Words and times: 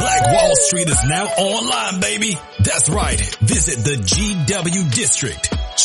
Black 0.00 0.32
Wall 0.32 0.56
Street 0.56 0.88
is 0.88 1.04
now 1.04 1.26
online, 1.26 2.00
baby. 2.00 2.38
That's 2.60 2.88
right. 2.88 3.20
Visit 3.42 3.84
the 3.84 3.96
GW 3.96 4.94
District. 4.94 5.52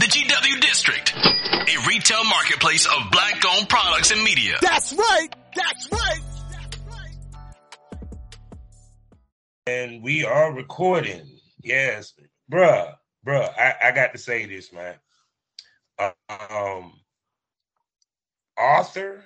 The 0.00 0.06
GW 0.06 0.60
District, 0.62 1.14
a 1.14 1.86
retail 1.86 2.24
marketplace 2.24 2.86
of 2.86 3.10
black 3.12 3.42
owned 3.46 3.68
products 3.68 4.10
and 4.10 4.22
media. 4.22 4.56
That's 4.62 4.94
right. 4.94 5.28
That's 5.54 5.92
right. 5.92 6.20
And 9.66 10.02
we 10.02 10.24
are 10.24 10.54
recording. 10.54 11.38
Yes, 11.62 12.14
bruh, 12.50 12.94
bruh. 13.26 13.50
I, 13.58 13.74
I 13.88 13.92
got 13.92 14.12
to 14.12 14.18
say 14.18 14.46
this, 14.46 14.72
man. 14.72 14.94
Um, 15.98 16.94
Arthur, 18.56 19.22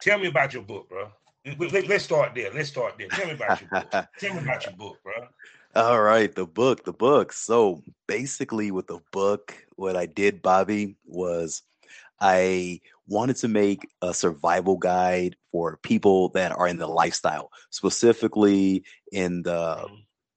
tell 0.00 0.18
me 0.18 0.28
about 0.28 0.54
your 0.54 0.62
book, 0.62 0.88
bro. 0.88 1.10
Let, 1.58 1.90
us 1.90 2.04
start 2.04 2.34
there. 2.34 2.54
Let's 2.54 2.70
start 2.70 2.94
there. 2.96 3.08
Tell 3.08 3.26
me 3.26 3.34
about 3.34 3.60
your 3.60 3.68
book. 3.68 3.90
tell 4.18 4.32
me 4.34 4.40
about 4.40 4.64
your 4.64 4.76
book, 4.76 4.96
bro. 5.02 5.26
All 5.74 6.00
right, 6.00 6.34
the 6.34 6.46
book, 6.46 6.84
the 6.86 6.94
book. 6.94 7.34
So 7.34 7.82
basically, 8.06 8.70
with 8.70 8.86
the 8.86 9.00
book, 9.12 9.54
what 9.76 9.96
I 9.96 10.06
did, 10.06 10.42
Bobby, 10.42 10.96
was 11.04 11.62
I 12.20 12.80
wanted 13.06 13.36
to 13.36 13.48
make 13.48 13.88
a 14.02 14.14
survival 14.14 14.76
guide 14.76 15.36
for 15.52 15.78
people 15.82 16.30
that 16.30 16.52
are 16.52 16.66
in 16.68 16.78
the 16.78 16.86
lifestyle, 16.86 17.50
specifically 17.70 18.84
in 19.12 19.42
the 19.42 19.86
Mm-hmm. 19.86 19.94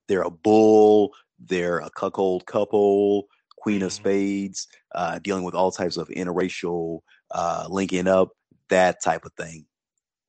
they're 0.07 0.21
a 0.23 0.31
bull, 0.31 1.13
they're 1.39 1.79
a 1.79 1.89
cuckold 1.89 2.45
couple, 2.45 3.27
queen 3.57 3.81
of 3.83 3.91
Mhm. 3.91 3.93
spades, 3.93 4.67
uh, 4.93 5.19
dealing 5.19 5.43
with 5.43 5.55
all 5.55 5.71
types 5.71 5.97
of 5.97 6.07
interracial 6.09 7.01
uh, 7.31 7.67
linking 7.69 8.07
up, 8.07 8.29
that 8.69 9.01
type 9.01 9.25
of 9.25 9.33
thing. 9.33 9.65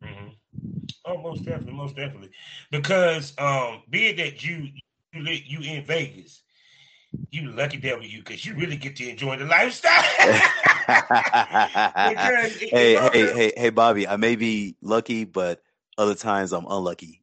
hmm 0.02 0.28
Oh, 1.04 1.18
most 1.18 1.44
definitely, 1.44 1.72
most 1.72 1.96
definitely. 1.96 2.30
Because 2.70 3.32
um, 3.38 3.82
being 3.90 4.16
that 4.16 4.44
you 4.44 4.68
you 5.12 5.22
you 5.22 5.60
in 5.60 5.84
Vegas, 5.84 6.42
you 7.30 7.50
lucky 7.50 7.76
devil 7.78 8.04
you, 8.04 8.18
because 8.18 8.44
you 8.44 8.54
really 8.54 8.76
get 8.76 8.96
to 8.96 9.08
enjoy 9.08 9.36
the 9.36 9.44
lifestyle. 9.44 10.04
Because 10.86 12.56
hey, 12.60 12.94
hey, 12.96 13.32
hey, 13.32 13.52
hey, 13.56 13.70
Bobby, 13.70 14.08
I 14.08 14.16
may 14.16 14.36
be 14.36 14.76
lucky, 14.82 15.24
but 15.24 15.62
other 15.98 16.14
times 16.14 16.52
I'm 16.52 16.66
unlucky 16.68 17.22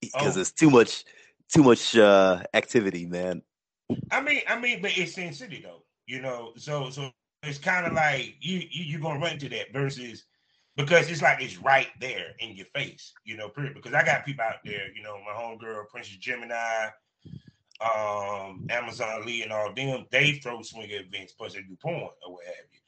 because 0.00 0.36
Oh. 0.36 0.40
it's 0.40 0.52
too 0.52 0.70
much, 0.70 1.04
too 1.52 1.62
much 1.62 1.96
uh, 1.96 2.42
activity, 2.54 3.06
man. 3.06 3.42
I 4.10 4.20
mean, 4.20 4.42
I 4.46 4.58
mean, 4.58 4.82
but 4.82 4.96
it's 4.96 5.14
Sin 5.14 5.32
City 5.32 5.60
though, 5.62 5.82
you 6.06 6.20
know. 6.20 6.52
So, 6.56 6.90
so 6.90 7.10
it's 7.42 7.58
kind 7.58 7.86
of 7.86 7.92
like 7.94 8.36
you 8.40 8.58
you 8.70 8.84
you 8.84 8.98
gonna 8.98 9.18
run 9.18 9.32
into 9.32 9.48
that 9.50 9.72
versus 9.72 10.24
because 10.76 11.10
it's 11.10 11.22
like 11.22 11.42
it's 11.42 11.58
right 11.58 11.88
there 12.00 12.34
in 12.38 12.54
your 12.54 12.66
face, 12.74 13.12
you 13.24 13.36
know. 13.36 13.48
Period. 13.48 13.74
Because 13.74 13.94
I 13.94 14.04
got 14.04 14.24
people 14.24 14.44
out 14.44 14.56
there, 14.64 14.88
you 14.94 15.02
know, 15.02 15.16
my 15.26 15.32
homegirl 15.32 15.88
Princess 15.88 16.16
Gemini, 16.16 16.88
um, 17.80 18.66
Amazon 18.70 19.24
Lee, 19.24 19.42
and 19.42 19.52
all 19.52 19.72
them. 19.72 20.06
They 20.10 20.32
throw 20.32 20.62
swing 20.62 20.90
events, 20.90 21.32
plus 21.32 21.54
they 21.54 21.60
do 21.62 21.76
porn 21.80 22.10
or 22.26 22.32
what 22.32 22.44
have 22.44 22.54
you. 22.72 22.80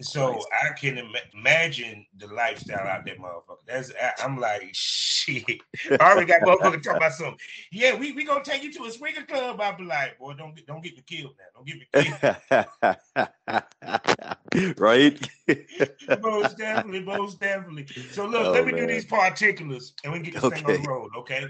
So 0.00 0.30
Nice. 0.32 0.44
I 0.62 0.72
can 0.78 0.96
Im- 0.98 1.12
imagine 1.34 2.06
the 2.16 2.28
lifestyle 2.28 2.86
out 2.86 3.04
there, 3.04 3.16
motherfucker. 3.16 3.66
That's 3.66 3.92
I- 4.00 4.14
I'm 4.24 4.38
like 4.38 4.68
shit. 4.72 5.60
I 5.90 6.12
already 6.12 6.26
got 6.26 6.42
motherfucker 6.42 6.82
talking 6.82 6.96
about 6.96 7.12
something. 7.14 7.38
Yeah, 7.72 7.96
we 7.96 8.12
we 8.12 8.24
gonna 8.24 8.44
take 8.44 8.62
you 8.62 8.72
to 8.74 8.84
a 8.84 8.92
swinger 8.92 9.24
club. 9.24 9.60
I 9.60 9.72
be 9.72 9.84
like, 9.84 10.16
boy, 10.18 10.34
don't 10.34 10.54
get 10.54 10.66
don't 10.66 10.82
get 10.82 10.96
me 10.96 11.02
killed 11.04 11.34
now. 11.36 11.46
Don't 11.54 11.66
get 11.66 11.78
me 11.80 11.88
killed. 11.92 12.18
right? 14.78 15.28
most 16.22 16.58
definitely, 16.58 17.00
most 17.00 17.40
definitely. 17.40 17.86
So 18.12 18.26
look, 18.26 18.46
Oh, 18.46 18.52
let 18.52 18.66
me 18.66 18.72
do 18.72 18.86
these 18.86 19.04
particulars 19.04 19.94
and 20.04 20.12
we 20.12 20.20
get 20.20 20.34
this 20.34 20.48
thing 20.48 20.64
on 20.64 20.80
the 20.82 20.88
road, 20.88 21.10
okay? 21.18 21.48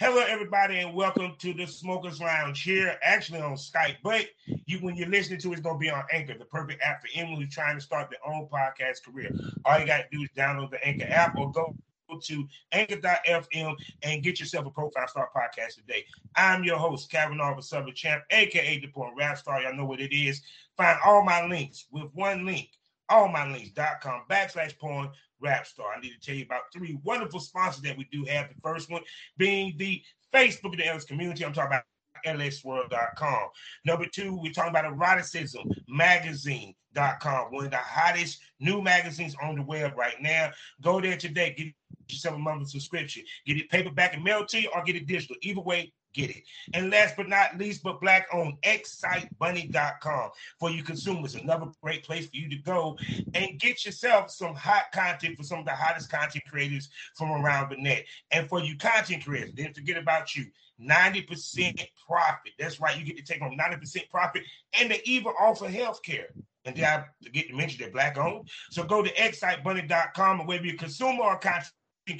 Hello, 0.00 0.24
everybody, 0.26 0.78
and 0.80 0.92
welcome 0.92 1.36
to 1.38 1.54
the 1.54 1.66
Smokers 1.66 2.20
Lounge 2.20 2.60
here, 2.60 2.98
actually 3.00 3.40
on 3.40 3.54
Skype. 3.54 3.98
But 4.02 4.26
you, 4.66 4.78
when 4.78 4.96
you're 4.96 5.08
listening 5.08 5.38
to 5.38 5.50
it, 5.50 5.52
it's 5.52 5.60
gonna 5.60 5.78
be 5.78 5.88
on 5.88 6.02
Anchor, 6.12 6.36
the 6.36 6.46
perfect 6.46 6.82
app 6.82 7.00
for 7.00 7.08
anyone 7.14 7.40
who's 7.40 7.54
trying 7.54 7.76
to 7.76 7.80
start 7.80 8.10
their 8.10 8.18
own 8.34 8.48
podcast 8.52 9.04
career. 9.04 9.30
All 9.64 9.78
you 9.78 9.86
gotta 9.86 10.06
do 10.10 10.20
is 10.20 10.30
download 10.36 10.72
the 10.72 10.84
Anchor 10.84 11.06
app 11.08 11.38
or 11.38 11.52
go 11.52 11.76
to 12.22 12.48
anchor.fm 12.72 13.76
and 14.02 14.22
get 14.24 14.40
yourself 14.40 14.66
a 14.66 14.70
profile 14.70 15.06
start 15.06 15.30
podcast 15.32 15.76
today. 15.76 16.04
I'm 16.34 16.64
your 16.64 16.76
host, 16.76 17.08
Kevin 17.08 17.40
Arthur 17.40 17.62
Southern 17.62 17.94
Champ, 17.94 18.24
aka 18.30 18.80
the 18.80 18.88
Porn 18.88 19.14
Rap 19.16 19.38
Star. 19.38 19.62
Y'all 19.62 19.76
know 19.76 19.84
what 19.84 20.00
it 20.00 20.12
is. 20.12 20.42
Find 20.76 20.98
all 21.06 21.24
my 21.24 21.46
links 21.46 21.86
with 21.92 22.10
one 22.14 22.44
link, 22.44 22.68
allmylinks.com 23.12 24.22
backslash 24.28 24.76
porn 24.76 25.10
rap 25.44 25.66
star. 25.66 25.92
I 25.96 26.00
need 26.00 26.12
to 26.12 26.20
tell 26.20 26.34
you 26.34 26.44
about 26.44 26.62
three 26.72 26.98
wonderful 27.04 27.40
sponsors 27.40 27.82
that 27.82 27.96
we 27.96 28.08
do 28.10 28.24
have. 28.24 28.48
The 28.48 28.60
first 28.62 28.90
one 28.90 29.02
being 29.36 29.74
the 29.76 30.02
Facebook 30.32 30.72
of 30.72 30.78
the 30.78 30.86
Ellis 30.86 31.04
community. 31.04 31.44
I'm 31.44 31.52
talking 31.52 31.68
about 31.68 31.84
lsworld.com. 32.26 33.48
Number 33.84 34.06
two, 34.06 34.38
we're 34.40 34.52
talking 34.52 34.70
about 34.70 34.86
eroticism 34.86 35.68
magazine.com, 35.88 37.52
one 37.52 37.66
of 37.66 37.70
the 37.70 37.76
hottest 37.76 38.40
new 38.60 38.82
magazines 38.82 39.36
on 39.42 39.56
the 39.56 39.62
web 39.62 39.92
right 39.96 40.20
now. 40.20 40.50
Go 40.82 41.00
there 41.00 41.16
today, 41.16 41.54
get 41.56 41.68
yourself 42.10 42.36
a 42.36 42.38
monthly 42.38 42.66
subscription. 42.66 43.24
Get 43.46 43.58
it 43.58 43.70
paperback 43.70 44.14
and 44.14 44.24
mail 44.24 44.46
to 44.46 44.62
you 44.62 44.70
or 44.74 44.82
get 44.84 44.96
it 44.96 45.06
digital. 45.06 45.36
Either 45.42 45.60
way, 45.60 45.92
get 46.14 46.30
it. 46.30 46.44
And 46.72 46.90
last 46.90 47.16
but 47.16 47.28
not 47.28 47.58
least, 47.58 47.82
but 47.82 48.00
black 48.00 48.26
owned, 48.32 48.54
excitebunny.com 48.62 50.30
for 50.58 50.70
you 50.70 50.82
consumers. 50.82 51.34
Another 51.34 51.66
great 51.82 52.04
place 52.04 52.26
for 52.26 52.36
you 52.36 52.48
to 52.48 52.56
go 52.56 52.96
and 53.34 53.58
get 53.58 53.84
yourself 53.84 54.30
some 54.30 54.54
hot 54.54 54.84
content 54.92 55.36
for 55.36 55.42
some 55.42 55.58
of 55.58 55.64
the 55.64 55.72
hottest 55.72 56.10
content 56.10 56.44
creators 56.48 56.88
from 57.16 57.30
around 57.30 57.70
the 57.70 57.76
net. 57.76 58.04
And 58.30 58.48
for 58.48 58.60
you 58.60 58.76
content 58.76 59.24
creators, 59.24 59.52
didn't 59.52 59.74
forget 59.74 59.98
about 59.98 60.34
you. 60.34 60.46
90% 60.80 61.88
profit. 62.06 62.52
That's 62.58 62.80
right. 62.80 62.98
You 62.98 63.04
get 63.04 63.16
to 63.16 63.22
take 63.22 63.40
home 63.40 63.56
90% 63.58 64.08
profit 64.10 64.42
and 64.78 64.90
they 64.90 65.00
even 65.04 65.32
offer 65.38 65.68
health 65.68 66.02
care. 66.02 66.28
And 66.64 66.76
then 66.76 66.84
I 66.84 67.04
forget 67.22 67.48
to 67.48 67.54
mention 67.54 67.80
they're 67.80 67.90
black 67.90 68.18
owned. 68.18 68.48
So 68.70 68.84
go 68.84 69.02
to 69.02 69.12
excitebunny.com 69.14 70.40
and 70.40 70.48
whether 70.48 70.64
you're 70.64 70.74
a 70.74 70.78
consumer 70.78 71.22
or 71.22 71.34
a 71.34 71.38
content 71.38 71.70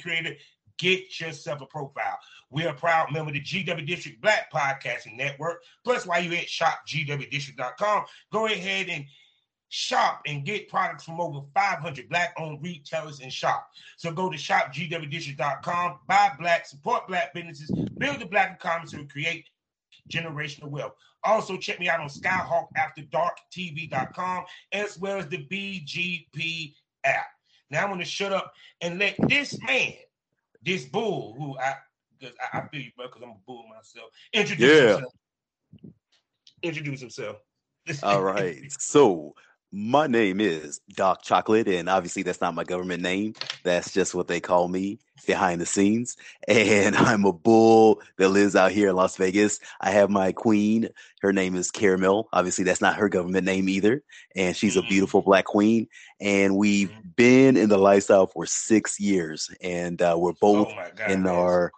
creator, 0.01 0.35
get 0.77 1.19
yourself 1.19 1.61
a 1.61 1.65
profile. 1.65 2.17
We're 2.49 2.69
a 2.69 2.73
proud 2.73 3.11
member 3.11 3.29
of 3.29 3.35
the 3.35 3.41
GW 3.41 3.85
District 3.87 4.21
Black 4.21 4.51
Podcasting 4.51 5.17
Network. 5.17 5.61
Plus, 5.83 6.05
while 6.05 6.23
you're 6.23 6.35
at 6.35 6.47
shopgwdistrict.com, 6.47 8.05
go 8.31 8.45
ahead 8.45 8.87
and 8.89 9.05
shop 9.69 10.21
and 10.25 10.45
get 10.45 10.69
products 10.69 11.03
from 11.03 11.19
over 11.19 11.41
500 11.53 12.09
black-owned 12.09 12.63
retailers 12.63 13.19
and 13.19 13.33
shop. 13.33 13.67
So 13.97 14.11
go 14.11 14.29
to 14.29 14.37
shopgwdistrict.com, 14.37 15.99
buy 16.07 16.31
black, 16.39 16.65
support 16.65 17.07
black 17.07 17.33
businesses, 17.33 17.69
build 17.97 18.19
the 18.19 18.25
black 18.25 18.55
economy 18.55 18.89
to 18.91 19.05
create 19.05 19.45
generational 20.09 20.69
wealth. 20.69 20.93
Also, 21.23 21.57
check 21.57 21.79
me 21.79 21.89
out 21.89 21.99
on 21.99 22.07
SkyhawkAfterDarkTV.com 22.07 24.45
as 24.71 24.99
well 24.99 25.17
as 25.17 25.27
the 25.27 25.45
BGP 25.47 26.75
app. 27.03 27.25
Now 27.71 27.81
I'm 27.83 27.89
going 27.89 27.99
to 27.99 28.05
shut 28.05 28.31
up 28.31 28.53
and 28.81 28.99
let 28.99 29.15
this 29.27 29.59
man, 29.63 29.93
this 30.65 30.85
bull, 30.85 31.35
who 31.37 31.57
I 31.59 31.75
because 32.17 32.35
I, 32.53 32.59
I 32.59 32.67
feel 32.67 32.81
you, 32.81 32.91
bro, 32.97 33.07
because 33.07 33.21
I'm 33.21 33.29
a 33.29 33.35
bull 33.45 33.65
myself, 33.69 34.09
introduce 34.33 34.71
Yeah. 34.71 34.87
himself. 34.93 35.13
Introduce 36.63 36.99
himself. 37.01 37.37
All 38.03 38.23
right. 38.23 38.71
So 38.79 39.35
My 39.77 40.07
name 40.07 40.39
is 40.39 40.79
Doc 40.93 41.21
Chocolate, 41.21 41.67
and 41.67 41.89
obviously 41.89 42.23
that's 42.23 42.39
not 42.39 42.55
my 42.55 42.63
government 42.63 43.03
name. 43.03 43.33
That's 43.65 43.91
just 43.91 44.15
what 44.15 44.29
they 44.29 44.39
call 44.39 44.69
me 44.69 44.99
behind 45.27 45.59
the 45.59 45.65
scenes. 45.65 46.15
And 46.47 46.95
I'm 46.95 47.25
a 47.25 47.33
bull 47.33 48.01
that 48.17 48.29
lives 48.29 48.55
out 48.55 48.71
here 48.71 48.87
in 48.87 48.95
Las 48.95 49.17
Vegas. 49.17 49.59
I 49.81 49.91
have 49.91 50.09
my 50.09 50.31
queen. 50.31 50.87
Her 51.21 51.33
name 51.33 51.57
is 51.57 51.71
Caramel. 51.71 52.29
Obviously, 52.31 52.63
that's 52.63 52.79
not 52.79 52.95
her 52.95 53.09
government 53.09 53.45
name 53.45 53.67
either. 53.67 54.01
And 54.33 54.55
she's 54.55 54.77
a 54.77 54.81
Mhm. 54.81 54.87
beautiful 54.87 55.21
black 55.21 55.43
queen. 55.43 55.89
And 56.21 56.55
we've 56.55 56.91
Mhm. 56.91 57.15
been 57.17 57.57
in 57.57 57.67
the 57.67 57.77
lifestyle 57.77 58.27
for 58.27 58.45
six 58.45 58.97
years. 58.97 59.49
And 59.61 60.01
uh, 60.01 60.15
we're 60.17 60.31
both 60.39 60.69
oh 60.69 60.75
god, 60.95 61.11
in 61.11 61.27
our- 61.27 61.73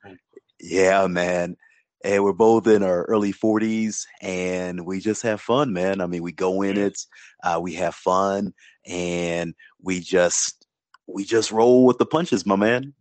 yeah, 0.60 1.08
man. 1.08 1.58
And 2.04 2.24
we're 2.24 2.34
both 2.34 2.68
in 2.68 2.84
our 2.84 3.04
early 3.06 3.34
40s 3.34 4.06
and 4.22 4.86
we 4.86 5.00
just 5.00 5.24
have 5.24 5.42
fun, 5.42 5.74
man. 5.74 6.00
I 6.00 6.06
mean, 6.06 6.22
we 6.22 6.32
go 6.32 6.62
in 6.62 6.78
it, 6.78 7.00
uh, 7.44 7.60
we 7.62 7.74
have 7.74 7.96
fun, 7.96 8.54
and 8.86 9.56
we 9.82 10.00
just 10.00 10.68
we 11.08 11.24
just 11.24 11.52
roll 11.52 11.86
with 11.86 11.98
the 11.98 12.06
punches, 12.06 12.46
my 12.46 12.56
man. 12.56 12.94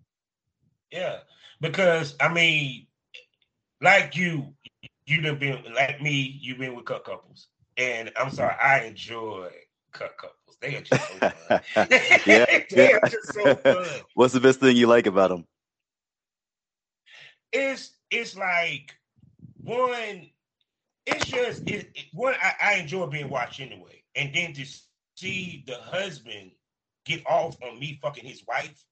Yeah, 0.91 1.19
because 1.61 2.15
I 2.21 2.33
mean, 2.33 2.87
like 3.83 4.17
you, 4.17 4.55
you 5.07 5.23
have 5.23 5.39
been 5.39 5.63
like 5.75 6.01
me. 6.01 6.39
You've 6.41 6.59
been 6.59 6.75
with 6.75 6.85
cut 6.87 7.05
couples, 7.05 7.49
and 7.77 8.11
I'm 8.17 8.31
sorry, 8.31 8.55
I 8.63 8.85
enjoy 8.85 9.51
cut 9.93 10.17
couples. 10.17 10.57
They 10.61 10.77
are 10.77 10.81
just 10.81 11.09
so 11.09 11.15
fun. 11.15 11.61
Yeah, 12.27 12.45
they 12.71 12.93
yeah. 12.93 12.97
are 12.97 13.03
just 13.11 13.35
so 13.35 13.55
fun. 13.65 13.85
What's 14.15 14.33
the 14.35 14.41
best 14.41 14.61
thing 14.61 14.77
you 14.77 14.87
like 14.87 15.07
about 15.07 15.31
them? 15.31 15.47
It's 17.53 17.91
it's 18.11 18.37
like 18.37 18.95
one. 19.63 20.29
It's 21.07 21.27
just 21.27 21.63
it, 21.69 21.91
it- 21.95 22.07
one. 22.13 22.35
I, 22.43 22.53
I 22.63 22.75
enjoy 22.77 23.07
being 23.07 23.29
watched 23.31 23.61
anyway, 23.61 24.03
and 24.15 24.35
then 24.35 24.53
to 24.55 24.65
see 25.17 25.65
the 25.67 25.77
husband 25.77 26.51
get 27.05 27.25
off 27.27 27.57
on 27.63 27.79
me 27.79 27.99
fucking 28.03 28.25
his 28.25 28.43
wife 28.47 28.83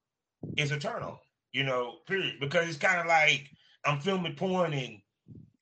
is 0.57 0.71
a 0.73 0.79
turn 0.79 1.03
on. 1.03 1.19
You 1.53 1.65
know, 1.65 1.97
period. 2.07 2.35
Because 2.41 2.69
it's 2.69 2.79
kind 2.79 3.01
of 3.01 3.07
like 3.07 3.51
I'm 3.85 4.01
filming 4.01 4.35
porn 4.35 4.73
and 4.73 4.99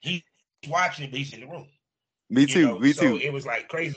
he's 0.01 0.23
watching 0.69 1.05
it, 1.07 1.11
but 1.11 1.19
he's 1.19 1.33
in 1.33 1.41
the 1.41 1.47
room. 1.47 1.69
Me 2.31 2.43
you 2.43 2.47
too. 2.47 2.67
know? 2.67 2.79
me 2.79 2.93
so 2.93 3.03
too. 3.03 3.17
It 3.19 3.33
was 3.33 3.45
like 3.47 3.69
crazy. 3.69 3.97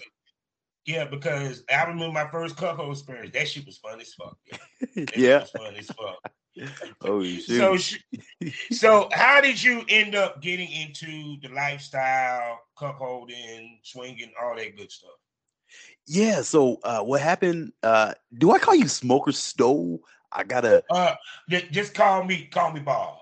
Yeah, 0.85 1.05
because 1.05 1.63
I 1.73 1.83
remember 1.85 2.11
my 2.11 2.29
first 2.29 2.57
cuckold 2.57 2.91
experience. 2.91 3.31
That 3.33 3.47
shit 3.47 3.65
was 3.65 3.77
fun 3.77 3.99
as 3.99 4.13
fuck. 4.13 4.37
Yeah, 4.45 4.57
That 4.95 5.13
shit 5.15 5.41
was 5.41 5.49
fun 5.51 5.75
as 5.75 5.87
fuck. 5.87 6.31
Oh 7.03 7.21
shoot. 7.23 7.41
So, 7.41 7.77
so 8.71 9.09
how 9.11 9.41
did 9.41 9.61
you 9.61 9.83
end 9.89 10.15
up 10.15 10.41
getting 10.41 10.71
into 10.71 11.37
the 11.41 11.53
lifestyle, 11.53 12.61
cuckolding, 12.77 13.79
swinging, 13.83 14.31
all 14.41 14.55
that 14.55 14.75
good 14.77 14.91
stuff? 14.91 15.11
yeah. 16.07 16.41
So 16.41 16.79
uh, 16.83 17.01
what 17.01 17.21
happened? 17.21 17.73
Uh, 17.83 18.13
do 18.37 18.51
I 18.51 18.59
call 18.59 18.75
you 18.75 18.87
Smoker 18.87 19.31
Stowe? 19.31 19.99
I 20.31 20.43
gotta 20.43 20.83
Uh, 20.89 21.15
just 21.71 21.93
call 21.93 22.23
me, 22.23 22.45
call 22.45 22.71
me 22.71 22.79
Bob. 22.79 23.19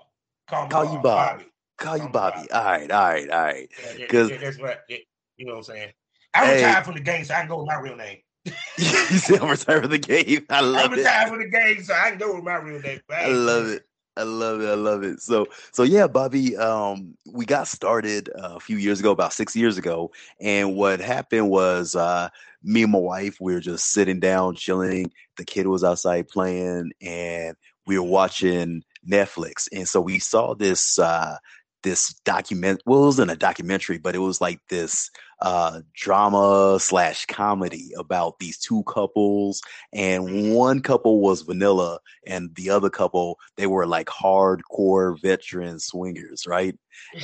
Call 0.48 0.64
me 0.64 0.70
Call 0.70 0.84
you 0.84 0.98
Bob. 0.98 1.02
Bobby. 1.02 1.44
call 1.76 1.96
you 1.96 2.02
Call 2.04 2.12
Bobby. 2.12 2.48
Bobby. 2.48 2.50
All 2.52 2.64
right. 2.64 2.90
All 2.90 3.08
right. 3.08 3.30
All 3.30 3.44
right. 3.44 3.72
Yeah, 3.78 3.92
yeah, 3.98 4.06
'Cause- 4.06 4.30
yeah, 4.30 4.36
that's 4.38 4.58
what 4.58 4.84
yeah, 4.88 4.98
you 5.36 5.46
know 5.46 5.52
what 5.52 5.58
I'm 5.58 5.64
saying. 5.64 5.92
I 6.34 6.46
Hey. 6.46 6.54
retired 6.64 6.84
from 6.84 6.94
the 6.94 7.00
game, 7.00 7.24
so 7.24 7.34
I 7.34 7.38
can 7.40 7.48
go 7.48 7.58
with 7.58 7.66
my 7.68 7.76
real 7.78 7.96
name. 7.96 8.18
you 8.78 8.84
said 8.84 9.40
I'm 9.40 9.48
retired 9.48 9.82
from 9.82 9.90
the 9.90 9.98
game. 9.98 10.46
I 10.50 10.60
love 10.60 10.76
I 10.76 10.80
love 10.82 10.92
it. 10.92 10.98
I'm 10.98 10.98
retired 10.98 11.28
from 11.28 11.38
the 11.38 11.48
game, 11.48 11.82
so 11.82 11.94
I 11.94 12.10
can 12.10 12.18
go 12.18 12.34
with 12.34 12.44
my 12.44 12.56
real 12.56 12.80
name. 12.80 13.00
I 13.10 13.28
love 13.28 13.66
it. 13.68 13.86
I 14.16 14.22
love 14.22 14.60
it. 14.60 14.68
I 14.68 14.74
love 14.74 15.02
it. 15.02 15.20
So, 15.20 15.46
so 15.72 15.82
yeah, 15.82 16.06
Bobby. 16.06 16.56
Um, 16.56 17.16
we 17.32 17.46
got 17.46 17.66
started 17.66 18.28
uh, 18.30 18.54
a 18.56 18.60
few 18.60 18.76
years 18.76 19.00
ago, 19.00 19.10
about 19.10 19.32
six 19.32 19.56
years 19.56 19.78
ago, 19.78 20.12
and 20.40 20.76
what 20.76 21.00
happened 21.00 21.50
was, 21.50 21.96
uh, 21.96 22.28
me 22.62 22.82
and 22.82 22.92
my 22.92 22.98
wife, 22.98 23.38
we 23.40 23.54
were 23.54 23.60
just 23.60 23.90
sitting 23.90 24.20
down, 24.20 24.54
chilling. 24.54 25.10
The 25.36 25.44
kid 25.44 25.66
was 25.66 25.84
outside 25.84 26.28
playing, 26.28 26.92
and 27.00 27.56
we 27.86 27.98
were 27.98 28.06
watching 28.06 28.82
Netflix. 29.08 29.68
And 29.72 29.88
so 29.88 30.00
we 30.00 30.18
saw 30.18 30.54
this, 30.54 30.98
uh, 30.98 31.36
this 31.82 32.14
document. 32.24 32.82
Well, 32.86 33.02
it 33.02 33.06
wasn't 33.06 33.30
a 33.30 33.36
documentary, 33.36 33.98
but 33.98 34.14
it 34.14 34.20
was 34.20 34.40
like 34.40 34.60
this 34.68 35.10
uh, 35.40 35.80
drama 35.94 36.78
slash 36.80 37.26
comedy 37.26 37.92
about 37.96 38.38
these 38.38 38.58
two 38.58 38.82
couples, 38.84 39.62
and 39.92 40.54
one 40.54 40.80
couple 40.80 41.20
was 41.20 41.42
vanilla, 41.42 41.98
and 42.26 42.54
the 42.54 42.70
other 42.70 42.90
couple 42.90 43.38
they 43.56 43.66
were 43.66 43.86
like 43.86 44.06
hardcore 44.06 45.20
veteran 45.20 45.78
swingers, 45.78 46.46
right? 46.46 46.78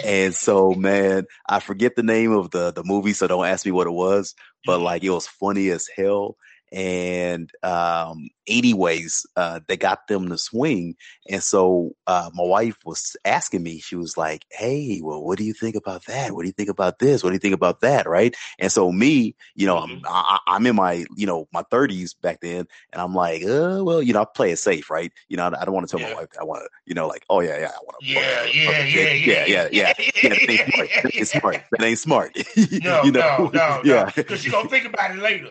And 0.04 0.34
so, 0.34 0.72
man, 0.72 1.26
I 1.48 1.60
forget 1.60 1.96
the 1.96 2.02
name 2.02 2.32
of 2.32 2.50
the 2.50 2.72
the 2.72 2.84
movie, 2.84 3.12
so 3.12 3.26
don't 3.26 3.46
ask 3.46 3.64
me 3.64 3.72
what 3.72 3.86
it 3.86 3.92
was, 3.92 4.34
but 4.64 4.80
like 4.80 5.04
it 5.04 5.10
was 5.10 5.26
funny 5.26 5.68
as 5.70 5.88
hell. 5.94 6.36
And 6.72 7.50
um, 7.62 8.28
ways 8.46 9.26
uh, 9.36 9.60
they 9.66 9.76
got 9.76 10.06
them 10.08 10.28
to 10.28 10.38
swing, 10.38 10.96
and 11.28 11.42
so 11.42 11.96
uh, 12.06 12.30
my 12.34 12.44
wife 12.44 12.76
was 12.84 13.16
asking 13.24 13.62
me, 13.62 13.80
she 13.80 13.96
was 13.96 14.16
like, 14.16 14.44
"Hey, 14.50 15.00
well, 15.02 15.22
what 15.22 15.38
do 15.38 15.44
you 15.44 15.52
think 15.52 15.76
about 15.76 16.06
that? 16.06 16.32
What 16.32 16.42
do 16.42 16.48
you 16.48 16.52
think 16.52 16.68
about 16.68 16.98
this? 16.98 17.22
What 17.22 17.30
do 17.30 17.34
you 17.34 17.40
think 17.40 17.54
about 17.54 17.80
that?" 17.80 18.08
Right? 18.08 18.36
And 18.58 18.70
so 18.70 18.90
me, 18.92 19.34
you 19.54 19.66
know, 19.66 19.78
I'm, 19.78 20.02
I, 20.06 20.38
I'm 20.46 20.66
in 20.66 20.76
my, 20.76 21.04
you 21.16 21.26
know, 21.26 21.48
my 21.52 21.62
30s 21.64 22.14
back 22.20 22.40
then, 22.40 22.66
and 22.92 23.02
I'm 23.02 23.14
like, 23.14 23.42
uh, 23.42 23.82
well, 23.82 24.02
you 24.02 24.12
know, 24.12 24.22
I 24.22 24.26
play 24.32 24.50
it 24.52 24.58
safe, 24.58 24.90
right? 24.90 25.12
You 25.28 25.36
know, 25.36 25.44
I, 25.44 25.62
I 25.62 25.64
don't 25.64 25.74
want 25.74 25.88
to 25.88 25.90
tell 25.90 26.00
Yeah. 26.00 26.14
my 26.14 26.20
wife, 26.20 26.28
I 26.40 26.44
want 26.44 26.62
to, 26.62 26.68
you 26.86 26.94
know, 26.94 27.06
like, 27.08 27.24
oh 27.28 27.40
yeah, 27.40 27.58
yeah, 27.58 27.70
I 27.74 27.80
want 27.82 27.96
to, 28.00 28.06
Yeah, 28.06 28.44
yeah, 28.44 28.84
yeah, 28.84 29.12
yeah, 29.12 29.46
yeah, 29.46 29.68
yeah. 29.72 29.92
Yeah, 30.22 30.30
that 30.30 30.50
ain't 30.50 30.60
smart. 30.60 30.90
That 31.02 31.16
ain't 31.16 31.28
smart. 31.28 31.62
That 31.70 31.82
ain't 31.82 31.98
smart. 31.98 32.36
No, 32.82 33.02
you 33.04 33.12
know? 33.12 33.20
no, 33.20 33.50
no, 33.52 33.80
yeah. 33.84 34.04
no. 34.04 34.10
Because 34.14 34.42
she 34.42 34.50
gonna 34.50 34.68
think 34.68 34.86
about 34.86 35.10
it 35.12 35.18
later. 35.18 35.50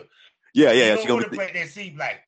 Yeah, 0.54 0.72
yeah, 0.72 0.84
yeah. 0.94 0.96
She 0.96 1.08
gonna 1.08 1.28
plant 1.28 1.54
that 1.54 1.68
seed 1.68 1.96
like, 1.96 2.22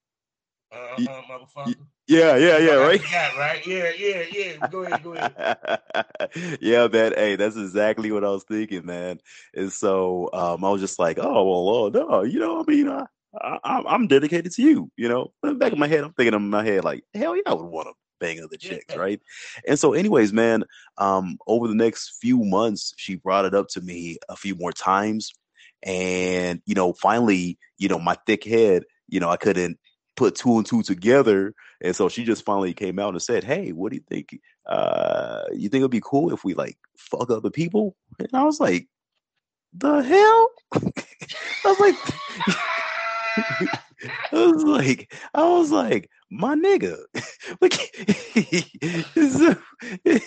uh, 0.72 0.94
Ye- 0.98 1.06
uh, 1.06 1.22
motherfucker. 1.22 1.76
yeah, 2.06 2.36
yeah, 2.36 2.58
yeah, 2.58 2.74
right. 2.74 3.00
right? 3.38 3.66
Yeah, 3.66 3.90
yeah, 3.96 4.22
yeah. 4.32 4.66
Go 4.68 4.82
ahead, 4.82 5.02
go 5.02 5.14
ahead. 5.14 6.58
yeah, 6.60 6.86
man. 6.88 7.12
Hey, 7.16 7.36
that's 7.36 7.56
exactly 7.56 8.10
what 8.12 8.24
I 8.24 8.30
was 8.30 8.44
thinking, 8.44 8.86
man. 8.86 9.20
And 9.54 9.72
so 9.72 10.30
um, 10.32 10.64
I 10.64 10.70
was 10.70 10.80
just 10.80 10.98
like, 10.98 11.18
oh 11.20 11.44
well, 11.44 11.68
oh, 11.68 11.88
no, 11.88 12.22
you 12.22 12.38
know, 12.38 12.60
I 12.60 12.64
mean, 12.70 12.88
I, 12.88 13.04
I, 13.40 13.58
I'm 13.64 13.86
I'm 13.86 14.06
dedicated 14.06 14.52
to 14.52 14.62
you. 14.62 14.90
You 14.96 15.08
know, 15.08 15.32
in 15.42 15.50
the 15.50 15.54
back 15.56 15.72
of 15.72 15.78
my 15.78 15.88
head, 15.88 16.04
I'm 16.04 16.12
thinking 16.12 16.34
in 16.34 16.50
my 16.50 16.64
head, 16.64 16.84
like, 16.84 17.04
hell 17.14 17.36
yeah, 17.36 17.42
I 17.46 17.54
would 17.54 17.66
want 17.66 17.88
to 17.88 17.94
bang 18.20 18.40
other 18.42 18.56
chicks, 18.56 18.94
right? 18.96 19.20
And 19.66 19.78
so, 19.78 19.92
anyways, 19.94 20.32
man, 20.32 20.64
um, 20.98 21.38
over 21.46 21.66
the 21.68 21.74
next 21.74 22.18
few 22.20 22.38
months, 22.44 22.94
she 22.96 23.16
brought 23.16 23.44
it 23.44 23.54
up 23.54 23.68
to 23.70 23.80
me 23.80 24.16
a 24.28 24.36
few 24.36 24.54
more 24.54 24.72
times, 24.72 25.32
and 25.82 26.62
you 26.66 26.74
know, 26.74 26.92
finally, 26.92 27.58
you 27.78 27.88
know, 27.88 27.98
my 27.98 28.16
thick 28.26 28.44
head, 28.44 28.84
you 29.08 29.20
know, 29.20 29.30
I 29.30 29.36
couldn't 29.36 29.78
put 30.16 30.34
two 30.34 30.56
and 30.56 30.66
two 30.66 30.82
together. 30.82 31.54
And 31.80 31.96
so 31.96 32.08
she 32.08 32.24
just 32.24 32.44
finally 32.44 32.74
came 32.74 32.98
out 32.98 33.14
and 33.14 33.22
said, 33.22 33.44
Hey, 33.44 33.72
what 33.72 33.90
do 33.90 33.96
you 33.96 34.04
think? 34.08 34.38
Uh, 34.66 35.44
you 35.52 35.68
think 35.68 35.80
it'd 35.80 35.90
be 35.90 36.02
cool 36.02 36.32
if 36.32 36.44
we 36.44 36.54
like 36.54 36.76
fuck 36.96 37.30
other 37.30 37.50
people? 37.50 37.96
And 38.18 38.28
I 38.32 38.44
was 38.44 38.60
like, 38.60 38.88
The 39.72 40.02
hell? 40.02 40.48
I 41.64 41.68
was 41.68 41.80
like, 41.80 41.96
I 44.32 44.46
was 44.46 44.64
like, 44.64 45.12
I 45.34 45.48
was 45.48 45.70
like, 45.70 46.10
my 46.32 46.56
nigga. 46.56 46.98
So, 49.16 49.56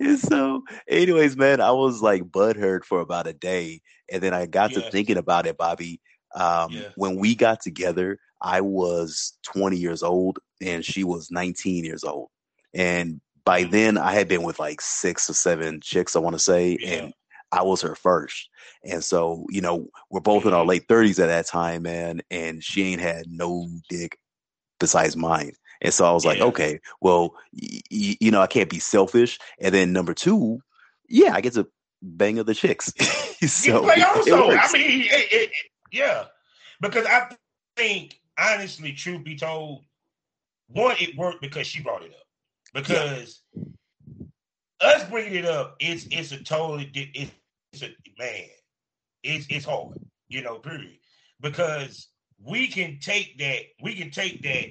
and 0.00 0.18
so, 0.18 0.62
anyways, 0.88 1.36
man, 1.36 1.60
I 1.60 1.72
was 1.72 2.02
like 2.02 2.22
butthurt 2.24 2.84
for 2.84 3.00
about 3.00 3.26
a 3.26 3.32
day. 3.32 3.80
And 4.10 4.22
then 4.22 4.34
I 4.34 4.46
got 4.46 4.72
to 4.74 4.82
thinking 4.82 5.16
about 5.16 5.46
it, 5.46 5.56
Bobby. 5.56 6.00
Um, 6.34 6.86
Yeah. 6.86 6.92
when 6.94 7.16
we 7.16 7.34
got 7.34 7.60
together, 7.60 8.18
I 8.40 8.60
was 8.60 9.38
20 9.44 9.76
years 9.76 10.02
old 10.02 10.38
and 10.60 10.84
she 10.84 11.04
was 11.04 11.30
19 11.30 11.84
years 11.84 12.04
old. 12.04 12.28
And 12.74 13.20
by 13.44 13.64
Mhm. 13.64 13.64
then 13.64 13.98
I 13.98 14.12
had 14.12 14.28
been 14.28 14.42
with 14.42 14.58
like 14.60 14.80
six 14.80 15.28
or 15.30 15.34
seven 15.34 15.80
chicks, 15.82 16.16
I 16.16 16.20
want 16.20 16.34
to 16.34 16.40
say, 16.40 16.78
Yeah. 16.78 16.86
and 16.86 17.12
I 17.52 17.62
was 17.62 17.82
her 17.82 17.94
first. 17.94 18.48
And 18.84 19.02
so, 19.04 19.46
you 19.50 19.60
know, 19.60 19.88
we're 20.10 20.20
both 20.20 20.46
in 20.46 20.54
our 20.54 20.64
Mhm. 20.64 20.66
late 20.66 20.84
30s 20.88 21.18
at 21.20 21.26
that 21.26 21.46
time, 21.46 21.82
man, 21.82 22.20
and 22.30 22.62
she 22.62 22.82
ain't 22.84 23.00
had 23.00 23.26
no 23.28 23.68
dick 23.88 24.16
besides 24.82 25.16
mine. 25.16 25.52
And 25.80 25.92
so 25.94 26.04
I 26.04 26.12
was 26.12 26.24
like, 26.24 26.38
Yeah. 26.38 26.44
okay, 26.44 26.80
well, 27.00 27.34
y- 27.52 27.80
y- 27.90 28.16
you 28.20 28.30
know, 28.30 28.40
I 28.40 28.46
can't 28.46 28.68
be 28.70 28.78
selfish. 28.78 29.38
And 29.60 29.74
then 29.74 29.92
number 29.92 30.14
two, 30.14 30.60
yeah, 31.08 31.32
I 31.34 31.40
get 31.40 31.54
to 31.54 31.66
bang 32.02 32.38
other 32.38 32.54
chicks. 32.54 32.92
So 33.42 33.78
also. 33.90 34.50
I 34.50 34.72
mean, 34.72 35.00
it, 35.02 35.06
it, 35.10 35.32
it- 35.32 35.50
yeah, 35.90 36.24
because 36.80 37.04
I 37.06 37.34
think 37.76 38.20
honestly, 38.38 38.92
truth 38.92 39.24
be 39.24 39.36
told, 39.36 39.84
one 40.68 40.96
it 41.00 41.16
worked 41.16 41.40
because 41.42 41.66
she 41.66 41.82
brought 41.82 42.02
it 42.04 42.12
up. 42.12 42.26
Because 42.72 43.42
us 44.80 45.04
bringing 45.10 45.34
it 45.34 45.44
up, 45.44 45.76
it's 45.80 46.06
it's 46.10 46.32
a 46.32 46.42
totally 46.42 46.90
it's, 46.94 47.30
it's 47.72 47.82
a 47.82 47.90
man, 48.18 48.46
it's 49.22 49.46
it's 49.50 49.64
hard, 49.66 49.98
you 50.28 50.42
know. 50.42 50.58
Period. 50.60 50.96
Because 51.40 52.08
we 52.44 52.66
can 52.68 52.98
take 53.00 53.38
that, 53.38 53.62
we 53.82 53.94
can 53.94 54.10
take 54.10 54.42
that. 54.42 54.70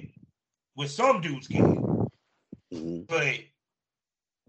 With 0.74 0.90
some 0.90 1.20
dudes 1.20 1.48
can, 1.48 2.08
Mhm. 2.72 3.06
but 3.06 3.40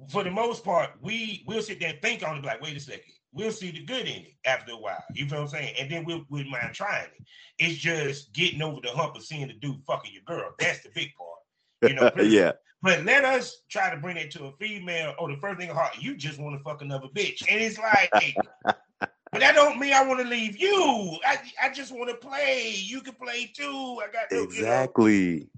for 0.09 0.23
the 0.23 0.31
most 0.31 0.63
part, 0.63 0.91
we 1.01 1.43
we'll 1.45 1.61
sit 1.61 1.79
there 1.79 1.89
and 1.89 2.01
think 2.01 2.23
on 2.25 2.37
it, 2.37 2.45
like, 2.45 2.61
wait 2.61 2.77
a 2.77 2.79
second, 2.79 3.11
we'll 3.33 3.51
see 3.51 3.71
the 3.71 3.83
good 3.83 4.07
in 4.07 4.23
it 4.23 4.33
after 4.45 4.71
a 4.71 4.77
while. 4.77 5.03
You 5.13 5.27
feel 5.27 5.39
what 5.39 5.43
I'm 5.45 5.49
saying? 5.49 5.75
And 5.77 5.91
then 5.91 6.05
we'll, 6.05 6.23
we'll 6.29 6.45
mind 6.45 6.73
trying 6.73 7.05
it. 7.05 7.25
It's 7.59 7.77
just 7.77 8.31
getting 8.33 8.61
over 8.61 8.79
the 8.81 8.91
hump 8.91 9.15
of 9.15 9.23
seeing 9.23 9.47
the 9.47 9.53
dude 9.53 9.83
fucking 9.85 10.13
your 10.13 10.23
girl. 10.23 10.53
That's 10.59 10.81
the 10.81 10.89
big 10.95 11.11
part. 11.15 11.91
You 11.91 11.95
know, 11.95 12.11
yeah. 12.23 12.53
But 12.81 13.03
let 13.05 13.23
us 13.25 13.63
try 13.69 13.89
to 13.93 13.97
bring 13.97 14.17
it 14.17 14.31
to 14.31 14.45
a 14.45 14.51
female. 14.57 15.15
Oh, 15.17 15.27
the 15.29 15.37
first 15.37 15.59
thing 15.59 15.69
heart, 15.69 15.97
you 15.99 16.15
just 16.15 16.39
want 16.39 16.57
to 16.57 16.63
fuck 16.63 16.81
another 16.81 17.07
bitch, 17.07 17.43
and 17.49 17.59
it's 17.61 17.77
like, 17.77 18.11
but 19.33 19.39
that 19.39 19.55
don't 19.55 19.79
mean 19.79 19.93
I 19.93 20.05
want 20.05 20.21
to 20.21 20.27
leave 20.27 20.57
you. 20.57 21.17
I 21.25 21.39
I 21.61 21.69
just 21.69 21.91
want 21.91 22.07
to 22.09 22.15
play. 22.15 22.71
You 22.75 23.01
can 23.01 23.15
play 23.15 23.51
too. 23.51 23.99
I 23.99 24.07
got 24.13 24.31
exactly. 24.31 25.49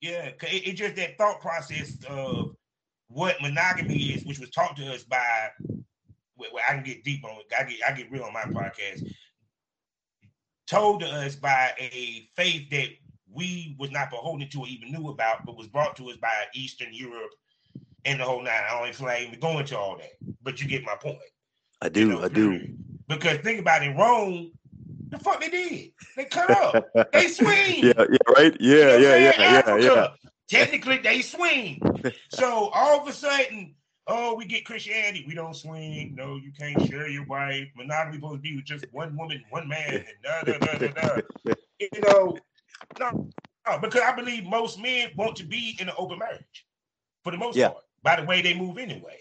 You 0.00 0.12
know, 0.12 0.18
yeah, 0.18 0.26
it, 0.26 0.38
it's 0.42 0.78
just 0.78 0.94
that 0.94 1.18
thought 1.18 1.40
process 1.40 1.98
of 2.08 2.54
what 3.08 3.42
monogamy 3.42 3.96
is, 3.96 4.24
which 4.24 4.38
was 4.38 4.50
taught 4.50 4.76
to 4.76 4.94
us 4.94 5.02
by. 5.02 5.48
Well, 6.36 6.50
I 6.66 6.74
can 6.74 6.84
get 6.84 7.02
deep 7.02 7.24
on 7.24 7.32
it. 7.32 7.52
I 7.58 7.64
get 7.64 7.78
I 7.84 7.92
get 7.92 8.12
real 8.12 8.22
on 8.22 8.32
my 8.32 8.44
podcast. 8.44 9.12
Told 10.68 11.00
to 11.00 11.06
us 11.08 11.34
by 11.34 11.72
a 11.80 12.28
faith 12.36 12.70
that 12.70 12.90
we 13.28 13.74
was 13.76 13.90
not 13.90 14.10
beholden 14.10 14.48
to 14.48 14.60
or 14.60 14.68
even 14.68 14.92
knew 14.92 15.08
about, 15.08 15.44
but 15.44 15.56
was 15.56 15.66
brought 15.66 15.96
to 15.96 16.10
us 16.10 16.16
by 16.16 16.30
Eastern 16.54 16.92
Europe 16.92 17.32
and 18.04 18.20
the 18.20 18.24
whole 18.24 18.42
nine. 18.42 18.62
I 18.70 18.92
don't 18.92 19.22
even 19.22 19.40
go 19.40 19.58
into 19.58 19.76
all 19.76 19.96
that, 19.96 20.12
but 20.42 20.60
you 20.62 20.68
get 20.68 20.84
my 20.84 20.94
point. 20.94 21.18
I 21.82 21.88
do, 21.88 22.00
you 22.00 22.06
know, 22.06 22.22
I 22.22 22.28
do. 22.28 22.50
Mm-hmm. 22.50 22.89
Because 23.10 23.38
think 23.38 23.58
about 23.58 23.82
it, 23.82 23.96
Rome, 23.96 24.52
the 25.08 25.18
fuck 25.18 25.40
they 25.40 25.48
did. 25.48 25.90
They 26.16 26.26
cut 26.26 26.48
up. 26.48 26.86
they 27.12 27.26
swing. 27.26 27.82
Yeah, 27.82 27.92
yeah, 27.98 28.32
right. 28.36 28.56
Yeah, 28.60 28.76
you 28.76 28.84
know 28.84 28.96
yeah, 28.98 29.16
yeah, 29.16 29.62
yeah, 29.66 29.76
yeah. 29.78 30.08
Technically, 30.48 30.98
they 30.98 31.20
swing. 31.20 31.80
so 32.28 32.70
all 32.72 33.00
of 33.00 33.08
a 33.08 33.12
sudden, 33.12 33.74
oh, 34.06 34.36
we 34.36 34.44
get 34.44 34.64
Christianity. 34.64 35.24
We 35.26 35.34
don't 35.34 35.56
swing. 35.56 36.14
No, 36.16 36.36
you 36.36 36.52
can't 36.56 36.88
share 36.88 37.08
your 37.08 37.24
wife. 37.26 37.66
Monogamy 37.76 38.18
supposed 38.18 38.36
to 38.36 38.40
be 38.42 38.54
with 38.54 38.64
just 38.64 38.84
one 38.92 39.16
woman, 39.16 39.42
one 39.50 39.66
man, 39.66 39.92
and 39.94 40.06
da 40.22 40.42
da 40.42 40.58
da 40.58 40.78
da 40.78 40.88
da. 40.88 41.54
You 41.80 42.00
know, 42.02 42.36
no, 43.00 43.28
no, 43.66 43.78
because 43.80 44.02
I 44.02 44.14
believe 44.14 44.44
most 44.44 44.80
men 44.80 45.08
want 45.16 45.34
to 45.36 45.44
be 45.44 45.76
in 45.80 45.88
an 45.88 45.94
open 45.98 46.18
marriage 46.18 46.66
for 47.24 47.32
the 47.32 47.38
most 47.38 47.56
yeah. 47.56 47.70
part. 47.70 47.84
By 48.04 48.20
the 48.20 48.24
way 48.24 48.40
they 48.40 48.54
move 48.54 48.78
anyway. 48.78 49.18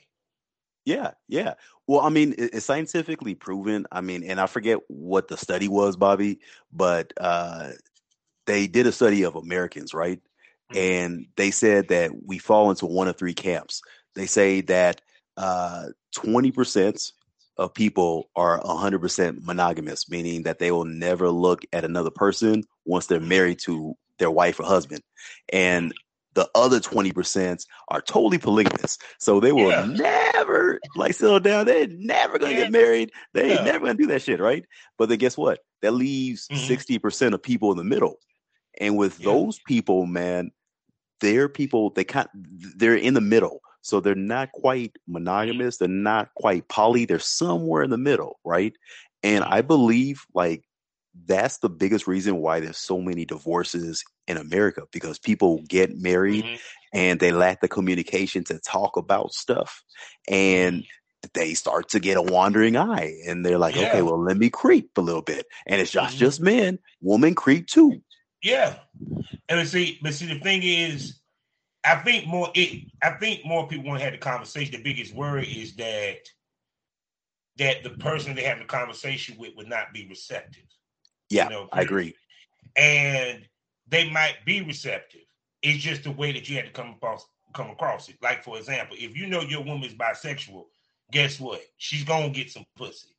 Yeah, 0.89 1.11
yeah. 1.27 1.53
Well, 1.85 1.99
I 1.99 2.09
mean, 2.09 2.33
it's 2.35 2.65
scientifically 2.65 3.35
proven. 3.35 3.85
I 3.91 4.01
mean, 4.01 4.23
and 4.23 4.41
I 4.41 4.47
forget 4.47 4.79
what 4.87 5.27
the 5.27 5.37
study 5.37 5.67
was, 5.67 5.95
Bobby, 5.95 6.39
but 6.73 7.13
uh, 7.21 7.73
they 8.47 8.65
did 8.65 8.87
a 8.87 8.91
study 8.91 9.21
of 9.21 9.35
Americans, 9.35 9.93
right? 9.93 10.19
Mm-hmm. 10.73 10.77
And 10.77 11.25
they 11.35 11.51
said 11.51 11.89
that 11.89 12.09
we 12.25 12.39
fall 12.39 12.71
into 12.71 12.87
one 12.87 13.07
of 13.07 13.17
three 13.17 13.35
camps. 13.35 13.83
They 14.15 14.25
say 14.25 14.61
that 14.61 15.01
uh, 15.37 15.89
20% 16.15 17.11
of 17.57 17.73
people 17.75 18.31
are 18.35 18.59
100% 18.59 19.43
monogamous, 19.43 20.09
meaning 20.09 20.41
that 20.43 20.57
they 20.57 20.71
will 20.71 20.85
never 20.85 21.29
look 21.29 21.65
at 21.71 21.85
another 21.85 22.09
person 22.09 22.63
once 22.85 23.05
they're 23.05 23.19
married 23.19 23.59
to 23.65 23.93
their 24.17 24.31
wife 24.31 24.59
or 24.59 24.63
husband. 24.63 25.03
And 25.53 25.93
the 26.39 26.49
other 26.55 26.79
20% 26.79 27.65
are 27.89 28.01
totally 28.01 28.37
polygamous. 28.37 28.97
So 29.17 29.41
they 29.41 29.51
will 29.51 29.71
yeah. 29.71 29.83
never 29.83 30.79
like 30.95 31.13
settle 31.13 31.41
down. 31.41 31.65
They're 31.65 31.87
never 31.89 32.39
gonna 32.39 32.53
yeah. 32.53 32.59
get 32.59 32.71
married. 32.71 33.11
They 33.33 33.51
ain't 33.51 33.65
never 33.65 33.87
gonna 33.87 33.97
do 33.97 34.07
that 34.07 34.21
shit, 34.21 34.39
right? 34.39 34.63
But 34.97 35.09
then 35.09 35.17
guess 35.17 35.37
what? 35.37 35.59
That 35.81 35.91
leaves 35.91 36.47
mm-hmm. 36.47 36.95
60% 36.95 37.33
of 37.33 37.43
people 37.43 37.73
in 37.73 37.77
the 37.77 37.83
middle. 37.83 38.19
And 38.79 38.95
with 38.95 39.17
those 39.17 39.59
people, 39.67 40.05
man, 40.05 40.51
they're 41.19 41.49
people, 41.49 41.89
they 41.89 42.05
kind 42.05 42.29
they're 42.77 42.95
in 42.95 43.15
the 43.15 43.21
middle. 43.21 43.59
So 43.81 43.99
they're 43.99 44.15
not 44.15 44.53
quite 44.53 44.95
monogamous. 45.09 45.75
They're 45.75 45.89
not 45.89 46.29
quite 46.35 46.69
poly. 46.69 47.03
They're 47.03 47.19
somewhere 47.19 47.83
in 47.83 47.89
the 47.89 47.97
middle, 47.97 48.39
right? 48.45 48.73
And 49.23 49.43
I 49.43 49.59
believe 49.59 50.23
like 50.33 50.63
that's 51.25 51.59
the 51.59 51.69
biggest 51.69 52.07
reason 52.07 52.37
why 52.37 52.59
there's 52.59 52.77
so 52.77 53.01
many 53.01 53.25
divorces 53.25 54.03
in 54.27 54.37
America 54.37 54.83
because 54.91 55.19
people 55.19 55.61
get 55.67 55.97
married 55.97 56.45
mm-hmm. 56.45 56.55
and 56.93 57.19
they 57.19 57.31
lack 57.31 57.61
the 57.61 57.67
communication 57.67 58.43
to 58.45 58.59
talk 58.59 58.97
about 58.97 59.33
stuff 59.33 59.83
and 60.27 60.83
they 61.33 61.53
start 61.53 61.89
to 61.89 61.99
get 61.99 62.17
a 62.17 62.21
wandering 62.21 62.77
eye 62.77 63.13
and 63.27 63.45
they're 63.45 63.57
like, 63.57 63.75
yeah. 63.75 63.89
okay, 63.89 64.01
well, 64.01 64.21
let 64.21 64.37
me 64.37 64.49
creep 64.49 64.89
a 64.97 65.01
little 65.01 65.21
bit. 65.21 65.45
And 65.67 65.81
it's 65.81 65.91
just 65.91 66.11
mm-hmm. 66.11 66.19
just 66.19 66.41
men, 66.41 66.79
women 67.01 67.35
creep 67.35 67.67
too. 67.67 68.01
Yeah. 68.41 68.75
And 69.49 69.67
see, 69.67 69.99
but 70.01 70.13
see, 70.13 70.27
the 70.27 70.39
thing 70.39 70.61
is, 70.63 71.19
I 71.83 71.95
think 71.95 72.27
more 72.27 72.51
it 72.55 72.83
I 73.01 73.11
think 73.11 73.45
more 73.45 73.67
people 73.67 73.85
want 73.85 73.99
to 73.99 74.03
have 74.03 74.13
the 74.13 74.19
conversation. 74.19 74.73
The 74.73 74.83
biggest 74.83 75.13
worry 75.13 75.47
is 75.47 75.75
that 75.75 76.19
that 77.57 77.83
the 77.83 77.91
person 77.91 78.35
they 78.35 78.43
have 78.43 78.59
the 78.59 78.65
conversation 78.65 79.37
with 79.37 79.55
would 79.55 79.67
not 79.67 79.93
be 79.93 80.07
receptive. 80.07 80.63
Yeah, 81.29 81.45
you 81.45 81.49
know, 81.51 81.69
I 81.71 81.81
agree. 81.81 82.15
And 82.75 83.47
they 83.87 84.09
might 84.09 84.37
be 84.45 84.61
receptive. 84.61 85.21
It's 85.61 85.83
just 85.83 86.03
the 86.03 86.11
way 86.11 86.31
that 86.31 86.49
you 86.49 86.55
had 86.55 86.65
to 86.65 86.71
come 86.71 86.91
across 86.91 87.25
come 87.53 87.69
across 87.69 88.09
it. 88.09 88.17
Like 88.21 88.43
for 88.43 88.57
example, 88.57 88.95
if 88.99 89.15
you 89.17 89.27
know 89.27 89.41
your 89.41 89.63
woman's 89.63 89.95
bisexual, 89.95 90.65
guess 91.11 91.39
what? 91.39 91.61
She's 91.77 92.03
gonna 92.03 92.29
get 92.29 92.51
some 92.51 92.65
pussy. 92.75 93.09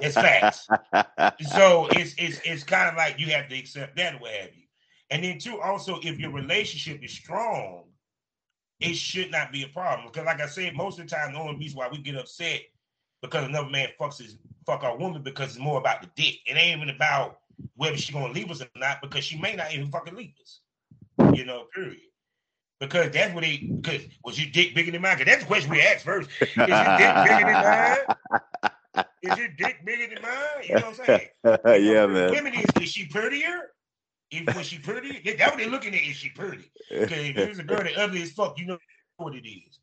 it's 0.00 0.14
facts. 0.14 0.68
so 1.54 1.88
it's 1.90 2.14
it's 2.18 2.40
it's 2.44 2.64
kind 2.64 2.88
of 2.88 2.96
like 2.96 3.18
you 3.18 3.26
have 3.28 3.48
to 3.48 3.58
accept 3.58 3.96
that 3.96 4.20
way 4.20 4.38
have 4.40 4.54
you. 4.54 4.62
And 5.10 5.24
then 5.24 5.38
two, 5.38 5.60
also 5.60 5.98
if 6.02 6.18
your 6.18 6.30
relationship 6.30 7.02
is 7.02 7.12
strong, 7.12 7.84
it 8.80 8.94
should 8.94 9.30
not 9.30 9.52
be 9.52 9.62
a 9.62 9.68
problem. 9.68 10.08
Because 10.10 10.26
like 10.26 10.40
I 10.40 10.46
said, 10.46 10.74
most 10.74 10.98
of 10.98 11.08
the 11.08 11.14
time 11.14 11.32
the 11.32 11.38
only 11.38 11.58
reason 11.58 11.78
why 11.78 11.88
we 11.88 11.98
get 11.98 12.16
upset 12.16 12.62
because 13.20 13.44
another 13.44 13.70
man 13.70 13.88
fucks 13.98 14.18
his 14.18 14.36
fuck 14.66 14.84
our 14.84 14.96
woman 14.96 15.22
because 15.22 15.50
it's 15.50 15.58
more 15.58 15.78
about 15.78 16.02
the 16.02 16.08
dick. 16.16 16.36
It 16.46 16.56
ain't 16.56 16.76
even 16.80 16.94
about 16.94 17.40
whether 17.76 17.96
she's 17.96 18.14
gonna 18.14 18.32
leave 18.32 18.50
us 18.50 18.62
or 18.62 18.68
not, 18.76 19.02
because 19.02 19.24
she 19.24 19.38
may 19.38 19.54
not 19.54 19.72
even 19.72 19.90
fucking 19.90 20.14
leave 20.14 20.34
us. 20.40 20.60
You 21.34 21.44
know, 21.44 21.66
period. 21.74 22.00
Because 22.80 23.12
that's 23.12 23.32
what 23.32 23.44
they 23.44 23.58
because 23.80 24.02
was 24.24 24.38
your 24.40 24.50
dick 24.50 24.74
bigger 24.74 24.90
than 24.90 25.02
mine? 25.02 25.16
Because 25.16 25.32
that's 25.32 25.42
the 25.44 25.46
question 25.46 25.70
we 25.70 25.80
asked 25.80 26.04
first. 26.04 26.28
Is 26.40 26.56
your 26.56 26.66
dick 26.66 27.14
bigger 27.24 27.46
than 27.46 27.62
mine? 27.62 29.04
Is 29.22 29.38
your 29.38 29.48
dick 29.48 29.84
bigger 29.84 30.14
than 30.14 30.22
mine? 30.22 30.64
You 30.64 30.74
know 30.74 30.90
what 30.90 31.00
I'm 31.00 31.06
saying? 31.06 31.28
Yeah, 31.84 32.06
man. 32.06 32.30
Women 32.32 32.54
is, 32.54 32.66
is 32.80 32.90
she 32.90 33.06
prettier? 33.06 33.70
If 34.32 34.56
was 34.56 34.66
she 34.66 34.78
pretty? 34.78 35.20
That's 35.24 35.50
what 35.50 35.58
they're 35.58 35.68
looking 35.68 35.94
at. 35.94 36.02
Is 36.02 36.16
she 36.16 36.30
pretty? 36.30 36.70
Because 36.90 37.18
if 37.18 37.36
there's 37.36 37.58
a 37.58 37.62
girl 37.62 37.84
that 37.84 37.96
ugly 37.96 38.22
as 38.22 38.32
fuck, 38.32 38.58
you 38.58 38.66
know 38.66 38.78
what 39.16 39.34
it 39.34 39.46
is. 39.46 39.78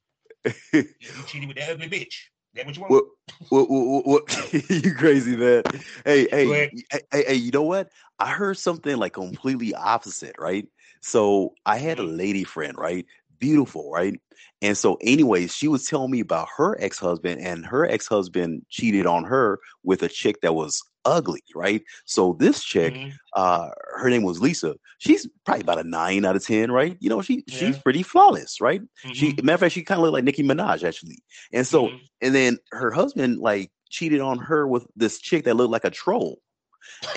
you 0.74 1.24
cheated 1.28 1.48
with 1.48 1.58
that 1.58 1.70
ugly 1.70 1.88
bitch. 1.88 2.16
That 2.56 2.66
what 2.66 2.76
you 2.76 2.82
want? 2.82 3.06
What, 3.50 3.70
what, 3.70 4.06
what, 4.06 4.54
you 4.70 4.94
crazy 4.96 5.36
man? 5.36 5.64
Hey, 6.06 6.28
hey, 6.32 6.72
hey, 6.90 7.02
hey, 7.12 7.36
you 7.36 7.52
know 7.52 7.64
what? 7.64 7.90
I 8.18 8.32
heard 8.32 8.58
something 8.58 8.98
like 8.98 9.14
completely 9.14 9.74
opposite, 9.74 10.36
right? 10.40 10.68
So 11.02 11.54
I 11.66 11.78
had 11.78 12.00
a 12.00 12.04
mm-hmm. 12.04 12.18
lady 12.18 12.44
friend, 12.44 12.78
right? 12.78 13.06
Beautiful, 13.40 13.92
right? 13.92 14.20
And 14.62 14.78
so, 14.78 14.98
anyways, 15.02 15.56
she 15.56 15.68
was 15.68 15.86
telling 15.86 16.12
me 16.12 16.20
about 16.20 16.48
her 16.58 16.80
ex 16.82 17.00
husband, 17.00 17.42
and 17.42 17.66
her 17.66 17.86
ex 17.86 18.08
husband 18.08 18.66
cheated 18.70 19.06
on 19.06 19.24
her 19.24 19.60
with 19.84 20.04
a 20.04 20.10
chick 20.10 20.42
that 20.42 20.54
was 20.54 20.84
ugly, 21.06 21.44
right? 21.56 21.82
So 22.06 22.36
this 22.40 22.64
chick, 22.64 22.94
mm-hmm. 22.94 23.10
uh, 23.36 23.70
her 23.96 24.10
name 24.10 24.24
was 24.24 24.42
Lisa. 24.42 24.76
She's 24.98 25.28
probably 25.46 25.62
about 25.62 25.80
a 25.80 25.84
nine 25.84 26.26
out 26.26 26.36
of 26.36 26.46
ten, 26.46 26.72
right? 26.72 26.98
You 27.00 27.10
know, 27.10 27.22
she 27.22 27.44
yeah. 27.48 27.58
she's 27.58 27.78
pretty 27.78 28.04
flawless, 28.04 28.60
right? 28.60 28.82
Mm-hmm. 28.82 29.12
She 29.14 29.36
matter 29.42 29.54
of 29.54 29.60
fact, 29.62 29.74
she 29.74 29.84
kind 29.84 30.00
of 30.00 30.04
looked 30.04 30.14
like 30.14 30.24
Nicki 30.24 30.44
Minaj 30.44 30.84
actually. 30.84 31.20
And 31.54 31.66
so, 31.66 31.88
mm-hmm. 31.88 31.98
and 32.22 32.36
then 32.36 32.58
her 32.72 32.92
husband 32.92 33.40
like 33.40 33.72
cheated 33.90 34.22
on 34.22 34.40
her 34.40 34.68
with 34.68 34.86
this 34.96 35.20
chick 35.20 35.46
that 35.46 35.56
looked 35.56 35.72
like 35.72 35.86
a 35.86 35.90
troll. 35.90 36.40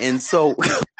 And 0.01 0.23
so 0.23 0.55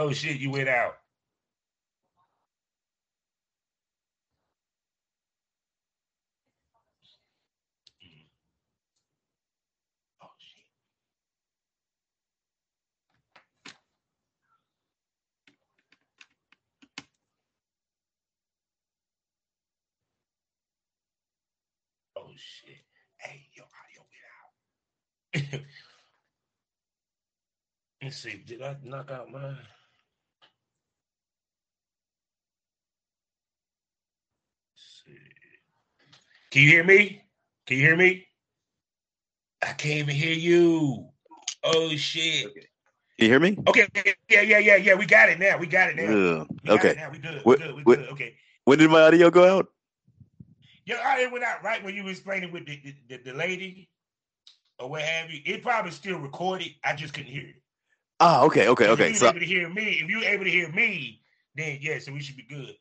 Oh 0.00 0.12
shit, 0.12 0.38
you 0.40 0.50
went 0.50 0.66
out. 0.66 0.94
Oh 22.16 22.30
shit. 22.36 22.78
Hey, 23.18 23.48
yo, 23.54 23.64
audio 25.34 25.44
get 25.52 25.60
out. 25.60 25.62
Let's 28.02 28.16
see, 28.16 28.42
did 28.46 28.62
I 28.62 28.76
knock 28.82 29.10
out 29.10 29.30
mine? 29.30 29.58
Can 36.50 36.62
you 36.62 36.68
hear 36.68 36.84
me? 36.84 37.22
Can 37.66 37.76
you 37.76 37.82
hear 37.84 37.96
me? 37.96 38.26
I 39.62 39.72
can't 39.72 40.00
even 40.00 40.14
hear 40.14 40.32
you. 40.32 41.08
Oh 41.62 41.94
shit. 41.96 42.52
Can 42.54 42.62
you 43.18 43.28
hear 43.28 43.40
me? 43.40 43.56
Okay. 43.68 43.86
Yeah, 44.28 44.40
yeah, 44.40 44.58
yeah, 44.58 44.76
yeah. 44.76 44.94
We 44.94 45.06
got 45.06 45.28
it 45.28 45.38
now. 45.38 45.58
We 45.58 45.66
got 45.66 45.90
it 45.90 45.96
now. 45.96 46.46
Yeah. 46.64 46.72
Okay. 46.74 46.90
It 46.90 46.96
now. 46.96 47.10
We 47.10 47.18
good. 47.18 47.42
We 47.44 47.56
good. 47.56 47.74
We 47.76 47.84
good. 47.84 48.08
Okay. 48.10 48.34
When 48.64 48.78
did 48.78 48.90
my 48.90 49.02
audio 49.02 49.30
go 49.30 49.58
out? 49.58 49.68
Your 50.86 50.98
audio 51.06 51.30
went 51.30 51.44
out 51.44 51.62
right 51.62 51.84
when 51.84 51.94
you 51.94 52.02
were 52.02 52.10
explaining 52.10 52.50
with 52.50 52.66
the, 52.66 52.94
the, 53.08 53.18
the, 53.18 53.32
lady 53.32 53.88
or 54.78 54.88
what 54.90 55.02
have 55.02 55.30
you. 55.30 55.40
It 55.44 55.62
probably 55.62 55.92
still 55.92 56.18
recorded. 56.18 56.74
I 56.82 56.96
just 56.96 57.14
couldn't 57.14 57.30
hear 57.30 57.48
it. 57.48 57.62
Ah, 58.18 58.42
okay, 58.42 58.68
okay, 58.68 58.86
If 58.86 58.90
okay. 58.92 59.08
you 59.10 59.14
So 59.14 59.28
able 59.28 59.40
to 59.40 59.46
hear 59.46 59.68
me, 59.68 60.00
if 60.02 60.10
you're 60.10 60.24
able 60.24 60.44
to 60.44 60.50
hear 60.50 60.70
me, 60.72 61.20
then 61.54 61.78
yeah, 61.80 61.98
so 61.98 62.12
we 62.12 62.20
should 62.20 62.36
be 62.36 62.42
good. 62.42 62.74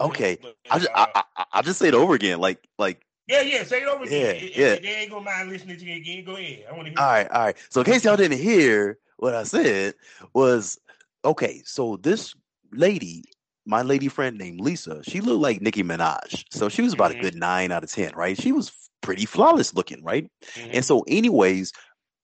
Okay, 0.00 0.38
but, 0.40 0.56
I 0.70 0.78
just 0.78 0.90
uh, 0.94 1.06
I, 1.14 1.22
I 1.36 1.44
I'll 1.52 1.62
just 1.62 1.78
say 1.78 1.88
it 1.88 1.94
over 1.94 2.14
again. 2.14 2.40
Like 2.40 2.66
like 2.78 3.04
yeah, 3.30 3.40
yeah, 3.42 3.64
say 3.64 3.82
it 3.82 3.88
over 3.88 4.04
again. 4.04 4.36
Yeah, 4.40 4.48
yeah. 4.56 4.74
They 4.76 4.88
ain't 5.02 5.10
gonna 5.10 5.24
mind 5.24 5.48
listening 5.50 5.78
to 5.78 5.84
you 5.84 5.96
again. 5.96 6.24
Go 6.24 6.36
ahead. 6.36 6.64
I 6.68 6.72
want 6.74 6.86
to 6.86 6.90
hear. 6.90 6.98
all 7.00 7.06
right, 7.06 7.30
all 7.30 7.44
right. 7.46 7.56
So 7.70 7.80
in 7.80 7.84
case 7.86 8.04
y'all 8.04 8.16
didn't 8.16 8.38
hear 8.38 8.98
what 9.18 9.34
I 9.34 9.44
said 9.44 9.94
was 10.34 10.78
okay. 11.24 11.62
So 11.64 11.96
this 11.96 12.34
lady, 12.72 13.24
my 13.66 13.82
lady 13.82 14.08
friend 14.08 14.36
named 14.38 14.60
Lisa, 14.60 15.02
she 15.04 15.20
looked 15.20 15.40
like 15.42 15.60
Nicki 15.60 15.82
Minaj. 15.82 16.44
So 16.50 16.68
she 16.68 16.82
was 16.82 16.92
about 16.92 17.12
Mhm. 17.12 17.16
a 17.16 17.22
good 17.22 17.34
nine 17.36 17.72
out 17.72 17.84
of 17.84 17.90
ten, 17.90 18.12
right? 18.14 18.40
She 18.40 18.52
was 18.52 18.72
pretty 19.02 19.26
flawless 19.26 19.74
looking, 19.74 20.02
right? 20.02 20.26
Mhm. 20.56 20.70
And 20.74 20.84
so, 20.84 21.04
anyways, 21.06 21.72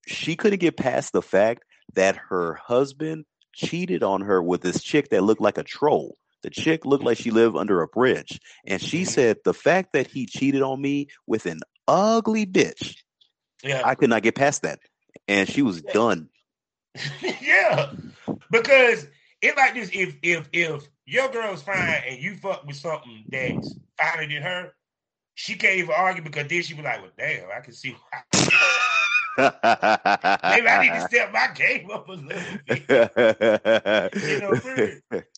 she 0.06 0.36
couldn't 0.36 0.60
get 0.60 0.76
past 0.76 1.12
the 1.12 1.22
fact 1.22 1.64
that 1.94 2.16
her 2.28 2.54
husband 2.54 3.24
cheated 3.54 4.02
on 4.02 4.20
her 4.22 4.42
with 4.42 4.60
this 4.62 4.82
chick 4.82 5.08
that 5.10 5.22
looked 5.22 5.40
like 5.40 5.58
a 5.58 5.62
troll. 5.62 6.16
The 6.42 6.50
chick 6.50 6.84
looked 6.84 7.04
like 7.04 7.18
she 7.18 7.30
lived 7.30 7.56
under 7.56 7.82
a 7.82 7.88
bridge. 7.88 8.40
And 8.66 8.80
she 8.80 9.02
Mhm. 9.02 9.06
said, 9.06 9.38
The 9.44 9.54
fact 9.54 9.92
that 9.94 10.06
he 10.06 10.26
cheated 10.26 10.62
on 10.62 10.80
me 10.80 11.08
with 11.26 11.46
an 11.46 11.60
ugly 11.88 12.46
bitch, 12.46 12.96
yeah, 13.62 13.82
I 13.84 13.94
could 13.94 14.10
not 14.10 14.22
get 14.22 14.34
past 14.34 14.62
that. 14.62 14.80
And 15.28 15.48
she 15.48 15.62
was 15.62 15.82
done. 15.82 16.28
yeah, 17.40 17.92
because 18.50 19.06
it's 19.42 19.56
like 19.56 19.74
this: 19.74 19.90
if 19.92 20.16
if 20.22 20.48
if 20.52 20.88
your 21.04 21.28
girl's 21.28 21.62
fine 21.62 22.02
and 22.08 22.22
you 22.22 22.36
fuck 22.36 22.64
with 22.64 22.76
something 22.76 23.26
that's 23.30 23.76
finer 23.98 24.26
than 24.26 24.42
her, 24.42 24.72
she 25.34 25.56
can't 25.56 25.78
even 25.78 25.94
argue 25.96 26.22
because 26.22 26.48
then 26.48 26.62
she 26.62 26.74
be 26.74 26.82
like, 26.82 27.02
"Well, 27.02 27.10
damn, 27.18 27.50
I 27.50 27.60
can 27.60 27.72
see 27.72 27.90
why." 27.92 28.22
Maybe 30.48 30.68
I 30.68 30.78
need 30.80 30.94
to 30.94 31.00
step 31.08 31.32
my 31.32 31.48
game 31.54 31.90
up 31.90 32.08
a 32.08 32.12
little 32.12 32.58
bit. 32.66 32.82
You 34.22 34.40
know. 34.40 34.58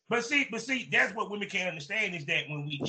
But 0.09 0.25
see, 0.25 0.47
but 0.51 0.63
see, 0.63 0.89
that's 0.91 1.15
what 1.15 1.31
women 1.31 1.49
can't 1.49 1.69
understand 1.69 2.15
is 2.15 2.25
that 2.27 2.49
when 2.49 2.65
we 2.65 2.81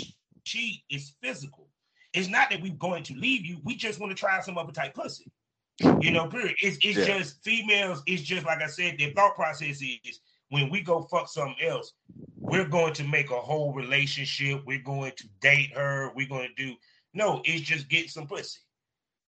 cheat, 0.46 0.82
it's 0.90 1.16
physical. 1.22 1.68
It's 2.14 2.30
not 2.30 2.50
that 2.50 2.62
we're 2.62 2.74
going 2.74 3.04
to 3.04 3.14
leave 3.14 3.46
you. 3.46 3.60
We 3.64 3.76
just 3.76 4.00
want 4.00 4.12
to 4.12 4.16
try 4.20 4.40
some 4.42 4.58
other 4.58 4.72
type 4.72 4.94
pussy. 4.96 5.32
You 6.02 6.12
know, 6.12 6.28
period. 6.28 6.56
It's 6.62 6.78
it's 6.84 6.98
Yeah. 6.98 7.20
just 7.20 7.44
females. 7.44 8.04
It's 8.06 8.22
just 8.24 8.46
like 8.46 8.62
I 8.62 8.68
said. 8.68 8.98
Their 8.98 9.12
thought 9.12 9.36
process 9.36 9.82
is 9.82 10.20
when 10.50 10.70
we 10.70 10.82
go 10.82 11.04
fuck 11.04 11.30
something 11.30 11.56
else, 11.66 11.94
we're 12.38 12.68
going 12.68 12.94
to 12.94 13.04
make 13.04 13.32
a 13.32 13.40
whole 13.40 13.74
relationship. 13.74 14.62
We're 14.66 14.82
going 14.82 15.14
to 15.18 15.28
date 15.42 15.72
her. 15.76 16.12
We're 16.16 16.28
going 16.28 16.50
to 16.56 16.66
do 16.66 16.76
no. 17.14 17.42
It's 17.46 17.62
just 17.62 17.90
get 17.90 18.10
some 18.10 18.28
pussy. 18.28 18.60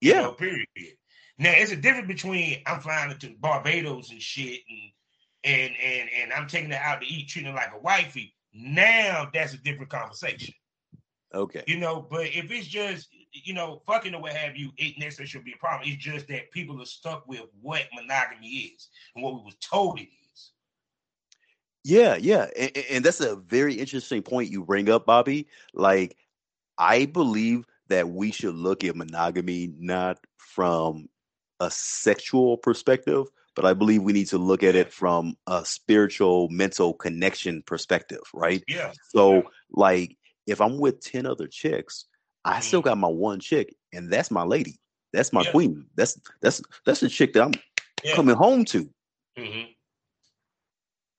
You 0.01 0.13
yeah. 0.13 0.21
know, 0.21 0.31
period. 0.33 0.67
Now 1.37 1.51
it's 1.55 1.71
a 1.71 1.75
difference 1.75 2.07
between 2.07 2.61
I'm 2.65 2.81
flying 2.81 3.17
to 3.17 3.35
Barbados 3.39 4.11
and 4.11 4.21
shit, 4.21 4.59
and 4.69 4.91
and 5.43 5.71
and 5.83 6.09
and 6.21 6.33
I'm 6.33 6.47
taking 6.47 6.71
her 6.71 6.77
out 6.77 7.01
to 7.01 7.07
eat, 7.07 7.29
treating 7.29 7.51
her 7.51 7.55
like 7.55 7.73
a 7.73 7.79
wifey. 7.79 8.35
Now 8.53 9.29
that's 9.33 9.53
a 9.53 9.57
different 9.57 9.89
conversation, 9.89 10.53
Okay. 11.33 11.63
you 11.67 11.77
know. 11.77 12.05
But 12.09 12.27
if 12.27 12.51
it's 12.51 12.67
just 12.67 13.09
you 13.31 13.53
know 13.53 13.81
fucking 13.87 14.13
or 14.13 14.21
what 14.21 14.33
have 14.33 14.55
you, 14.55 14.71
it 14.77 14.99
necessarily 14.99 15.29
should 15.29 15.43
be 15.43 15.53
a 15.53 15.57
problem. 15.57 15.89
It's 15.89 16.03
just 16.03 16.27
that 16.27 16.51
people 16.51 16.81
are 16.81 16.85
stuck 16.85 17.27
with 17.27 17.43
what 17.61 17.83
monogamy 17.93 18.47
is 18.47 18.89
and 19.15 19.23
what 19.23 19.35
we 19.35 19.41
was 19.41 19.55
told 19.61 19.99
it 19.99 20.07
is. 20.33 20.51
Yeah, 21.83 22.15
yeah, 22.15 22.47
and, 22.57 22.71
and 22.91 23.05
that's 23.05 23.21
a 23.21 23.37
very 23.37 23.73
interesting 23.73 24.21
point 24.21 24.51
you 24.51 24.63
bring 24.63 24.89
up, 24.89 25.05
Bobby. 25.07 25.47
Like, 25.73 26.15
I 26.77 27.05
believe 27.05 27.65
that 27.87 28.07
we 28.07 28.31
should 28.31 28.53
look 28.55 28.83
at 28.83 28.95
monogamy 28.95 29.73
not 29.79 30.19
from 30.37 31.09
a 31.59 31.71
sexual 31.71 32.57
perspective, 32.57 33.27
but 33.55 33.65
I 33.65 33.73
believe 33.73 34.03
we 34.03 34.13
need 34.13 34.27
to 34.27 34.37
look 34.37 34.63
at 34.63 34.75
it 34.75 34.93
from 34.93 35.35
a 35.47 35.65
spiritual, 35.65 36.49
mental 36.49 36.93
connection 36.93 37.63
perspective, 37.65 38.21
right? 38.33 38.63
Yeah. 38.67 38.91
So, 39.09 39.35
Yeah. 39.35 39.41
like, 39.71 40.17
if 40.47 40.61
I'm 40.61 40.79
with 40.79 41.01
ten 41.01 41.25
other 41.25 41.47
chicks, 41.47 42.05
I 42.43 42.59
still 42.61 42.81
Mhm. 42.81 42.85
got 42.85 42.97
my 42.97 43.07
one 43.07 43.39
chick, 43.39 43.75
and 43.93 44.11
that's 44.11 44.31
my 44.31 44.43
lady. 44.43 44.79
That's 45.13 45.33
my 45.33 45.43
Yeah. 45.43 45.51
queen. 45.51 45.85
That's 45.95 46.19
that's 46.41 46.61
that's 46.85 47.01
the 47.01 47.09
chick 47.09 47.33
that 47.33 47.43
I'm 47.43 47.53
Yeah. 48.03 48.15
coming 48.15 48.35
home 48.35 48.65
to. 48.65 48.89
hmm 49.37 49.63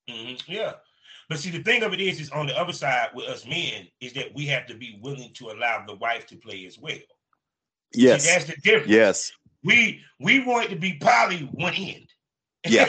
hmm 0.08 0.34
Yeah. 0.46 0.74
But 1.28 1.38
see, 1.38 1.50
the 1.50 1.62
thing 1.62 1.82
of 1.82 1.92
it 1.94 2.00
is, 2.00 2.20
is 2.20 2.30
on 2.30 2.46
the 2.46 2.58
other 2.58 2.72
side 2.72 3.10
with 3.14 3.26
us 3.26 3.46
men, 3.46 3.88
is 4.00 4.12
that 4.14 4.34
we 4.34 4.46
have 4.46 4.66
to 4.66 4.74
be 4.74 4.98
willing 5.00 5.32
to 5.34 5.50
allow 5.50 5.84
the 5.86 5.94
wife 5.94 6.26
to 6.26 6.36
play 6.36 6.66
as 6.66 6.78
well. 6.78 6.98
Yes, 7.94 8.24
See, 8.24 8.30
that's 8.30 8.44
the 8.46 8.56
difference. 8.62 8.90
yes, 8.90 9.32
We 9.62 10.02
we 10.18 10.40
want 10.40 10.66
it 10.66 10.70
to 10.70 10.76
be 10.76 10.98
poly 10.98 11.48
one 11.52 11.74
end. 11.74 12.08
Yeah. 12.66 12.88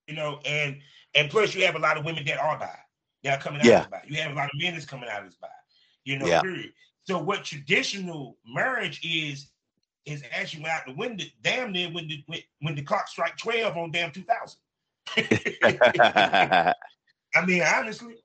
You 0.07 0.15
know, 0.15 0.39
and 0.45 0.77
and 1.15 1.29
plus 1.29 1.53
you 1.55 1.65
have 1.65 1.75
a 1.75 1.79
lot 1.79 1.97
of 1.97 2.05
women 2.05 2.25
that 2.25 2.39
are 2.39 2.57
bi. 2.59 2.69
That 3.23 3.39
are 3.39 3.41
coming 3.41 3.61
out 3.61 3.67
Yeah. 3.67 3.79
as 3.81 3.87
bi. 3.87 4.01
You 4.07 4.21
have 4.21 4.31
a 4.31 4.35
lot 4.35 4.45
of 4.45 4.59
men 4.61 4.73
that's 4.73 4.85
coming 4.85 5.09
out 5.09 5.25
as 5.25 5.35
bi. 5.35 5.47
You 6.03 6.17
know, 6.19 6.27
Yeah. 6.27 6.41
period. 6.41 6.71
So 7.05 7.19
what 7.19 7.43
traditional 7.43 8.37
marriage 8.45 9.01
is 9.03 9.47
is 10.05 10.21
actually 10.33 10.63
went 10.63 10.73
out 10.75 10.85
the 10.85 10.93
window, 10.93 11.23
damn 11.41 11.71
near 11.71 11.89
when 11.89 12.07
the 12.07 12.23
when, 12.27 12.39
when 12.59 12.75
the 12.75 12.81
clock 12.81 13.07
strike 13.07 13.37
12 13.37 13.77
on 13.77 13.91
damn 13.91 14.11
2000. 14.11 14.59
I 17.35 17.45
mean, 17.45 17.61
honestly. 17.63 18.15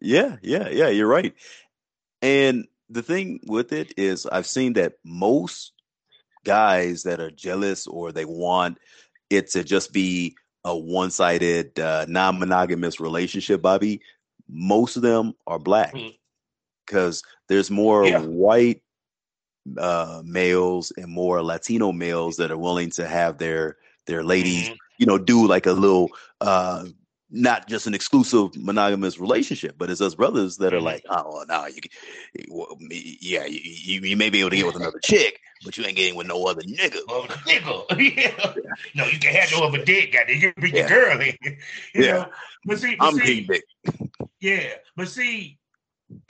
yeah, 0.00 0.36
yeah, 0.42 0.68
yeah. 0.68 0.88
You're 0.88 1.06
right. 1.08 1.34
And 2.22 2.66
the 2.88 3.02
thing 3.02 3.40
with 3.46 3.72
it 3.72 3.92
is, 3.96 4.26
I've 4.26 4.46
seen 4.46 4.74
that 4.74 4.94
most 5.04 5.72
guys 6.44 7.02
that 7.04 7.20
are 7.20 7.30
jealous 7.30 7.86
or 7.86 8.12
they 8.12 8.24
want 8.24 8.78
it 9.30 9.50
to 9.50 9.64
just 9.64 9.92
be 9.92 10.34
a 10.64 10.76
one-sided, 10.76 11.78
uh, 11.78 12.06
non-monogamous 12.08 13.00
relationship, 13.00 13.62
Bobby. 13.62 14.00
Most 14.48 14.96
of 14.96 15.02
them 15.02 15.34
are 15.46 15.58
black 15.58 15.96
because 16.86 17.22
there's 17.48 17.70
more 17.70 18.08
Yeah. 18.08 18.20
white 18.20 18.82
uh, 19.78 20.22
males 20.24 20.92
and 20.96 21.10
more 21.10 21.42
Latino 21.42 21.92
males 21.92 22.36
that 22.36 22.50
are 22.50 22.58
willing 22.58 22.90
to 22.90 23.06
have 23.06 23.38
their 23.38 23.76
their 24.06 24.22
ladies 24.24 24.70
Mhm. 24.70 24.76
you 24.98 25.06
know, 25.06 25.18
do 25.18 25.46
like 25.46 25.66
a 25.66 25.72
little, 25.72 26.10
uh, 26.40 26.84
not 27.30 27.68
just 27.68 27.86
an 27.86 27.94
exclusive 27.94 28.56
monogamous 28.56 29.18
relationship, 29.18 29.76
but 29.76 29.90
it's 29.90 30.00
us 30.00 30.14
brothers 30.14 30.58
that 30.58 30.72
are 30.72 30.78
Mhm. 30.78 30.84
like, 30.84 31.04
oh, 31.08 31.44
no, 31.48 31.66
you, 31.66 31.80
can- 31.80 31.90
yeah, 33.20 33.44
you, 33.44 33.60
you, 33.62 34.00
you 34.02 34.16
may 34.16 34.30
be 34.30 34.40
able 34.40 34.50
to 34.50 34.56
get 34.56 34.66
with 34.66 34.76
another 34.76 35.00
chick, 35.02 35.40
but 35.64 35.76
you 35.76 35.84
ain't 35.84 35.96
getting 35.96 36.14
with 36.14 36.28
no 36.28 36.44
other 36.46 36.62
nigga. 36.62 37.00
Nigga. 37.04 38.16
yeah. 38.16 38.54
No, 38.94 39.06
you 39.06 39.18
can 39.18 39.34
have 39.34 39.50
no 39.52 39.66
other 39.66 39.84
dick, 39.84 40.12
goddamn. 40.12 40.36
You 40.36 40.40
can 40.40 40.52
bring 40.60 40.74
Yeah. 40.74 40.88
your 40.88 41.16
girl. 41.16 41.20
You 41.42 41.58
Yeah. 41.94 42.12
know? 42.12 42.26
But 42.64 42.78
see, 42.78 42.94
but 42.94 43.06
I'm 43.06 43.14
see, 43.18 43.40
dick. 43.42 43.64
Yeah, 44.40 44.74
but 44.96 45.08
see, 45.08 45.58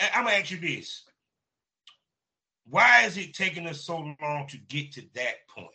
I'm 0.00 0.24
gonna 0.24 0.36
ask 0.36 0.50
you 0.50 0.58
this: 0.58 1.04
Why 2.68 3.04
is 3.04 3.16
it 3.16 3.34
taking 3.34 3.66
us 3.66 3.82
so 3.84 3.98
long 4.20 4.46
to 4.48 4.58
get 4.58 4.92
to 4.92 5.02
that 5.14 5.46
point? 5.48 5.70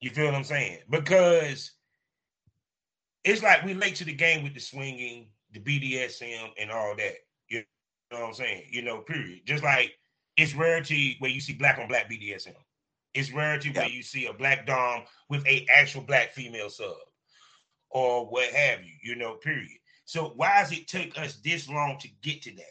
You 0.00 0.10
feel 0.10 0.26
what 0.26 0.34
I'm 0.34 0.44
saying? 0.44 0.78
Because 0.88 1.72
it's 3.28 3.42
like 3.42 3.64
we 3.64 3.74
late 3.74 3.94
to 3.96 4.04
the 4.04 4.12
game 4.12 4.42
with 4.42 4.54
the 4.54 4.60
swinging, 4.60 5.26
the 5.52 5.60
BDSM, 5.60 6.50
and 6.58 6.70
all 6.70 6.94
that. 6.96 7.14
You 7.48 7.62
know 8.10 8.20
what 8.20 8.28
I'm 8.28 8.34
saying? 8.34 8.64
You 8.70 8.82
know, 8.82 8.98
period. 8.98 9.40
Just 9.44 9.62
like 9.62 9.92
it's 10.36 10.54
rarity 10.54 11.16
where 11.18 11.30
you 11.30 11.40
see 11.40 11.52
black 11.52 11.78
on 11.78 11.88
black 11.88 12.10
BDSM. 12.10 12.54
It's 13.14 13.32
rarity 13.32 13.70
where 13.70 13.88
you 13.88 14.02
see 14.02 14.26
a 14.26 14.32
black 14.32 14.66
dom 14.66 15.02
with 15.28 15.46
a 15.46 15.66
actual 15.74 16.02
black 16.02 16.32
female 16.32 16.70
sub, 16.70 16.94
or 17.90 18.26
what 18.26 18.50
have 18.50 18.82
you. 18.82 18.92
You 19.02 19.16
know, 19.16 19.34
period. 19.34 19.78
So 20.04 20.32
why 20.36 20.60
does 20.62 20.72
it 20.72 20.88
take 20.88 21.18
us 21.18 21.36
this 21.44 21.68
long 21.68 21.98
to 22.00 22.08
get 22.22 22.42
to 22.42 22.50
that? 22.52 22.64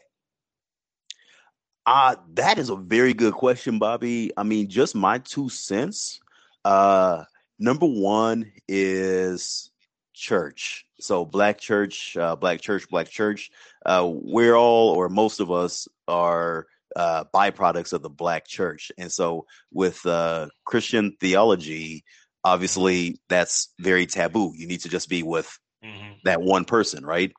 Uh, 1.86 2.16
that 2.34 2.58
is 2.58 2.70
a 2.70 2.76
very 2.76 3.14
good 3.14 3.34
question, 3.34 3.80
Bobby. 3.80 4.32
I 4.36 4.44
mean, 4.44 4.68
just 4.68 4.96
my 4.96 5.20
two 5.20 5.50
cents. 5.50 6.20
Uh, 6.66 7.24
Number 7.60 7.88
one 7.88 8.52
is 8.68 9.72
church. 10.18 10.86
So 11.00 11.26
black 11.26 11.60
church, 11.60 12.18
uh, 12.18 12.36
black 12.36 12.62
church, 12.62 12.90
black 12.90 13.10
church. 13.10 13.52
Uh, 13.86 14.10
we're 14.12 14.56
all, 14.56 14.90
or 14.90 15.10
most 15.10 15.40
of 15.40 15.52
us, 15.52 15.88
are 16.08 16.68
uh, 16.96 17.26
byproducts 17.34 17.94
of 17.94 18.02
the 18.02 18.10
black 18.10 18.48
church, 18.48 18.92
and 18.98 19.12
so 19.12 19.46
with 19.72 20.06
uh, 20.06 20.48
Christian 20.66 21.16
theology, 21.20 22.04
obviously 22.44 23.20
that's 23.30 23.74
very 23.80 24.06
taboo. 24.06 24.54
You 24.56 24.68
need 24.68 24.82
to 24.82 24.90
just 24.90 25.10
be 25.10 25.22
with 25.22 25.60
mm-hmm. 25.84 26.14
that 26.24 26.42
one 26.42 26.66
person, 26.66 27.06
right? 27.06 27.32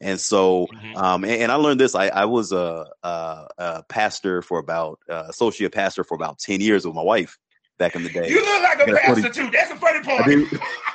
And 0.00 0.18
so, 0.18 0.66
mm-hmm. 0.66 0.96
um, 0.96 1.24
and, 1.24 1.42
and, 1.42 1.52
I 1.52 1.56
learned 1.56 1.78
this. 1.78 1.94
I, 1.94 2.08
I 2.08 2.24
was 2.24 2.52
a, 2.52 2.86
a, 3.02 3.46
a, 3.58 3.82
pastor 3.88 4.40
for 4.40 4.58
about 4.58 4.98
uh, 5.10 5.24
associate 5.28 5.72
pastor 5.72 6.04
for 6.04 6.14
about 6.14 6.38
ten 6.38 6.60
years 6.60 6.86
with 6.86 6.94
my 6.94 7.02
wife 7.02 7.36
back 7.78 7.96
in 7.96 8.02
the 8.02 8.10
day. 8.10 8.28
You 8.28 8.44
look 8.44 8.62
like 8.62 8.80
a 8.80 8.92
pastor 8.92 9.22
funny, 9.22 9.30
too. 9.30 9.50
That's 9.50 9.70
a 9.70 9.76
funny 9.76 10.02
part. 10.02 10.26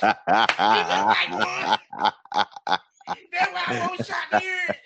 That's 0.00 0.18
why 3.52 3.64
I 3.66 3.86
won't 3.86 4.06
shot 4.06 4.40
here. 4.40 4.76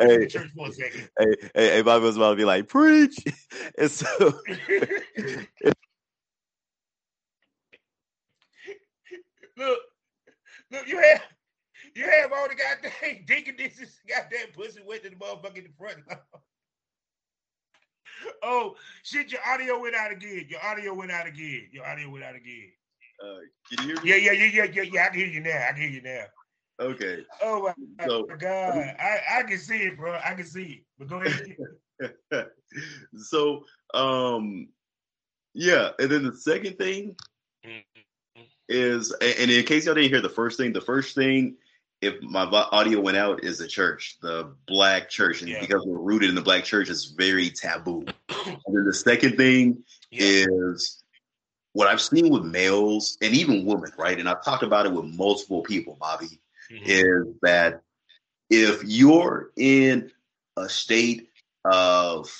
hey, 0.00 0.26
church 0.26 0.50
for 0.56 0.68
a 0.68 0.72
second. 0.72 1.08
Hey, 1.18 1.34
hey, 1.54 1.68
hey, 1.70 1.82
Bobby 1.82 2.04
was 2.04 2.16
about 2.16 2.30
to 2.30 2.36
be 2.36 2.44
like, 2.44 2.68
preach. 2.68 3.16
And 3.78 3.90
so 3.90 4.06
look, 9.56 9.78
look, 10.70 10.86
you 10.86 10.98
have 10.98 11.22
you 11.94 12.04
have 12.04 12.32
all 12.32 12.48
the 12.48 12.54
goddamn 12.54 13.24
deaconesses, 13.26 14.00
goddamn 14.08 14.48
pussy 14.52 14.80
wet 14.86 15.02
to 15.04 15.10
the 15.10 15.16
motherfucker 15.16 15.58
in 15.58 15.64
the 15.64 15.70
front. 15.78 15.98
Oh 18.42 18.76
shit, 19.02 19.32
your 19.32 19.40
audio 19.46 19.80
went 19.80 19.94
out 19.94 20.12
again. 20.12 20.46
Your 20.48 20.64
audio 20.64 20.94
went 20.94 21.10
out 21.10 21.26
again. 21.26 21.68
Your 21.72 21.86
audio 21.86 22.10
went 22.10 22.24
out 22.24 22.36
again. 22.36 22.70
Uh, 23.22 23.38
can 23.68 23.88
you 23.88 23.94
hear 23.94 24.02
me? 24.02 24.10
Yeah, 24.10 24.16
yeah, 24.16 24.32
yeah, 24.32 24.64
yeah, 24.64 24.70
yeah, 24.72 24.82
yeah. 24.82 25.04
I 25.04 25.08
can 25.08 25.18
hear 25.18 25.28
you 25.28 25.40
now. 25.40 25.66
I 25.68 25.72
can 25.72 25.82
hear 25.82 25.90
you 25.90 26.02
now. 26.02 26.24
Okay. 26.80 27.24
Oh 27.40 27.72
my, 27.98 28.06
so, 28.06 28.26
my 28.28 28.36
God. 28.36 28.76
I, 28.98 29.20
I 29.38 29.42
can 29.44 29.58
see 29.58 29.78
it, 29.78 29.96
bro. 29.96 30.18
I 30.24 30.34
can 30.34 30.44
see 30.44 30.62
it. 30.62 30.82
But 30.98 31.08
go 31.08 31.22
ahead. 31.22 31.56
so 33.16 33.64
um 33.92 34.68
yeah, 35.54 35.90
and 36.00 36.10
then 36.10 36.24
the 36.24 36.36
second 36.36 36.76
thing 36.78 37.14
mm-hmm. 37.64 38.42
is 38.68 39.12
and 39.12 39.50
in 39.50 39.64
case 39.64 39.86
y'all 39.86 39.94
didn't 39.94 40.10
hear 40.10 40.20
the 40.20 40.28
first 40.28 40.58
thing, 40.58 40.72
the 40.72 40.80
first 40.80 41.14
thing 41.14 41.56
if 42.04 42.20
my 42.22 42.44
audio 42.44 43.00
went 43.00 43.16
out 43.16 43.42
is 43.42 43.58
the 43.58 43.66
church, 43.66 44.18
the 44.20 44.52
black 44.66 45.08
church, 45.08 45.40
and 45.40 45.50
yeah. 45.50 45.60
because 45.60 45.84
we're 45.86 45.98
rooted 45.98 46.28
in 46.28 46.34
the 46.34 46.42
black 46.42 46.64
church, 46.64 46.90
it's 46.90 47.06
very 47.06 47.50
taboo. 47.50 48.04
and 48.46 48.58
then 48.66 48.84
the 48.84 48.92
second 48.92 49.36
thing 49.36 49.82
yeah. 50.10 50.44
is 50.48 51.02
what 51.72 51.88
I've 51.88 52.00
seen 52.00 52.30
with 52.30 52.44
males 52.44 53.16
and 53.22 53.34
even 53.34 53.64
women, 53.64 53.90
right? 53.98 54.18
And 54.18 54.28
I've 54.28 54.44
talked 54.44 54.62
about 54.62 54.86
it 54.86 54.92
with 54.92 55.06
multiple 55.06 55.62
people, 55.62 55.96
Bobby, 55.98 56.40
mm-hmm. 56.70 56.84
is 56.84 57.26
that 57.42 57.80
if 58.50 58.84
you're 58.84 59.50
in 59.56 60.10
a 60.56 60.68
state 60.68 61.30
of 61.64 62.30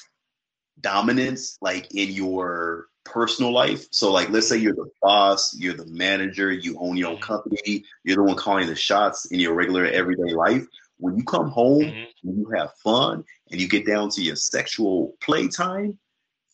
dominance, 0.81 1.59
like 1.61 1.95
in 1.95 2.11
your 2.11 2.89
personal 3.05 3.53
life. 3.53 3.87
So, 3.91 4.13
like, 4.13 4.31
let's 4.31 4.49
say 4.49 4.57
you're 4.57 4.75
the 4.75 4.91
boss, 5.01 5.57
you're 5.57 5.75
the 5.75 5.87
manager, 5.87 6.53
you 6.53 6.77
own 6.79 6.97
your 6.97 7.11
own 7.11 7.17
mm-hmm. 7.17 7.25
company, 7.25 7.85
you're 8.03 8.17
the 8.17 8.23
one 8.23 8.37
calling 8.37 8.67
the 8.67 8.77
shots 8.77 9.27
in 9.27 9.41
your 9.41 9.55
regular 9.55 9.87
everyday 9.87 10.35
life. 10.35 10.67
When 10.99 11.17
you 11.17 11.25
come 11.25 11.51
home 11.51 11.83
mm-hmm. 11.83 12.29
and 12.29 12.39
you 12.39 12.51
have 12.57 12.73
fun 12.83 13.25
and 13.51 13.61
you 13.61 13.69
get 13.69 13.87
down 13.87 14.11
to 14.11 14.23
your 14.23 14.37
sexual 14.37 15.15
playtime, 15.21 15.99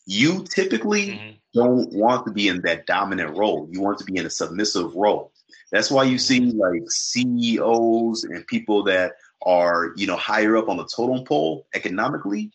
you 0.07 0.45
typically 0.45 1.09
mm-hmm. 1.09 1.31
don't 1.55 1.93
want 1.93 2.27
to 2.27 2.33
be 2.33 2.49
in 2.49 2.63
that 2.63 2.87
dominant 2.87 3.37
role. 3.37 3.69
You 3.71 3.81
want 3.81 3.99
to 3.99 4.05
be 4.05 4.17
in 4.17 4.27
a 4.27 4.31
submissive 4.31 4.95
role. 4.95 5.33
That's 5.71 5.91
why 5.91 6.05
you 6.05 6.19
see 6.19 6.41
mm-hmm. 6.41 6.59
like 6.59 6.91
CEOs 6.91 8.25
and 8.25 8.47
people 8.47 8.85
that 8.85 9.13
are, 9.43 9.93
you 9.97 10.07
know, 10.07 10.17
higher 10.17 10.57
up 10.57 10.69
on 10.69 10.77
the 10.77 10.87
totem 10.87 11.25
pole 11.25 11.67
economically 11.75 12.51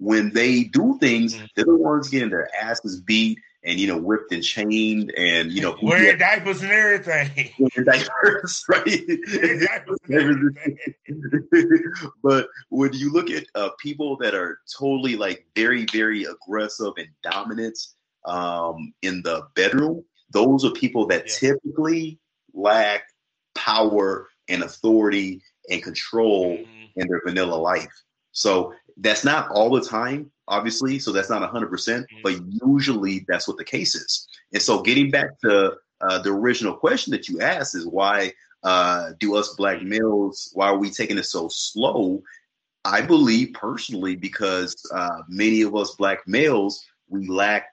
when 0.00 0.32
they 0.32 0.64
do 0.64 0.96
things, 0.98 1.34
mm-hmm. 1.34 1.44
they're 1.54 1.66
the 1.66 1.76
ones 1.76 2.08
getting 2.08 2.30
their 2.30 2.48
asses 2.60 3.00
beat 3.00 3.38
and 3.62 3.78
you 3.78 3.86
know 3.86 3.98
whipped 3.98 4.32
and 4.32 4.42
chained 4.42 5.12
and 5.14 5.52
you 5.52 5.60
know 5.60 5.76
wearing 5.82 6.16
diapers 6.18 6.62
and 6.62 6.72
everything. 6.72 7.52
diapers, 7.84 8.64
right? 8.68 8.84
diapers 8.86 9.98
everything. 10.10 10.78
but 12.22 12.48
when 12.70 12.94
you 12.94 13.12
look 13.12 13.30
at 13.30 13.44
uh, 13.54 13.68
people 13.78 14.16
that 14.16 14.34
are 14.34 14.58
totally 14.78 15.16
like 15.16 15.46
very, 15.54 15.84
very 15.92 16.24
aggressive 16.24 16.94
and 16.96 17.08
dominant 17.22 17.78
um, 18.24 18.94
in 19.02 19.20
the 19.22 19.46
bedroom, 19.54 20.02
those 20.32 20.64
are 20.64 20.70
people 20.70 21.08
that 21.08 21.26
yeah. 21.26 21.50
typically 21.50 22.18
lack 22.54 23.02
power 23.54 24.28
and 24.48 24.62
authority 24.62 25.42
and 25.68 25.82
control 25.82 26.56
mm-hmm. 26.56 27.00
in 27.00 27.08
their 27.08 27.20
vanilla 27.22 27.56
life. 27.56 27.92
So 28.32 28.72
that's 28.96 29.24
not 29.24 29.50
all 29.50 29.70
the 29.70 29.80
time, 29.80 30.30
obviously. 30.48 30.98
So 30.98 31.12
that's 31.12 31.30
not 31.30 31.42
100%, 31.42 31.70
mm-hmm. 31.70 32.16
but 32.22 32.40
usually 32.66 33.24
that's 33.28 33.48
what 33.48 33.56
the 33.56 33.64
case 33.64 33.94
is. 33.94 34.28
And 34.52 34.62
so 34.62 34.82
getting 34.82 35.10
back 35.10 35.38
to 35.40 35.76
uh, 36.00 36.18
the 36.22 36.30
original 36.30 36.74
question 36.74 37.10
that 37.12 37.28
you 37.28 37.40
asked 37.40 37.74
is 37.74 37.86
why 37.86 38.32
uh, 38.62 39.12
do 39.18 39.36
us 39.36 39.54
black 39.54 39.82
males, 39.82 40.50
why 40.54 40.68
are 40.68 40.78
we 40.78 40.90
taking 40.90 41.18
it 41.18 41.24
so 41.24 41.48
slow? 41.48 42.22
I 42.84 43.02
believe 43.02 43.52
personally 43.52 44.16
because 44.16 44.74
uh, 44.94 45.22
many 45.28 45.62
of 45.62 45.74
us 45.74 45.94
black 45.96 46.26
males, 46.26 46.84
we 47.08 47.28
lack 47.28 47.66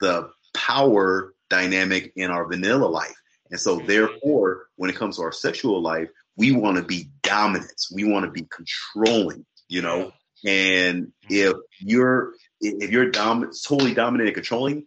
the 0.00 0.30
power 0.54 1.34
dynamic 1.50 2.12
in 2.16 2.30
our 2.30 2.46
vanilla 2.46 2.86
life. 2.86 3.14
And 3.50 3.60
so, 3.60 3.78
mm-hmm. 3.78 3.86
therefore, 3.86 4.66
when 4.76 4.90
it 4.90 4.96
comes 4.96 5.16
to 5.16 5.22
our 5.22 5.32
sexual 5.32 5.80
life, 5.80 6.08
we 6.36 6.52
want 6.52 6.76
to 6.76 6.82
be 6.82 7.10
dominant. 7.22 7.80
We 7.92 8.04
want 8.04 8.24
to 8.24 8.30
be 8.30 8.46
controlling, 8.50 9.44
you 9.68 9.82
know? 9.82 10.12
And 10.44 11.12
if 11.28 11.56
you're 11.80 12.34
if 12.60 12.90
you're 12.90 13.10
dom- 13.10 13.50
totally 13.66 13.94
dominant 13.94 14.28
and 14.28 14.34
controlling 14.34 14.86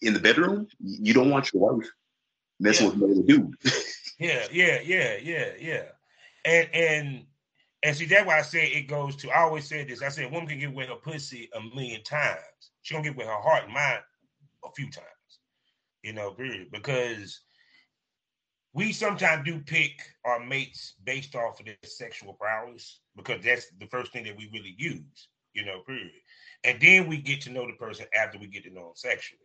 in 0.00 0.14
the 0.14 0.20
bedroom, 0.20 0.66
you 0.80 1.12
don't 1.12 1.30
want 1.30 1.52
your 1.52 1.74
wife 1.74 1.90
messing 2.58 2.86
yeah. 2.86 2.92
with 2.92 3.02
another 3.02 3.22
dude. 3.26 3.54
yeah, 4.18 4.46
yeah, 4.50 4.80
yeah, 4.82 5.16
yeah, 5.22 5.50
yeah. 5.60 5.84
And 6.44 6.68
and 6.72 7.24
and 7.82 7.96
see 7.96 8.06
that's 8.06 8.26
why 8.26 8.38
I 8.38 8.42
say 8.42 8.68
it 8.68 8.88
goes 8.88 9.16
to. 9.16 9.30
I 9.30 9.42
always 9.42 9.68
say 9.68 9.84
this. 9.84 10.02
I 10.02 10.08
said 10.08 10.30
woman 10.30 10.48
can 10.48 10.58
get 10.58 10.72
with 10.72 10.88
her 10.88 10.96
pussy 10.96 11.50
a 11.54 11.60
million 11.74 12.02
times. 12.02 12.40
She 12.82 12.94
gonna 12.94 13.04
get 13.04 13.16
with 13.16 13.26
her 13.26 13.40
heart 13.40 13.64
and 13.64 13.74
mind 13.74 14.00
a 14.64 14.68
few 14.74 14.90
times. 14.90 15.06
You 16.02 16.12
know, 16.12 16.30
period. 16.32 16.68
Because 16.72 17.40
we 18.74 18.92
sometimes 18.92 19.44
do 19.44 19.58
pick 19.60 20.00
our 20.24 20.40
mates 20.40 20.94
based 21.04 21.34
off 21.34 21.60
of 21.60 21.66
their 21.66 21.76
sexual 21.84 22.32
prowess 22.32 23.00
because 23.16 23.44
that's 23.44 23.66
the 23.78 23.86
first 23.86 24.12
thing 24.12 24.24
that 24.24 24.36
we 24.36 24.48
really 24.52 24.74
use, 24.78 25.28
you 25.52 25.64
know, 25.64 25.80
period. 25.80 26.10
And 26.64 26.80
then 26.80 27.06
we 27.06 27.18
get 27.18 27.42
to 27.42 27.50
know 27.50 27.66
the 27.66 27.74
person 27.74 28.06
after 28.18 28.38
we 28.38 28.46
get 28.46 28.64
to 28.64 28.70
know 28.70 28.84
them 28.84 28.92
sexually, 28.94 29.40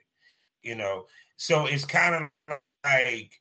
you 0.61 0.75
know. 0.75 1.05
So 1.35 1.65
it's 1.65 1.83
kind 1.83 2.29
of 2.47 2.57
like, 2.85 3.31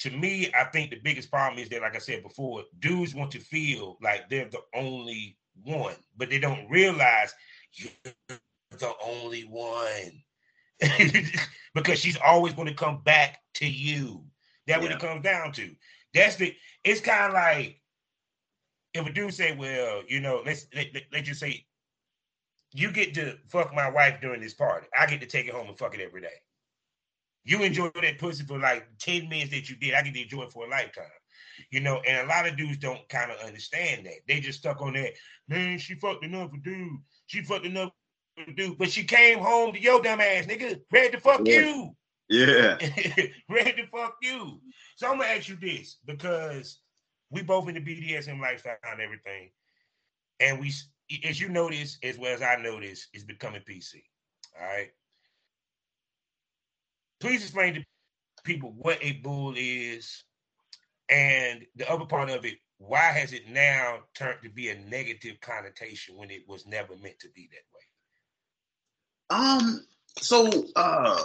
to 0.00 0.10
me, 0.10 0.50
I 0.58 0.64
think 0.64 0.90
the 0.90 1.00
biggest 1.02 1.30
problem 1.30 1.62
is 1.62 1.68
that, 1.68 1.82
like 1.82 1.94
I 1.94 2.00
said 2.00 2.22
before, 2.22 2.64
dudes 2.80 3.14
want 3.14 3.30
to 3.32 3.38
feel 3.38 3.96
like 4.02 4.28
they're 4.28 4.48
the 4.48 4.62
only 4.74 5.36
one, 5.62 5.94
but 6.16 6.30
they 6.30 6.38
don't 6.38 6.68
realize 6.68 7.32
you're 7.74 7.92
the 8.70 8.92
only 9.04 9.42
one. 9.42 10.22
because 11.74 11.98
she's 11.98 12.16
always 12.24 12.54
going 12.54 12.66
to 12.66 12.74
come 12.74 13.02
back 13.02 13.40
to 13.52 13.66
you 13.66 14.24
that's 14.70 14.82
yeah. 14.82 14.88
what 14.88 14.92
it 14.92 15.06
comes 15.06 15.22
down 15.22 15.52
to. 15.52 15.74
That's 16.14 16.36
the. 16.36 16.54
It's 16.84 17.00
kind 17.00 17.26
of 17.26 17.32
like 17.32 17.80
if 18.94 19.06
a 19.06 19.12
dude 19.12 19.34
say, 19.34 19.54
"Well, 19.56 20.02
you 20.08 20.20
know, 20.20 20.42
let's 20.44 20.66
let, 20.74 20.86
let, 21.12 21.26
you 21.26 21.34
say, 21.34 21.66
you 22.72 22.90
get 22.92 23.14
to 23.14 23.36
fuck 23.48 23.74
my 23.74 23.90
wife 23.90 24.20
during 24.20 24.40
this 24.40 24.54
party. 24.54 24.86
I 24.98 25.06
get 25.06 25.20
to 25.20 25.26
take 25.26 25.46
it 25.46 25.54
home 25.54 25.68
and 25.68 25.78
fuck 25.78 25.94
it 25.94 26.00
every 26.00 26.20
day. 26.20 26.28
You 27.44 27.62
enjoy 27.62 27.90
that 28.00 28.18
pussy 28.18 28.44
for 28.44 28.58
like 28.58 28.86
ten 28.98 29.28
minutes 29.28 29.50
that 29.50 29.68
you 29.68 29.76
did. 29.76 29.94
I 29.94 30.02
get 30.02 30.14
to 30.14 30.22
enjoy 30.22 30.42
it 30.42 30.52
for 30.52 30.66
a 30.66 30.70
lifetime." 30.70 31.04
You 31.70 31.80
know, 31.80 32.00
and 32.08 32.26
a 32.26 32.30
lot 32.30 32.48
of 32.48 32.56
dudes 32.56 32.78
don't 32.78 33.06
kind 33.08 33.30
of 33.30 33.38
understand 33.46 34.06
that. 34.06 34.20
They 34.26 34.40
just 34.40 34.60
stuck 34.60 34.80
on 34.80 34.94
that. 34.94 35.12
Man, 35.48 35.78
she 35.78 35.94
fucked 35.94 36.24
another 36.24 36.56
dude. 36.62 36.98
She 37.26 37.42
fucked 37.42 37.66
another 37.66 37.92
dude, 38.56 38.78
but 38.78 38.90
she 38.90 39.04
came 39.04 39.40
home 39.40 39.72
to 39.72 39.80
your 39.80 40.00
dumb 40.00 40.20
ass, 40.20 40.46
nigga, 40.46 40.80
ready 40.90 41.10
to 41.10 41.20
fuck 41.20 41.42
yeah. 41.44 41.60
you. 41.60 41.96
Yeah. 42.30 42.78
Ready 43.50 43.72
to 43.72 43.86
fuck 43.92 44.14
you. 44.22 44.60
So 44.96 45.08
I'm 45.08 45.18
gonna 45.18 45.30
ask 45.30 45.48
you 45.48 45.56
this 45.56 45.96
because 46.06 46.78
we 47.28 47.42
both 47.42 47.68
in 47.68 47.74
the 47.74 47.80
BDSM 47.80 48.40
lifestyle 48.40 48.76
and 48.90 49.00
everything, 49.00 49.50
and 50.38 50.60
we, 50.60 50.72
as 51.24 51.40
you 51.40 51.48
notice, 51.48 51.98
as 52.04 52.16
well 52.18 52.32
as 52.32 52.40
I 52.40 52.56
notice, 52.56 53.08
is 53.12 53.24
becoming 53.24 53.62
PC. 53.68 53.94
All 54.58 54.66
right. 54.66 54.90
Please 57.20 57.42
explain 57.42 57.74
to 57.74 57.84
people 58.44 58.72
what 58.78 58.98
a 59.02 59.12
bull 59.14 59.54
is, 59.56 60.22
and 61.08 61.66
the 61.74 61.90
other 61.90 62.06
part 62.06 62.30
of 62.30 62.44
it. 62.44 62.54
Why 62.78 63.00
has 63.00 63.32
it 63.32 63.48
now 63.48 63.98
turned 64.14 64.38
to 64.44 64.48
be 64.48 64.70
a 64.70 64.78
negative 64.78 65.38
connotation 65.42 66.16
when 66.16 66.30
it 66.30 66.42
was 66.48 66.64
never 66.64 66.96
meant 66.96 67.18
to 67.18 67.28
be 67.34 67.50
that 67.50 69.36
way? 69.36 69.52
Um, 69.58 69.84
So 70.18 70.48
uh 70.76 71.22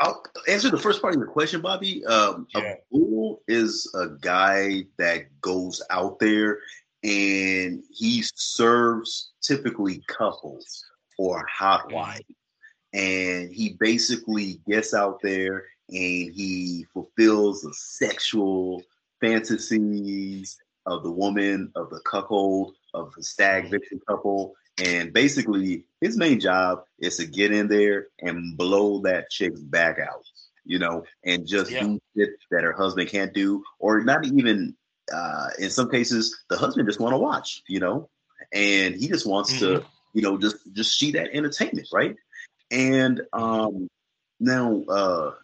I'll 0.00 0.22
answer 0.48 0.70
the 0.70 0.78
first 0.78 1.02
part 1.02 1.14
of 1.14 1.18
your 1.18 1.28
question, 1.28 1.60
Bobby. 1.60 2.04
Um, 2.06 2.46
Yeah. 2.54 2.60
A 2.60 2.76
bull 2.90 3.42
is 3.46 3.90
a 3.94 4.08
guy 4.08 4.84
that 4.96 5.26
goes 5.42 5.82
out 5.90 6.18
there 6.18 6.58
and 7.04 7.82
he 7.90 8.24
serves 8.34 9.32
typically 9.42 10.02
couples 10.08 10.84
or 11.18 11.46
hot 11.46 11.92
wives. 11.92 12.24
And 12.92 13.52
he 13.52 13.76
basically 13.78 14.60
gets 14.66 14.94
out 14.94 15.20
there 15.22 15.66
and 15.90 16.32
he 16.32 16.86
fulfills 16.92 17.62
the 17.62 17.74
sexual 17.74 18.82
fantasies 19.20 20.56
of 20.86 21.02
the 21.02 21.10
woman, 21.10 21.70
of 21.76 21.90
the 21.90 22.00
cuckold, 22.10 22.74
of 22.94 23.12
the 23.14 23.22
stag 23.22 23.70
vixen 23.70 24.00
couple. 24.06 24.54
And 24.82 25.12
basically, 25.12 25.84
his 26.00 26.16
main 26.16 26.40
job 26.40 26.84
is 26.98 27.16
to 27.16 27.26
get 27.26 27.52
in 27.52 27.68
there 27.68 28.06
and 28.20 28.56
blow 28.56 29.00
that 29.02 29.30
chick's 29.30 29.60
back 29.60 29.98
out, 29.98 30.24
you 30.64 30.78
know, 30.78 31.04
and 31.24 31.46
just 31.46 31.70
Yeah. 31.70 31.80
do 31.80 32.00
shit 32.16 32.30
that 32.50 32.62
her 32.62 32.72
husband 32.72 33.08
can't 33.08 33.34
do, 33.34 33.62
or 33.78 34.02
not 34.02 34.24
even. 34.26 34.76
Uh, 35.12 35.48
in 35.58 35.70
some 35.70 35.90
cases, 35.90 36.38
the 36.50 36.56
husband 36.56 36.86
just 36.86 37.00
want 37.00 37.12
to 37.12 37.18
watch, 37.18 37.64
you 37.66 37.80
know, 37.80 38.08
and 38.52 38.94
he 38.94 39.08
just 39.08 39.26
wants 39.26 39.58
to, 39.58 39.84
you 40.14 40.22
know, 40.22 40.38
just 40.38 40.56
just 40.72 40.96
see 40.96 41.10
that 41.10 41.30
entertainment, 41.32 41.88
right? 41.92 42.14
And 42.70 43.20
um, 43.32 43.88
now, 44.38 44.84
uh, 44.84 45.34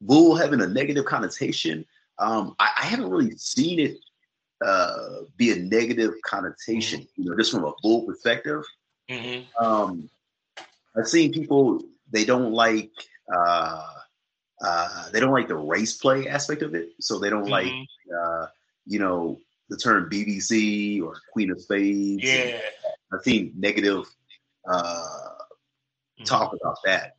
bull 0.00 0.36
having 0.36 0.62
a 0.62 0.66
negative 0.66 1.04
connotation, 1.04 1.84
um, 2.18 2.54
I, 2.58 2.70
I 2.78 2.86
haven't 2.86 3.10
really 3.10 3.36
seen 3.36 3.78
it 3.78 3.98
uh, 4.64 5.22
be 5.36 5.52
a 5.52 5.56
negative 5.56 6.14
connotation, 6.24 7.06
you 7.16 7.24
know, 7.30 7.36
just 7.36 7.50
from 7.50 7.64
a 7.64 7.72
bull 7.82 8.02
perspective 8.06 8.64
Mhm. 9.08 9.46
um, 9.60 10.08
I've 10.96 11.08
seen 11.08 11.32
people 11.32 11.82
they 12.10 12.24
don't 12.24 12.52
like 12.52 12.90
uh, 13.34 13.86
uh, 14.62 15.10
they 15.10 15.20
don't 15.20 15.32
like 15.32 15.48
the 15.48 15.56
race 15.56 15.96
play 15.96 16.28
aspect 16.28 16.62
of 16.62 16.74
it, 16.74 16.90
so 17.00 17.18
they 17.18 17.30
don't 17.30 17.48
like 17.48 17.66
Mhm. 17.72 17.86
uh, 18.18 18.46
you 18.86 18.98
know 18.98 19.40
the 19.68 19.76
term 19.76 20.10
BBC 20.10 21.00
or 21.00 21.16
Queen 21.32 21.50
of 21.50 21.60
Spades. 21.60 22.22
Yeah. 22.24 22.60
I've 23.12 23.22
seen 23.22 23.52
negative 23.56 24.04
uh, 24.68 25.34
talk 26.24 26.52
about 26.52 26.78
that. 26.84 27.16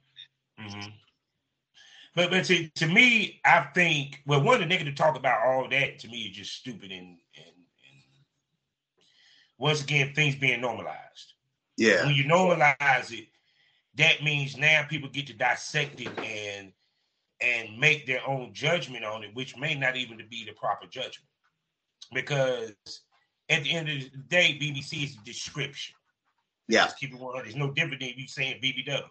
But 2.15 2.30
but 2.30 2.43
to, 2.45 2.67
to 2.67 2.88
me, 2.88 3.39
I 3.45 3.67
think 3.74 4.21
well, 4.26 4.41
one 4.43 4.56
of 4.56 4.62
the 4.62 4.65
negative 4.67 4.95
talk 4.95 5.15
about 5.17 5.45
all 5.45 5.69
that 5.69 6.00
to 6.00 6.08
me 6.08 6.24
is 6.24 6.36
just 6.36 6.54
stupid 6.54 6.91
and 6.91 7.08
and, 7.38 7.45
and 7.45 8.04
once 9.58 9.82
again 9.82 10.13
things 10.13 10.36
being 10.36 10.62
normalized. 10.62 11.34
Yeah, 11.78 12.06
When 12.06 12.13
you 12.15 12.26
normalize 12.26 13.12
it, 13.12 13.28
that 13.95 14.24
means 14.24 14.58
now 14.58 14.86
people 14.89 15.10
get 15.10 15.28
to 15.28 15.34
dissect 15.34 16.02
it 16.02 16.12
and 16.19 16.71
and 17.39 17.80
make 17.80 18.06
their 18.06 18.28
own 18.28 18.54
judgment 18.54 19.04
on 19.04 19.24
it, 19.24 19.34
which 19.34 19.58
may 19.58 19.74
not 19.74 19.95
even 19.95 20.17
be 20.30 20.45
the 20.45 20.52
proper 20.54 20.86
judgment. 20.88 21.28
Because 22.13 22.71
at 23.50 23.63
the 23.63 23.71
end 23.71 23.89
of 23.89 23.95
the 24.12 24.17
day, 24.28 24.58
BBC 24.62 25.06
is 25.06 25.17
a 25.19 25.26
description. 25.26 25.95
yeah, 26.67 26.84
Just 26.84 27.00
keep 27.00 27.13
it 27.13 27.19
100. 27.19 27.47
It's 27.47 27.56
no 27.56 27.71
different 27.71 28.00
than 28.02 28.12
you 28.15 28.28
saying 28.28 28.62
BBW. 28.62 29.04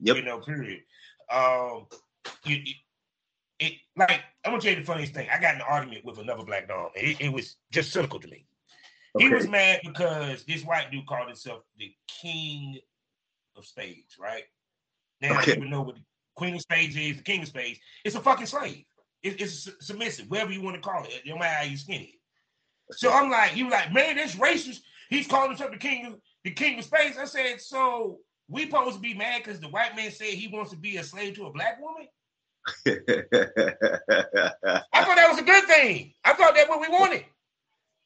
Yep. 0.00 0.16
You 0.16 0.22
know, 0.22 0.38
period. 0.40 0.80
Um, 1.30 1.86
you, 2.44 2.56
it, 2.56 2.76
it 3.58 3.72
like 3.96 4.20
I'm 4.44 4.52
gonna 4.52 4.60
tell 4.60 4.72
you 4.72 4.80
the 4.80 4.84
funniest 4.84 5.14
thing. 5.14 5.28
I 5.32 5.40
got 5.40 5.54
in 5.54 5.60
an 5.60 5.66
argument 5.68 6.04
with 6.04 6.18
another 6.18 6.44
black 6.44 6.68
dog. 6.68 6.90
It, 6.94 7.20
it 7.20 7.32
was 7.32 7.56
just 7.70 7.92
cynical 7.92 8.20
to 8.20 8.28
me. 8.28 8.46
He 9.18 9.28
was 9.28 9.46
mad 9.48 9.80
because 9.84 10.44
this 10.44 10.64
white 10.64 10.90
dude 10.90 11.06
called 11.06 11.26
himself 11.26 11.62
the 11.78 11.92
king 12.08 12.78
of 13.56 13.66
spades, 13.66 14.16
right? 14.18 14.44
Now 15.20 15.38
Okay. 15.38 15.54
people 15.54 15.68
know 15.68 15.82
what 15.82 15.96
the 15.96 16.02
queen 16.34 16.54
of 16.54 16.62
spades 16.62 16.96
is, 16.96 17.18
the 17.18 17.22
king 17.22 17.42
of 17.42 17.48
spades. 17.48 17.78
It's 18.04 18.16
a 18.16 18.20
fucking 18.20 18.46
slave. 18.46 18.84
It, 19.22 19.40
it's 19.40 19.64
su- 19.64 19.72
submissive, 19.80 20.30
whatever 20.30 20.52
you 20.52 20.62
want 20.62 20.76
to 20.76 20.82
call 20.82 21.04
it, 21.04 21.22
no 21.26 21.36
matter 21.36 21.54
how 21.54 21.64
you 21.64 21.76
skin 21.76 22.02
it. 22.02 22.14
So 22.92 23.12
I'm 23.12 23.30
like, 23.30 23.56
you 23.56 23.70
like, 23.70 23.92
man, 23.92 24.16
that's 24.16 24.34
racist. 24.36 24.80
He's 25.10 25.26
calling 25.26 25.50
himself 25.50 25.72
the 25.72 25.76
king 25.76 26.06
of 26.06 26.18
the 26.44 26.50
king 26.50 26.78
of 26.78 26.84
spades. 26.84 27.18
I 27.18 27.26
said, 27.26 27.60
so 27.60 28.18
we 28.52 28.62
supposed 28.62 28.96
to 28.96 29.00
be 29.00 29.14
mad 29.14 29.42
because 29.44 29.60
the 29.60 29.68
white 29.68 29.96
man 29.96 30.10
said 30.12 30.28
he 30.28 30.48
wants 30.48 30.70
to 30.72 30.76
be 30.76 30.96
a 30.98 31.04
slave 31.04 31.34
to 31.36 31.46
a 31.46 31.52
black 31.52 31.80
woman? 31.80 32.06
I 32.86 32.92
thought 35.04 35.16
that 35.16 35.28
was 35.30 35.38
a 35.40 35.44
good 35.44 35.64
thing. 35.64 36.14
I 36.24 36.34
thought 36.34 36.54
that's 36.54 36.68
what 36.68 36.80
we 36.80 36.88
wanted. 36.88 37.24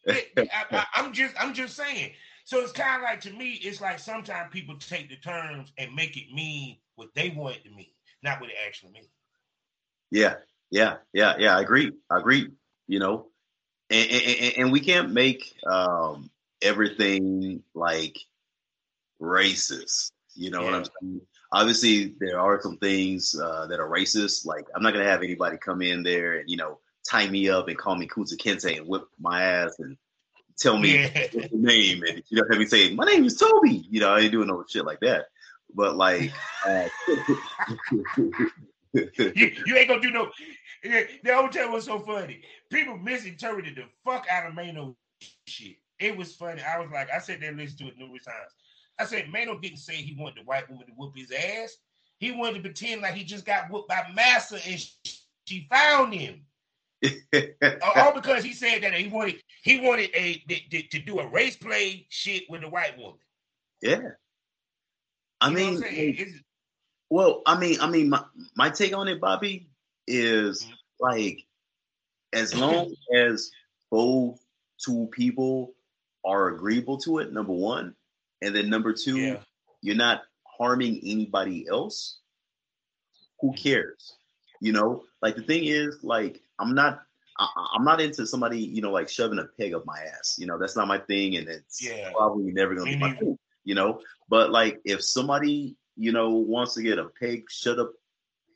I, 0.08 0.86
am 0.96 1.12
just, 1.12 1.34
I'm 1.38 1.52
just 1.52 1.76
saying. 1.76 2.12
So 2.44 2.60
it's 2.60 2.72
kind 2.72 2.96
of 2.96 3.02
like 3.02 3.20
to 3.22 3.32
me, 3.32 3.60
it's 3.62 3.80
like 3.80 3.98
sometimes 3.98 4.52
people 4.52 4.76
take 4.76 5.08
the 5.10 5.16
terms 5.16 5.72
and 5.78 5.94
make 5.94 6.16
it 6.16 6.32
mean 6.32 6.78
what 6.94 7.08
they 7.14 7.30
want 7.30 7.56
it 7.56 7.64
to 7.64 7.70
mean, 7.70 7.90
not 8.22 8.40
what 8.40 8.50
it 8.50 8.56
actually 8.66 8.92
means. 8.92 9.08
Yeah, 10.10 10.36
yeah, 10.70 10.98
yeah, 11.12 11.34
yeah. 11.38 11.56
I 11.56 11.60
agree. 11.60 11.92
I 12.08 12.18
agree. 12.18 12.48
You 12.86 13.00
know, 13.00 13.26
and 13.90 14.08
and, 14.10 14.22
and- 14.40 14.54
and 14.58 14.72
we 14.72 14.80
can't 14.80 15.10
make 15.10 15.54
um, 15.70 16.30
everything 16.62 17.62
like 17.74 18.16
racist. 19.20 20.12
You 20.36 20.50
know 20.50 20.62
what 20.62 20.74
I'm 20.74 20.84
saying? 20.84 21.20
Obviously, 21.52 22.14
there 22.20 22.40
are 22.40 22.60
some 22.60 22.76
things 22.78 23.34
uh, 23.40 23.66
that 23.66 23.80
are 23.80 23.88
racist. 23.88 24.46
Like, 24.46 24.66
I'm 24.74 24.82
not 24.82 24.92
gonna 24.92 25.04
have 25.04 25.22
anybody 25.22 25.56
come 25.56 25.82
in 25.82 26.02
there 26.02 26.38
and 26.38 26.50
you 26.50 26.56
know 26.56 26.78
tie 27.08 27.28
me 27.28 27.48
up 27.48 27.68
and 27.68 27.78
call 27.78 27.96
me 27.96 28.06
Kunta 28.06 28.36
Kinte 28.36 28.76
and 28.76 28.86
whip 28.86 29.04
my 29.18 29.42
ass 29.42 29.78
and 29.78 29.96
tell 30.58 30.76
me 30.76 30.96
Yeah. 30.96 31.26
what's 31.32 31.50
the 31.50 31.58
name 31.58 32.02
and 32.02 32.22
you 32.28 32.36
know 32.36 32.44
have 32.50 32.58
me 32.58 32.66
say 32.66 32.94
my 32.94 33.04
name 33.04 33.24
is 33.24 33.36
Toby. 33.36 33.86
You 33.90 34.00
know, 34.00 34.10
I 34.10 34.20
ain't 34.20 34.32
doing 34.32 34.48
no 34.48 34.64
shit 34.68 34.84
like 34.84 35.00
that. 35.00 35.26
But 35.74 35.96
like, 35.96 36.32
uh, 36.66 36.88
you, 38.92 39.52
you 39.66 39.76
ain't 39.76 39.88
gonna 39.88 40.00
do 40.00 40.10
no. 40.10 40.30
The 40.82 41.48
time 41.52 41.72
was 41.72 41.84
so 41.84 41.98
funny. 42.00 42.42
People 42.70 42.96
misinterpreted 42.98 43.76
the 43.76 43.84
fuck 44.04 44.26
out 44.30 44.46
of 44.46 44.54
Mano 44.54 44.96
shit. 45.46 45.76
It 45.98 46.16
was 46.16 46.34
funny. 46.34 46.62
I 46.62 46.78
was 46.78 46.90
like, 46.90 47.08
I 47.10 47.18
said 47.18 47.40
they 47.40 47.50
listened 47.50 47.78
to 47.80 47.88
it 47.88 47.98
numerous 47.98 48.24
times. 48.24 48.52
I 48.98 49.04
said 49.04 49.28
Mano 49.30 49.58
didn't 49.58 49.78
say 49.78 49.94
he 49.96 50.14
wanted 50.14 50.38
the 50.42 50.46
white 50.46 50.68
woman 50.70 50.86
to 50.86 50.92
whoop 50.92 51.16
his 51.16 51.30
ass. 51.30 51.76
He 52.18 52.32
wanted 52.32 52.54
to 52.54 52.60
pretend 52.62 53.02
like 53.02 53.14
he 53.14 53.24
just 53.24 53.44
got 53.44 53.70
whooped 53.70 53.88
by 53.88 54.06
Massa 54.14 54.58
and 54.66 54.82
she 55.46 55.66
found 55.70 56.14
him. 56.14 56.42
All 57.96 58.14
because 58.14 58.42
he 58.42 58.52
said 58.52 58.82
that 58.82 58.94
he 58.94 59.08
wanted 59.08 59.42
he 59.62 59.80
wanted 59.80 60.10
a 60.14 60.42
to, 60.70 60.82
to 60.82 60.98
do 60.98 61.18
a 61.20 61.26
race 61.28 61.56
play 61.56 62.06
shit 62.08 62.44
with 62.48 62.62
the 62.62 62.68
white 62.70 62.96
woman. 62.98 63.18
yeah. 63.82 64.00
I 65.42 65.50
You 65.50 65.54
mean, 65.54 65.74
I'm 65.76 65.80
saying? 65.82 66.14
It's- 66.14 66.40
Well, 67.10 67.42
I 67.44 67.58
mean, 67.58 67.78
I 67.80 67.88
mean, 67.90 68.08
my, 68.08 68.24
my 68.56 68.70
take 68.70 68.96
on 68.96 69.08
it, 69.08 69.20
Bobby, 69.20 69.68
is 70.06 70.64
Mhm. 70.64 70.72
like 71.00 71.38
as 72.32 72.54
long 72.54 72.94
as 73.14 73.50
both 73.90 74.40
two 74.82 75.06
people 75.12 75.74
are 76.24 76.48
agreeable 76.48 76.96
to 76.98 77.18
it, 77.18 77.32
number 77.32 77.52
one, 77.52 77.94
and 78.42 78.54
then 78.54 78.70
number 78.70 78.92
two, 78.92 79.16
yeah. 79.18 79.36
you're 79.82 79.96
not 79.96 80.22
harming 80.58 81.00
anybody 81.04 81.66
else. 81.68 82.18
Who 83.40 83.52
Mhm. 83.52 83.62
cares? 83.62 84.14
You 84.60 84.72
know, 84.72 85.04
like 85.20 85.36
the 85.36 85.42
thing 85.42 85.64
is, 85.64 86.02
like 86.02 86.40
I'm 86.58 86.74
not, 86.74 87.02
I, 87.38 87.46
I'm 87.74 87.84
not 87.84 88.00
into 88.00 88.26
somebody, 88.26 88.60
you 88.60 88.80
know, 88.80 88.90
like 88.92 89.08
shoving 89.10 89.38
a 89.38 89.44
peg 89.44 89.74
up 89.74 89.84
my 89.84 89.98
ass. 90.00 90.36
You 90.38 90.46
know, 90.46 90.58
that's 90.58 90.76
not 90.76 90.88
my 90.88 90.98
thing, 90.98 91.36
and 91.36 91.48
it's 91.48 91.82
Yeah. 91.84 92.10
probably 92.12 92.52
never 92.52 92.74
gonna 92.74 92.90
be 92.90 92.96
my 92.98 93.14
thing. 93.14 93.38
You 93.64 93.74
know, 93.74 94.00
but 94.28 94.50
like 94.50 94.80
if 94.84 95.02
somebody, 95.02 95.76
you 95.96 96.12
know, 96.12 96.30
wants 96.30 96.74
to 96.74 96.82
get 96.82 96.98
a 96.98 97.04
peg 97.06 97.50
shut 97.50 97.78
up 97.78 97.92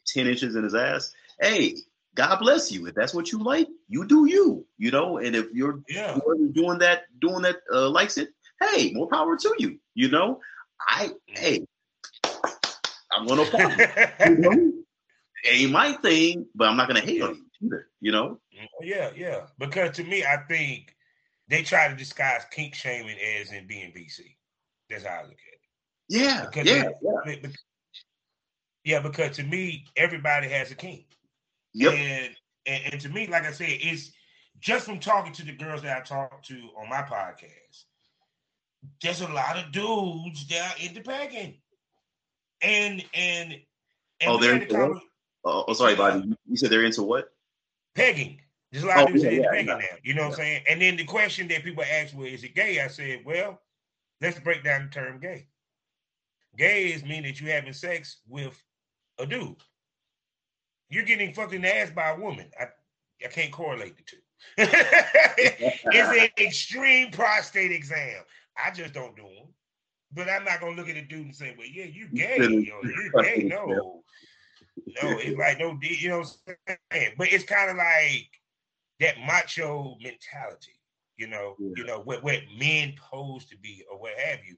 ten 0.07 0.27
inches 0.27 0.57
in 0.57 0.64
his 0.64 0.75
ass, 0.75 1.12
hey, 1.40 1.77
God 2.14 2.38
bless 2.38 2.73
you. 2.73 2.87
If 2.87 2.95
that's 2.95 3.12
what 3.14 3.31
you 3.31 3.38
like, 3.38 3.69
you 3.88 4.07
do 4.07 4.25
you. 4.27 4.66
You 4.79 4.90
know, 4.93 5.19
and 5.19 5.37
if 5.37 5.51
you're 5.53 5.83
Yeah. 5.88 6.19
doing 6.53 6.79
that, 6.79 7.03
doing 7.21 7.43
that 7.43 7.57
uh, 7.73 7.90
likes 7.90 8.16
it, 8.16 8.31
hey, 8.62 8.92
more 8.92 9.09
power 9.09 9.37
to 9.37 9.55
you. 9.59 9.79
You 9.94 10.09
know, 10.11 10.40
I 10.81 11.11
hey, 11.29 11.64
I'm 13.12 13.27
gonna 13.27 13.44
follow. 13.46 13.75
you 14.27 14.37
know? 14.38 14.73
Ain't 15.51 15.73
my 15.73 15.92
thing, 15.94 16.46
but 16.55 16.68
I'm 16.68 16.77
not 16.77 16.87
gonna 16.88 17.01
hate 17.01 17.23
on 17.23 17.35
you 17.35 17.46
either. 17.66 17.88
You 18.01 18.12
know? 18.12 18.40
Mm, 18.59 18.66
yeah, 18.83 19.11
yeah. 19.16 19.46
Because 19.59 19.96
to 19.96 20.05
me, 20.05 20.25
I 20.25 20.38
think 20.49 20.94
they 21.49 21.62
try 21.62 21.88
to 21.88 21.96
disguise 21.96 22.42
kink 22.51 22.75
shaming 22.75 23.16
as 23.40 23.51
in 23.53 23.66
being 23.66 23.92
PC. 23.92 24.20
That's 24.88 25.05
how 25.05 25.14
I 25.20 25.23
look 25.23 25.33
at 25.33 25.55
it. 25.55 25.61
Yeah, 26.09 26.44
Because 26.46 26.66
yeah, 26.66 26.83
it- 26.85 26.96
yeah. 27.03 27.33
it- 27.33 27.42
bec- 27.42 27.53
yeah, 28.85 29.01
because 29.01 29.37
to 29.37 29.42
me, 29.42 29.85
everybody 29.96 30.49
has 30.49 30.70
a 30.70 30.75
kink. 30.75 31.05
Yep. 31.75 31.92
And, 31.92 32.37
and 32.66 32.92
and 32.92 33.01
to 33.03 33.09
me, 33.11 33.27
like 33.27 33.44
I 33.44 33.53
said, 33.53 33.68
it's 33.70 34.11
just 34.59 34.87
from 34.87 34.99
talking 34.99 35.33
to 35.35 35.44
the 35.44 35.53
girls 35.53 35.83
that 35.83 35.96
I 35.96 36.01
talk 36.01 36.42
to 36.44 36.55
on 36.81 36.88
my 36.88 37.03
podcast. 37.03 37.85
There's 39.03 39.21
a 39.21 39.29
lot 39.29 39.59
of 39.59 39.73
dudes 39.73 40.47
that 40.49 40.75
are 40.77 40.85
into 40.85 41.01
pegging, 41.03 41.61
and 42.62 43.05
and, 43.14 43.53
and 44.21 44.31
Oh, 44.31 44.38
they're 44.38 44.59
the 44.59 44.62
into 44.62 44.75
what? 44.88 45.03
Oh, 45.45 45.64
oh, 45.69 45.73
sorry, 45.73 45.95
Bobby. 45.97 46.35
You- 46.47 46.57
said 46.57 46.71
they're 46.71 46.85
into 46.85 47.03
what? 47.03 47.33
pegging. 47.95 48.40
There's 48.71 48.85
a 48.85 48.87
lot 48.87 48.99
of 48.99 49.09
Oh, 49.09 49.12
dudes 49.12 49.25
yeah, 49.25 49.31
into 49.31 49.43
yeah, 49.43 49.51
pegging 49.51 49.66
yeah. 49.69 49.75
now. 49.77 49.97
You 50.03 50.14
know 50.14 50.23
what 50.23 50.31
I'm 50.33 50.37
saying? 50.37 50.64
And 50.69 50.81
then 50.81 50.97
the 50.97 51.05
question 51.05 51.49
that 51.49 51.64
people 51.64 51.83
ask, 51.83 52.16
well, 52.16 52.27
is 52.27 52.45
it 52.45 52.55
gay? 52.55 52.81
I 52.81 52.87
said, 52.88 53.23
well, 53.25 53.61
let's 54.21 54.38
break 54.40 54.62
down 54.62 54.85
the 54.85 54.90
term 54.90 55.19
gay. 55.21 55.47
Gay 56.57 56.87
is 56.93 57.05
mean 57.05 57.23
that 57.25 57.40
you're 57.40 57.53
having 57.53 57.73
sex 57.73 58.19
with 58.29 58.61
a 59.19 59.27
dude. 59.27 59.57
You're 60.88 61.05
getting 61.05 61.33
fucking 61.35 61.64
ass 61.64 61.90
by 61.90 62.11
a 62.11 62.19
woman. 62.19 62.51
I, 62.59 62.66
I 63.25 63.29
can't 63.29 63.53
correlate 63.53 63.97
the 63.97 64.03
two. 64.03 64.16
it's 64.59 65.95
an 66.38 66.45
extreme 66.45 67.11
prostate 67.11 67.73
exam. 67.73 68.23
I 68.64 68.70
just 68.70 68.94
don't 68.94 69.16
do 69.16 69.23
them. 69.23 69.55
But 70.12 70.29
I'm 70.29 70.44
not 70.44 70.61
gonna 70.61 70.77
look 70.77 70.88
at 70.88 70.96
a 70.96 71.05
dude 71.05 71.27
and 71.27 71.35
say, 71.35 71.55
"Well, 71.57 71.66
yeah, 71.66 71.85
you 71.85 72.09
gay, 72.09 72.38
yo, 72.38 72.49
you 72.83 73.12
gay." 73.23 73.44
No, 73.44 73.66
no, 73.66 75.18
it's 75.18 75.38
like 75.38 75.59
no, 75.59 75.79
you 75.83 76.09
know 76.09 76.18
what 76.20 76.37
I'm 76.68 76.77
saying. 76.90 77.14
But 77.16 77.33
it's 77.33 77.44
kind 77.44 77.70
of 77.70 77.77
like 77.77 78.29
that 78.99 79.20
macho 79.20 79.96
mentality, 80.03 80.79
you 81.16 81.29
know, 81.29 81.55
yeah. 81.59 81.70
you 81.77 81.85
know 81.85 82.01
what 82.01 82.25
what 82.25 82.40
men 82.59 82.94
pose 83.11 83.46
to 83.46 83.59
be 83.59 83.85
or 83.90 84.01
what 84.01 84.18
have 84.18 84.40
you. 84.44 84.57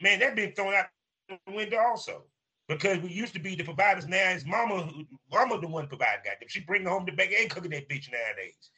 Man, 0.00 0.18
that 0.20 0.34
been 0.34 0.52
thrown 0.52 0.74
out 0.74 0.86
the 1.28 1.52
window 1.52 1.78
also 1.78 2.24
because 2.68 2.98
we 2.98 3.10
used 3.10 3.34
to 3.34 3.40
be 3.40 3.54
the 3.54 3.64
providers. 3.64 4.06
Now 4.06 4.30
it's 4.30 4.44
mama, 4.44 4.90
mama 5.30 5.60
the 5.60 5.68
one 5.68 5.86
providing. 5.86 6.22
Goddamn, 6.24 6.48
she 6.48 6.60
bring 6.60 6.84
home 6.84 7.04
the 7.06 7.12
bag 7.12 7.34
and 7.38 7.50
cooking 7.50 7.70
that 7.70 7.88
bitch 7.88 8.08
nowadays. 8.10 8.70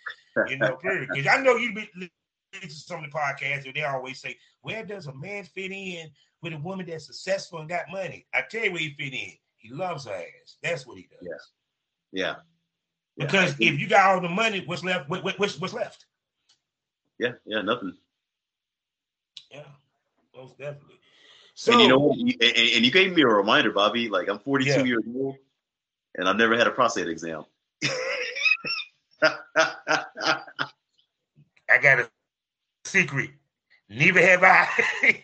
You 0.50 0.58
know, 0.58 0.78
because 0.80 1.26
I 1.30 1.40
know 1.40 1.56
you'd 1.56 1.74
be 1.74 2.10
to 2.52 2.70
some 2.70 3.04
of 3.04 3.10
the 3.10 3.16
podcasts 3.16 3.64
where 3.64 3.72
they 3.72 3.84
always 3.84 4.20
say, 4.20 4.36
"Where 4.62 4.84
does 4.84 5.06
a 5.06 5.14
man 5.14 5.44
fit 5.44 5.72
in 5.72 6.10
with 6.42 6.52
a 6.52 6.58
woman 6.58 6.86
that's 6.86 7.06
successful 7.06 7.60
and 7.60 7.68
got 7.68 7.90
money?" 7.90 8.26
I 8.34 8.42
tell 8.42 8.64
you 8.64 8.72
where 8.72 8.80
he 8.80 8.94
fit 8.94 9.14
in. 9.14 9.32
He 9.56 9.70
loves 9.70 10.06
her 10.06 10.14
ass. 10.14 10.56
That's 10.62 10.86
what 10.86 10.98
he 10.98 11.08
does. 11.10 11.20
Yeah. 11.22 11.36
Yeah. 12.12 12.34
Because 13.16 13.58
yeah. 13.58 13.72
if 13.72 13.80
you 13.80 13.88
got 13.88 14.10
all 14.10 14.20
the 14.20 14.28
money, 14.28 14.62
what's 14.64 14.84
left? 14.84 15.08
What, 15.08 15.24
what, 15.24 15.38
what's, 15.38 15.58
what's 15.60 15.74
left? 15.74 16.06
Yeah. 17.18 17.32
Yeah. 17.44 17.62
Nothing. 17.62 17.96
Yeah. 19.50 19.64
Most 20.34 20.56
definitely. 20.58 20.98
So, 21.54 21.72
and 21.72 21.80
you 21.80 21.88
know, 21.88 22.12
and, 22.12 22.30
and, 22.40 22.84
you 22.84 22.92
gave 22.92 23.12
me 23.12 23.22
a 23.22 23.26
reminder, 23.26 23.72
Bobby. 23.72 24.08
Like 24.08 24.28
I'm 24.28 24.38
42 24.38 24.70
yeah. 24.70 24.84
years 24.84 25.02
old, 25.12 25.34
and 26.14 26.28
I've 26.28 26.36
never 26.36 26.56
had 26.56 26.68
a 26.68 26.70
prostate 26.70 27.08
exam. 27.08 27.44
I 31.68 31.78
got 31.82 31.98
a 31.98 32.08
secret. 32.88 33.30
Neither 33.90 34.20
have 34.20 34.42
I. 34.42 34.68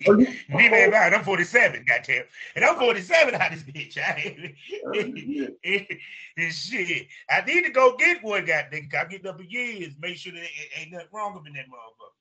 Oh, 0.09 0.14
Neither 0.48 0.77
have 0.77 0.92
oh. 0.92 0.96
I. 0.96 1.07
And 1.07 1.14
I'm 1.14 1.24
47, 1.24 1.85
goddamn. 1.87 2.24
And 2.57 2.64
I'm 2.64 2.79
47 2.79 3.35
out 3.35 3.50
this 3.50 3.62
bitch. 3.62 3.98
I 3.98 4.55
oh, 4.87 6.48
shit. 6.50 7.09
I 7.31 7.40
need 7.42 7.64
to 7.64 7.70
go 7.70 7.96
get 7.96 8.22
one, 8.22 8.46
goddamn. 8.46 8.88
I'm 8.98 9.09
getting 9.09 9.27
up 9.27 9.40
in 9.40 9.50
years. 9.50 9.94
Make 10.00 10.16
sure 10.16 10.33
there 10.33 10.44
ain't 10.79 10.92
nothing 10.92 11.09
wrong 11.12 11.35
with 11.35 11.44
that 11.44 11.66
motherfucker. 11.66 12.14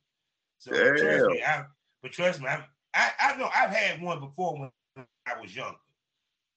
So 0.60 0.72
trust 0.72 1.26
me, 1.32 1.44
I, 1.44 1.64
but 2.02 2.12
trust 2.12 2.42
me, 2.42 2.48
I'm, 2.48 2.64
I, 2.94 3.12
I 3.20 3.38
know 3.38 3.50
I've 3.54 3.72
had 3.72 4.02
one 4.02 4.20
before 4.20 4.60
when 4.60 4.72
I 4.98 5.42
was 5.42 5.56
younger. 5.56 5.78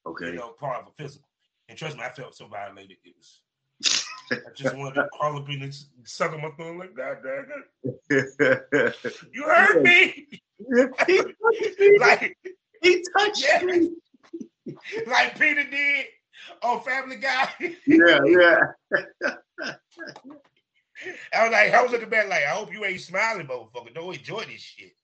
Okay. 0.04 0.26
You 0.26 0.34
know, 0.34 0.50
part 0.50 0.82
of 0.82 0.88
a 0.88 1.02
physical. 1.02 1.28
And 1.68 1.78
trust 1.78 1.96
me, 1.96 2.02
I 2.02 2.10
felt 2.10 2.36
so 2.36 2.46
violated. 2.46 2.96
It 3.04 3.14
was 3.16 3.40
I 4.30 4.36
just 4.54 4.76
wanted 4.76 4.94
to 4.94 5.08
crawl 5.12 5.38
up 5.38 5.48
in 5.48 5.62
and 5.62 5.76
suck 6.04 6.32
on 6.32 6.42
my 6.42 6.50
thumb 6.58 6.78
like, 6.78 6.94
God 6.94 7.18
damn 7.22 7.46
it. 8.10 8.94
You 9.32 9.44
heard 9.44 9.82
me. 9.82 10.28
like 12.00 12.36
he 12.82 13.04
touched 13.16 13.44
yeah. 13.44 13.62
me. 13.64 13.90
like 15.06 15.38
Peter 15.38 15.64
did 15.64 16.06
on 16.62 16.80
Family 16.82 17.16
Guy. 17.16 17.48
yeah, 17.86 18.18
yeah. 18.24 18.60
I 21.32 21.42
was 21.42 21.52
like, 21.52 21.74
I 21.74 21.82
was 21.82 21.92
looking 21.92 22.08
back 22.08 22.28
like, 22.28 22.44
I 22.44 22.50
hope 22.50 22.72
you 22.72 22.84
ain't 22.84 23.00
smiling, 23.00 23.46
motherfucker. 23.46 23.94
Don't 23.94 24.16
enjoy 24.16 24.44
this 24.44 24.62
shit. 24.62 24.94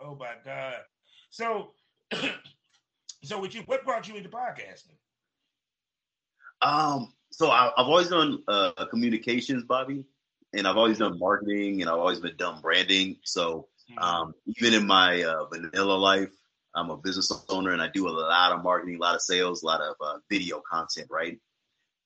oh 0.00 0.14
my 0.14 0.34
God. 0.44 0.76
So, 1.30 1.72
so 3.24 3.40
with 3.40 3.54
you, 3.54 3.62
what 3.66 3.84
brought 3.84 4.08
you 4.08 4.14
into 4.16 4.28
podcasting? 4.28 4.96
Um, 6.64 7.12
so 7.30 7.50
I, 7.50 7.64
have 7.76 7.86
always 7.86 8.08
done 8.08 8.42
uh, 8.48 8.86
communications, 8.90 9.64
Bobby, 9.64 10.04
and 10.52 10.66
I've 10.66 10.76
always 10.76 10.98
done 10.98 11.18
marketing, 11.18 11.82
and 11.82 11.90
I've 11.90 11.98
always 11.98 12.20
been 12.20 12.36
done 12.36 12.60
branding. 12.60 13.16
So 13.22 13.68
hmm. 13.88 13.98
um, 13.98 14.34
even 14.46 14.74
in 14.74 14.86
my 14.86 15.22
uh, 15.22 15.44
vanilla 15.46 15.94
life, 15.94 16.30
I'm 16.74 16.90
a 16.90 16.96
business 16.96 17.30
owner, 17.48 17.72
and 17.72 17.82
I 17.82 17.88
do 17.88 18.08
a 18.08 18.10
lot 18.10 18.52
of 18.52 18.64
marketing, 18.64 18.96
a 18.96 19.00
lot 19.00 19.14
of 19.14 19.20
sales, 19.20 19.62
a 19.62 19.66
lot 19.66 19.80
of 19.80 19.94
uh, 20.00 20.18
video 20.30 20.60
content, 20.68 21.08
right? 21.10 21.38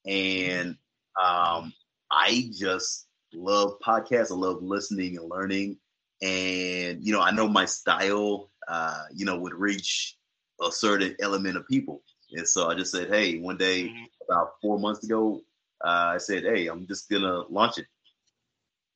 And 0.05 0.77
um, 1.23 1.73
I 2.11 2.51
just 2.53 3.07
love 3.33 3.79
podcasts. 3.81 4.33
I 4.33 4.35
love 4.35 4.62
listening 4.62 5.16
and 5.16 5.31
learning 5.31 5.79
and 6.21 7.05
you 7.05 7.12
know 7.12 7.21
i 7.21 7.31
know 7.31 7.47
my 7.47 7.64
style 7.64 8.51
uh 8.66 9.05
you 9.14 9.25
know 9.25 9.38
would 9.38 9.55
reach 9.55 10.16
a 10.61 10.73
certain 10.73 11.14
element 11.21 11.57
of 11.57 11.66
people 11.68 12.03
and 12.33 12.47
so 12.47 12.69
i 12.69 12.75
just 12.75 12.93
said 12.93 13.09
hey 13.09 13.38
one 13.38 13.57
day 13.57 13.85
mm-hmm. 13.85 14.05
about 14.29 14.53
four 14.61 14.79
months 14.79 15.05
ago 15.05 15.41
uh, 15.85 16.12
i 16.14 16.19
said 16.19 16.43
hey 16.45 16.67
i'm 16.67 16.87
just 16.87 17.09
gonna 17.11 17.43
launch 17.49 17.79
it. 17.79 17.87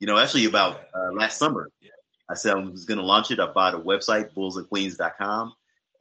You 0.00 0.06
know 0.06 0.18
actually 0.18 0.46
about 0.46 0.80
uh, 0.94 1.12
last 1.12 1.38
summer 1.38 1.70
i 2.28 2.34
said 2.34 2.54
i 2.54 2.58
was 2.58 2.84
gonna 2.84 3.02
launch 3.02 3.30
it. 3.30 3.40
I 3.40 3.46
bought 3.46 3.74
a 3.74 3.78
website 3.78 4.34
bullsandqueens.com 4.34 5.52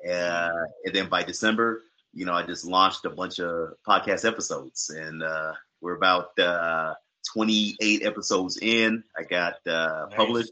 uh, 0.10 0.50
and 0.86 0.96
then 0.96 1.08
by 1.08 1.24
december 1.24 1.82
you 2.14 2.26
know 2.26 2.34
i 2.34 2.44
just 2.44 2.66
launched 2.66 3.06
a 3.06 3.10
bunch 3.10 3.40
of 3.40 3.74
podcast 3.88 4.28
episodes. 4.28 4.90
And 4.90 5.24
uh, 5.24 5.54
we're 5.82 5.96
about 5.96 6.38
uh, 6.40 6.94
28 7.34 8.04
episodes 8.04 8.58
in. 8.62 9.04
I 9.18 9.24
got 9.24 9.56
uh, 9.68 10.06
nice. 10.10 10.16
published. 10.16 10.52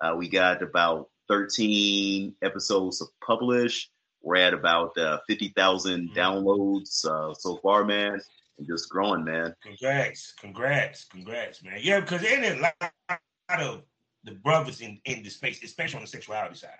Uh, 0.00 0.14
we 0.16 0.28
got 0.28 0.62
about 0.62 1.08
13 1.28 2.34
episodes 2.42 3.00
of 3.00 3.08
published. 3.24 3.90
We're 4.22 4.36
at 4.36 4.54
about 4.54 4.96
uh, 4.96 5.18
50,000 5.28 6.10
mm-hmm. 6.10 6.18
downloads 6.18 7.04
uh, 7.04 7.34
so 7.34 7.58
far, 7.62 7.84
man. 7.84 8.20
And 8.58 8.66
just 8.66 8.88
growing, 8.88 9.24
man. 9.24 9.54
Congrats, 9.62 10.34
congrats, 10.38 11.04
congrats, 11.04 11.62
man. 11.64 11.78
Yeah, 11.80 12.00
because 12.00 12.20
there's 12.20 12.58
a 12.58 12.60
lot 12.60 13.60
of 13.60 13.82
the 14.24 14.32
brothers 14.32 14.80
in, 14.80 15.00
in 15.04 15.22
the 15.22 15.30
space, 15.30 15.62
especially 15.62 15.96
on 15.96 16.02
the 16.02 16.08
sexuality 16.08 16.54
side. 16.56 16.70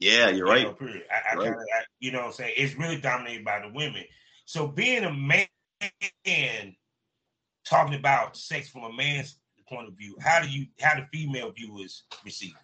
Yeah, 0.00 0.28
you're 0.28 0.46
right. 0.46 0.66
You 0.80 0.86
know, 0.86 1.00
I, 1.10 1.32
I 1.32 1.36
right. 1.36 1.44
Kinda, 1.44 1.58
I, 1.58 1.82
you 1.98 2.12
know 2.12 2.18
what 2.18 2.26
I'm 2.26 2.32
saying? 2.32 2.54
It's 2.56 2.74
really 2.76 3.00
dominated 3.00 3.44
by 3.44 3.60
the 3.60 3.72
women. 3.72 4.04
So 4.44 4.66
being 4.66 5.04
a 5.04 5.12
man 5.12 5.46
talking 7.64 7.94
about 7.94 8.36
sex 8.36 8.68
from 8.68 8.84
a 8.84 8.92
man's 8.92 9.38
point 9.68 9.88
of 9.88 9.94
view, 9.94 10.16
how 10.20 10.42
do 10.42 10.48
you 10.48 10.66
how 10.80 10.94
do 10.94 11.02
female 11.12 11.52
viewers 11.52 12.04
receive 12.24 12.50
it? 12.50 12.63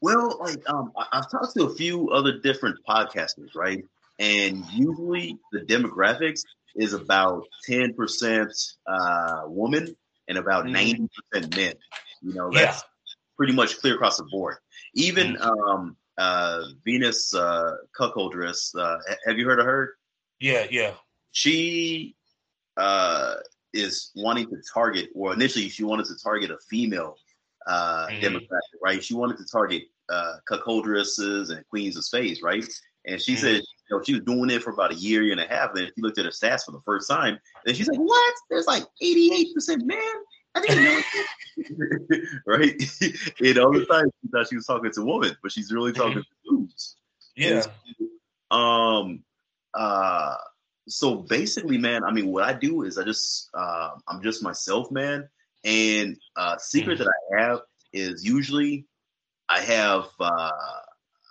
Well, 0.00 0.38
like 0.40 0.68
um, 0.68 0.92
I've 1.12 1.30
talked 1.30 1.54
to 1.56 1.64
a 1.64 1.74
few 1.74 2.10
other 2.10 2.38
different 2.38 2.78
podcasters, 2.88 3.54
right? 3.54 3.84
And 4.18 4.64
usually 4.72 5.38
the 5.52 5.60
demographics 5.60 6.42
is 6.74 6.92
about 6.92 7.44
ten 7.64 7.94
percent 7.94 8.52
uh, 8.86 9.42
woman 9.46 9.96
and 10.28 10.38
about 10.38 10.64
mm-hmm. 10.64 10.74
90 10.74 10.94
mm 10.94 11.08
percent 11.32 11.56
men. 11.56 11.74
You 12.22 12.34
know, 12.34 12.50
that's 12.52 12.78
yeah. 12.78 12.82
pretty 13.36 13.52
much 13.52 13.78
clear 13.80 13.94
across 13.94 14.16
the 14.18 14.24
board. 14.24 14.56
Even 14.94 15.34
mm 15.34 15.40
um, 15.40 15.96
uh, 16.18 16.62
Venus 16.84 17.34
uh, 17.34 17.76
Cuckoldress, 17.98 18.74
uh, 18.74 18.96
have 19.26 19.38
you 19.38 19.46
heard 19.46 19.60
of 19.60 19.66
her? 19.66 19.96
Yeah, 20.40 20.66
yeah. 20.70 20.92
She 21.32 22.16
uh, 22.76 23.34
is 23.74 24.12
wanting 24.14 24.48
to 24.48 24.56
target, 24.72 25.10
or 25.14 25.34
initially 25.34 25.68
she 25.68 25.84
wanted 25.84 26.06
to 26.06 26.14
target 26.22 26.50
a 26.50 26.58
female 26.70 27.16
uh, 27.66 28.06
mm-hmm. 28.06 28.24
demographic, 28.24 28.78
right? 28.82 29.02
She 29.02 29.14
wanted 29.14 29.38
to 29.38 29.44
target 29.44 29.84
uh, 30.08 30.34
cuckoldresses 30.50 31.50
and 31.50 31.66
queens 31.68 31.96
of 31.96 32.04
spades, 32.04 32.42
right? 32.42 32.64
And 33.06 33.20
she 33.20 33.32
mm-hmm. 33.32 33.40
said, 33.40 33.62
you 33.88 33.96
know, 33.96 34.02
she 34.02 34.14
was 34.14 34.22
doing 34.22 34.50
it 34.50 34.62
for 34.62 34.70
about 34.70 34.92
a 34.92 34.96
year, 34.96 35.22
year 35.22 35.32
and 35.32 35.40
a 35.40 35.46
half. 35.46 35.74
Then 35.74 35.86
she 35.86 36.02
looked 36.02 36.18
at 36.18 36.24
her 36.24 36.30
stats 36.30 36.64
for 36.64 36.72
the 36.72 36.80
first 36.84 37.08
time, 37.08 37.38
and 37.66 37.76
she's 37.76 37.86
like, 37.86 37.98
"What? 37.98 38.34
There's 38.50 38.66
like 38.66 38.84
88 39.00 39.54
percent 39.54 39.86
men." 39.86 39.98
I 40.54 40.60
didn't 40.60 40.84
know. 40.84 42.18
right? 42.46 42.82
and 43.40 43.58
all 43.58 43.72
the 43.72 43.86
time 43.88 44.10
she 44.22 44.28
thought 44.28 44.48
she 44.48 44.56
was 44.56 44.66
talking 44.66 44.90
to 44.90 45.04
women, 45.04 45.36
but 45.42 45.52
she's 45.52 45.72
really 45.72 45.92
talking 45.92 46.22
mm-hmm. 46.22 46.56
to 46.56 46.66
dudes. 46.66 46.96
Yeah. 47.36 47.62
um. 48.50 49.22
Uh. 49.74 50.34
So 50.88 51.16
basically, 51.16 51.78
man, 51.78 52.04
I 52.04 52.12
mean, 52.12 52.28
what 52.28 52.44
I 52.44 52.52
do 52.52 52.82
is 52.82 52.98
I 52.98 53.04
just 53.04 53.50
uh, 53.54 53.90
I'm 54.08 54.22
just 54.22 54.42
myself, 54.42 54.90
man. 54.90 55.28
And 55.64 56.16
uh, 56.36 56.56
secret 56.58 56.98
mm-hmm. 56.98 57.04
that 57.04 57.38
I 57.38 57.42
have 57.42 57.60
is 57.92 58.24
usually 58.24 58.86
I 59.48 59.60
have 59.60 60.04
uh, 60.20 60.50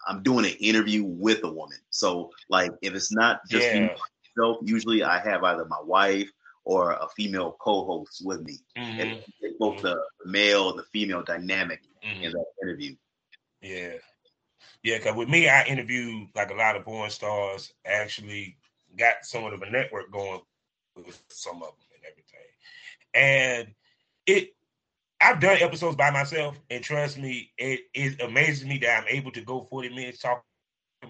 I'm 0.07 0.23
doing 0.23 0.45
an 0.45 0.53
interview 0.59 1.03
with 1.03 1.43
a 1.43 1.51
woman. 1.51 1.77
So 1.89 2.31
like 2.49 2.71
if 2.81 2.93
it's 2.93 3.11
not 3.11 3.41
just 3.49 3.65
yeah. 3.67 3.79
me 3.79 3.95
myself, 4.37 4.57
usually 4.63 5.03
I 5.03 5.19
have 5.19 5.43
either 5.43 5.65
my 5.65 5.81
wife 5.83 6.29
or 6.63 6.91
a 6.93 7.07
female 7.15 7.55
co-host 7.59 8.23
with 8.25 8.41
me. 8.41 8.57
Mm-hmm. 8.77 8.99
And 8.99 9.23
both 9.59 9.77
mm-hmm. 9.77 9.87
the 9.87 10.01
male 10.25 10.69
and 10.69 10.79
the 10.79 10.85
female 10.91 11.23
dynamic 11.23 11.81
mm-hmm. 12.03 12.23
in 12.23 12.31
that 12.31 12.45
interview. 12.63 12.95
Yeah. 13.61 13.93
Yeah, 14.83 14.97
because 14.97 15.15
with 15.15 15.29
me, 15.29 15.49
I 15.49 15.63
interview 15.65 16.27
like 16.35 16.51
a 16.51 16.55
lot 16.55 16.75
of 16.75 16.83
porn 16.83 17.09
stars. 17.09 17.73
Actually, 17.85 18.57
got 18.95 19.15
somewhat 19.23 19.53
of 19.53 19.61
a 19.63 19.69
network 19.69 20.11
going 20.11 20.41
with 20.95 21.21
some 21.29 21.55
of 21.57 21.69
them 21.69 21.87
and 21.95 22.03
everything. 22.11 22.45
And 23.13 23.73
it 24.27 24.49
I've 25.21 25.39
done 25.39 25.57
episodes 25.61 25.95
by 25.95 26.11
myself, 26.11 26.59
and 26.69 26.83
trust 26.83 27.17
me, 27.17 27.51
it, 27.57 27.81
it 27.93 28.21
amazes 28.21 28.65
me 28.65 28.77
that 28.79 29.01
I'm 29.01 29.07
able 29.07 29.31
to 29.31 29.41
go 29.41 29.65
40 29.69 29.89
minutes 29.89 30.19
talking 30.19 30.43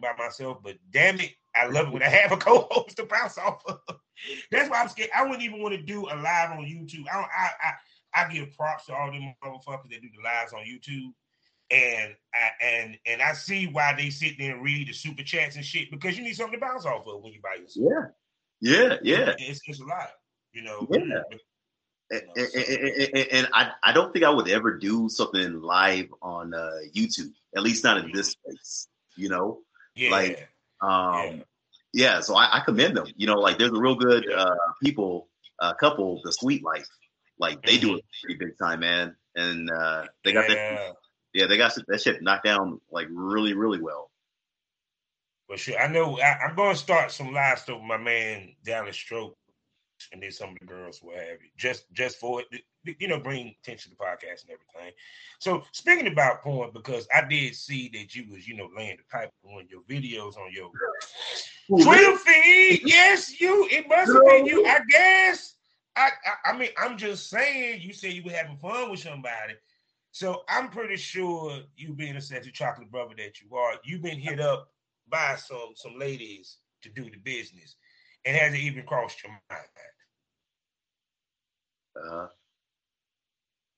by 0.01 0.13
myself, 0.17 0.59
but 0.63 0.75
damn 0.91 1.19
it, 1.19 1.31
I 1.55 1.67
love 1.67 1.87
it 1.87 1.93
when 1.93 2.03
I 2.03 2.09
have 2.09 2.31
a 2.31 2.37
co-host 2.37 2.97
to 2.97 3.05
bounce 3.05 3.37
off 3.37 3.61
of. 3.67 3.79
That's 4.51 4.69
why 4.69 4.81
I'm 4.81 4.89
scared. 4.89 5.09
I 5.15 5.23
wouldn't 5.23 5.43
even 5.43 5.61
want 5.61 5.75
to 5.75 5.81
do 5.81 6.03
a 6.05 6.15
live 6.15 6.51
on 6.51 6.65
YouTube. 6.65 7.05
I 7.11 7.15
don't, 7.15 7.29
I, 7.35 7.49
I 7.63 7.73
I 8.15 8.33
give 8.33 8.55
props 8.55 8.85
to 8.85 8.95
all 8.95 9.11
them 9.11 9.33
motherfuckers 9.43 9.89
that 9.89 10.01
do 10.01 10.09
the 10.15 10.23
lives 10.23 10.53
on 10.53 10.61
YouTube. 10.61 11.11
And 11.71 12.15
I 12.33 12.65
and 12.65 12.97
and 13.05 13.21
I 13.21 13.33
see 13.33 13.67
why 13.67 13.93
they 13.97 14.09
sit 14.09 14.37
there 14.37 14.55
and 14.55 14.63
read 14.63 14.87
the 14.87 14.93
super 14.93 15.23
chats 15.23 15.55
and 15.55 15.65
shit 15.65 15.89
because 15.91 16.17
you 16.17 16.23
need 16.23 16.35
something 16.35 16.59
to 16.59 16.65
bounce 16.65 16.85
off 16.85 17.07
of 17.07 17.23
when 17.23 17.33
you 17.33 17.41
buy 17.41 17.55
yourself. 17.59 18.13
Yeah, 18.61 18.77
yeah, 18.77 18.97
yeah. 19.01 19.33
It's, 19.39 19.61
it's 19.65 19.81
a 19.81 19.85
lot, 19.85 20.09
you 20.53 20.61
know. 20.61 20.87
Yeah. 20.91 21.37
And, 22.11 22.21
and, 22.35 23.09
and, 23.13 23.27
and, 23.31 23.47
I, 23.53 23.71
I 23.81 23.91
don't 23.91 24.13
think 24.13 24.25
I 24.25 24.29
would 24.29 24.47
ever 24.47 24.77
do 24.77 25.09
something 25.09 25.61
live 25.61 26.07
on 26.21 26.53
uh, 26.53 26.69
YouTube, 26.95 27.31
at 27.55 27.63
least 27.63 27.83
not 27.83 27.97
in 27.97 28.11
this 28.11 28.31
space, 28.31 28.87
you 29.15 29.29
know? 29.29 29.61
Yeah. 29.95 30.11
Like, 30.11 30.49
um, 30.81 31.43
yeah. 31.93 32.19
so 32.19 32.35
I, 32.35 32.57
I, 32.57 32.59
commend 32.59 32.97
them. 32.97 33.07
You 33.15 33.25
know, 33.25 33.39
like 33.39 33.57
there's 33.57 33.71
a 33.71 33.79
real 33.79 33.95
good 33.95 34.31
uh, 34.31 34.55
people, 34.83 35.29
uh, 35.59 35.73
couple, 35.73 36.21
the 36.23 36.31
Sweet 36.31 36.63
Life. 36.63 36.87
Like 37.39 37.61
they 37.63 37.77
do 37.77 37.95
it 37.95 38.05
pretty 38.23 38.37
big 38.37 38.57
time, 38.57 38.81
man. 38.81 39.15
And 39.35 39.69
uh, 39.71 40.05
they 40.23 40.31
got 40.31 40.49
yeah. 40.49 40.75
that. 40.75 40.93
Yeah, 41.33 41.47
they 41.47 41.57
got 41.57 41.73
that 41.87 42.01
shit 42.01 42.21
knocked 42.21 42.45
down 42.45 42.79
like 42.91 43.07
really, 43.11 43.53
really 43.53 43.81
well. 43.81 44.09
Well, 45.49 45.57
sure. 45.57 45.77
I 45.77 45.87
know 45.87 46.17
I, 46.17 46.49
am 46.49 46.55
going 46.55 46.73
to 46.73 46.79
start 46.79 47.11
some 47.11 47.33
live 47.33 47.59
stuff 47.59 47.79
with 47.79 47.87
my 47.87 47.97
man 47.97 48.55
down 48.65 48.85
the 48.85 48.93
stroke 48.93 49.37
and 50.11 50.21
then 50.21 50.31
some 50.31 50.49
of 50.49 50.59
the 50.59 50.65
girls 50.65 51.01
will 51.01 51.13
have 51.13 51.41
you 51.41 51.49
just 51.57 51.91
just 51.93 52.17
for 52.17 52.41
it 52.41 52.61
you 52.99 53.07
know 53.07 53.19
bring 53.19 53.55
attention 53.63 53.91
to 53.91 53.97
the 53.97 54.03
podcast 54.03 54.43
and 54.43 54.51
everything. 54.51 54.93
So 55.39 55.63
speaking 55.71 56.07
about 56.07 56.41
porn 56.41 56.71
because 56.73 57.07
i 57.13 57.25
did 57.27 57.55
see 57.55 57.89
that 57.93 58.15
you 58.15 58.25
was 58.31 58.47
you 58.47 58.55
know 58.55 58.69
laying 58.75 58.97
the 58.97 59.03
pipe 59.11 59.31
on 59.43 59.67
your 59.69 59.81
videos 59.83 60.37
on 60.37 60.51
your 60.51 60.69
mm-hmm. 60.69 61.83
twitter 61.83 62.17
feed. 62.17 62.81
Yes 62.85 63.39
you 63.39 63.67
it 63.71 63.87
must 63.87 64.11
have 64.11 64.25
been 64.25 64.45
you. 64.45 64.65
I 64.65 64.79
guess 64.89 65.55
I, 65.95 66.09
I 66.25 66.51
i 66.51 66.57
mean 66.57 66.69
i'm 66.77 66.97
just 66.97 67.29
saying 67.29 67.81
you 67.81 67.93
said 67.93 68.13
you 68.13 68.23
were 68.23 68.31
having 68.31 68.57
fun 68.57 68.91
with 68.91 68.99
somebody. 68.99 69.53
So 70.11 70.43
i'm 70.49 70.69
pretty 70.69 70.97
sure 70.97 71.59
you 71.75 71.93
being 71.93 72.15
a 72.15 72.21
sexy 72.21 72.51
chocolate 72.51 72.91
brother 72.91 73.15
that 73.17 73.41
you 73.41 73.55
are 73.55 73.73
you've 73.83 74.03
been 74.03 74.19
hit 74.19 74.39
up 74.39 74.69
by 75.09 75.35
some 75.35 75.71
some 75.75 75.97
ladies 75.97 76.57
to 76.81 76.89
do 76.89 77.03
the 77.03 77.17
business 77.17 77.75
and 78.25 78.35
has 78.35 78.53
it 78.53 78.59
even 78.59 78.83
crossed 78.83 79.23
your 79.23 79.31
mind? 79.31 79.41
Uh, 81.97 82.27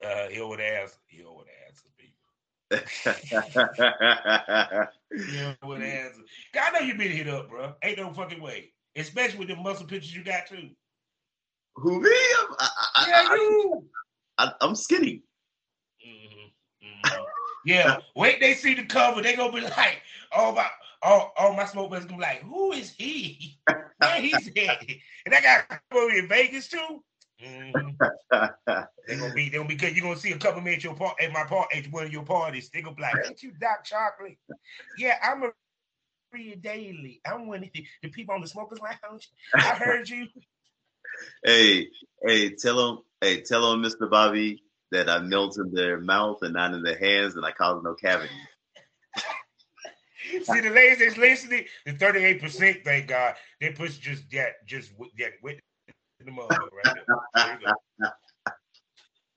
uh, 0.05 0.27
he 0.29 0.41
would 0.41 0.59
ask. 0.59 0.97
He 1.07 1.23
would 1.23 1.45
answer 1.67 1.87
people. 1.97 2.17
he 5.11 5.55
would 5.63 5.81
answer. 5.81 6.21
I 6.59 6.71
know 6.71 6.79
you've 6.79 6.97
been 6.97 7.11
hit 7.11 7.29
up, 7.29 7.49
bro. 7.49 7.75
Ain't 7.83 7.97
no 7.97 8.11
fucking 8.13 8.41
way. 8.41 8.73
Especially 8.95 9.39
with 9.39 9.49
the 9.49 9.55
muscle 9.55 9.85
pictures 9.85 10.15
you 10.15 10.23
got 10.23 10.47
too. 10.47 10.69
Who 11.75 12.01
me? 12.01 12.09
I, 12.09 12.69
I, 12.95 13.07
yeah, 13.07 13.35
you. 13.35 13.85
I, 14.39 14.51
am 14.61 14.73
skinny. 14.75 15.21
Mm-hmm. 16.05 16.87
Mm-hmm. 16.87 17.23
yeah. 17.65 17.97
Wait, 18.15 18.39
they 18.39 18.55
see 18.55 18.73
the 18.73 18.85
cover, 18.85 19.21
they 19.21 19.35
gonna 19.35 19.53
be 19.53 19.61
like, 19.61 20.01
"Oh 20.35 20.53
my, 20.53 20.67
oh, 21.03 21.31
oh 21.37 21.53
my 21.53 21.65
smoke 21.65 21.91
gonna 21.91 22.05
be 22.05 22.15
like, 22.15 22.41
who 22.43 22.71
is 22.71 22.91
he? 22.91 23.59
Where 23.99 24.21
he's 24.21 24.47
at? 24.47 24.83
And 25.25 25.33
that 25.33 25.43
guy 25.69 25.79
over 25.91 26.13
in 26.13 26.27
Vegas 26.27 26.67
too. 26.67 27.03
Mm-hmm. 27.43 27.89
they're 29.07 29.17
gonna 29.19 29.33
be, 29.33 29.49
they're 29.49 29.59
gonna 29.59 29.69
be 29.69 29.75
good. 29.75 29.95
You're 29.95 30.05
gonna 30.05 30.19
see 30.19 30.31
a 30.31 30.37
couple 30.37 30.61
men 30.61 30.75
at 30.75 30.83
your 30.83 30.95
part 30.95 31.21
at 31.21 31.31
my 31.31 31.43
part 31.43 31.69
at 31.75 31.91
one 31.91 32.05
of 32.05 32.13
your 32.13 32.23
parties. 32.23 32.69
They're 32.71 32.81
gonna 32.81 32.95
be 32.95 33.03
like, 33.03 33.15
Ain't 33.25 33.43
you 33.43 33.51
Doc 33.59 33.83
Chocolate? 33.83 34.37
Yeah, 34.97 35.15
I'm 35.23 35.43
a 35.43 35.51
read 36.33 36.61
daily. 36.61 37.21
I'm 37.25 37.47
one 37.47 37.63
of 37.63 37.69
the, 37.73 37.85
the 38.03 38.09
people 38.09 38.35
on 38.35 38.41
the 38.41 38.47
smokers 38.47 38.79
lounge. 38.79 39.29
I 39.53 39.75
heard 39.75 40.09
you. 40.09 40.27
hey, 41.45 41.87
hey, 42.25 42.49
tell 42.55 42.77
them, 42.77 43.03
hey, 43.21 43.41
tell 43.41 43.71
them, 43.71 43.83
Mr. 43.83 44.09
Bobby, 44.09 44.63
that 44.91 45.09
I 45.09 45.19
melt 45.19 45.57
in 45.57 45.71
their 45.71 45.99
mouth 45.99 46.39
and 46.41 46.53
not 46.53 46.73
in 46.73 46.83
their 46.83 46.97
hands, 46.97 47.35
and 47.35 47.45
I 47.45 47.51
cause 47.51 47.81
no 47.83 47.93
cavity. 47.93 48.33
See 50.43 50.59
the 50.59 50.69
ladies 50.71 50.99
that's 50.99 51.17
listening, 51.17 51.65
the 51.85 51.93
thirty-eight 51.93 52.41
percent. 52.41 52.79
Thank 52.83 53.07
God 53.07 53.35
they 53.59 53.71
push 53.71 53.97
just 53.97 54.29
that, 54.31 54.65
just 54.65 54.91
that 55.17 55.31
with 55.41 55.57
the 56.23 56.31
right 56.31 56.97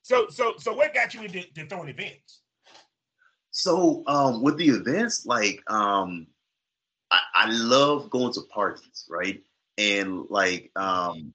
so, 0.03 0.29
so, 0.29 0.55
so, 0.59 0.75
what 0.75 0.95
got 0.95 1.15
you 1.15 1.23
into 1.23 1.67
throwing 1.67 1.89
events? 1.89 2.41
So, 3.51 4.03
um, 4.07 4.43
with 4.43 4.57
the 4.57 4.69
events, 4.69 5.27
like, 5.27 5.63
um, 5.69 6.27
I, 7.11 7.21
I 7.35 7.51
love 7.51 8.11
going 8.11 8.33
to 8.35 8.43
parties, 8.43 9.07
right? 9.09 9.43
And 9.79 10.25
like, 10.29 10.71
um, 10.77 11.35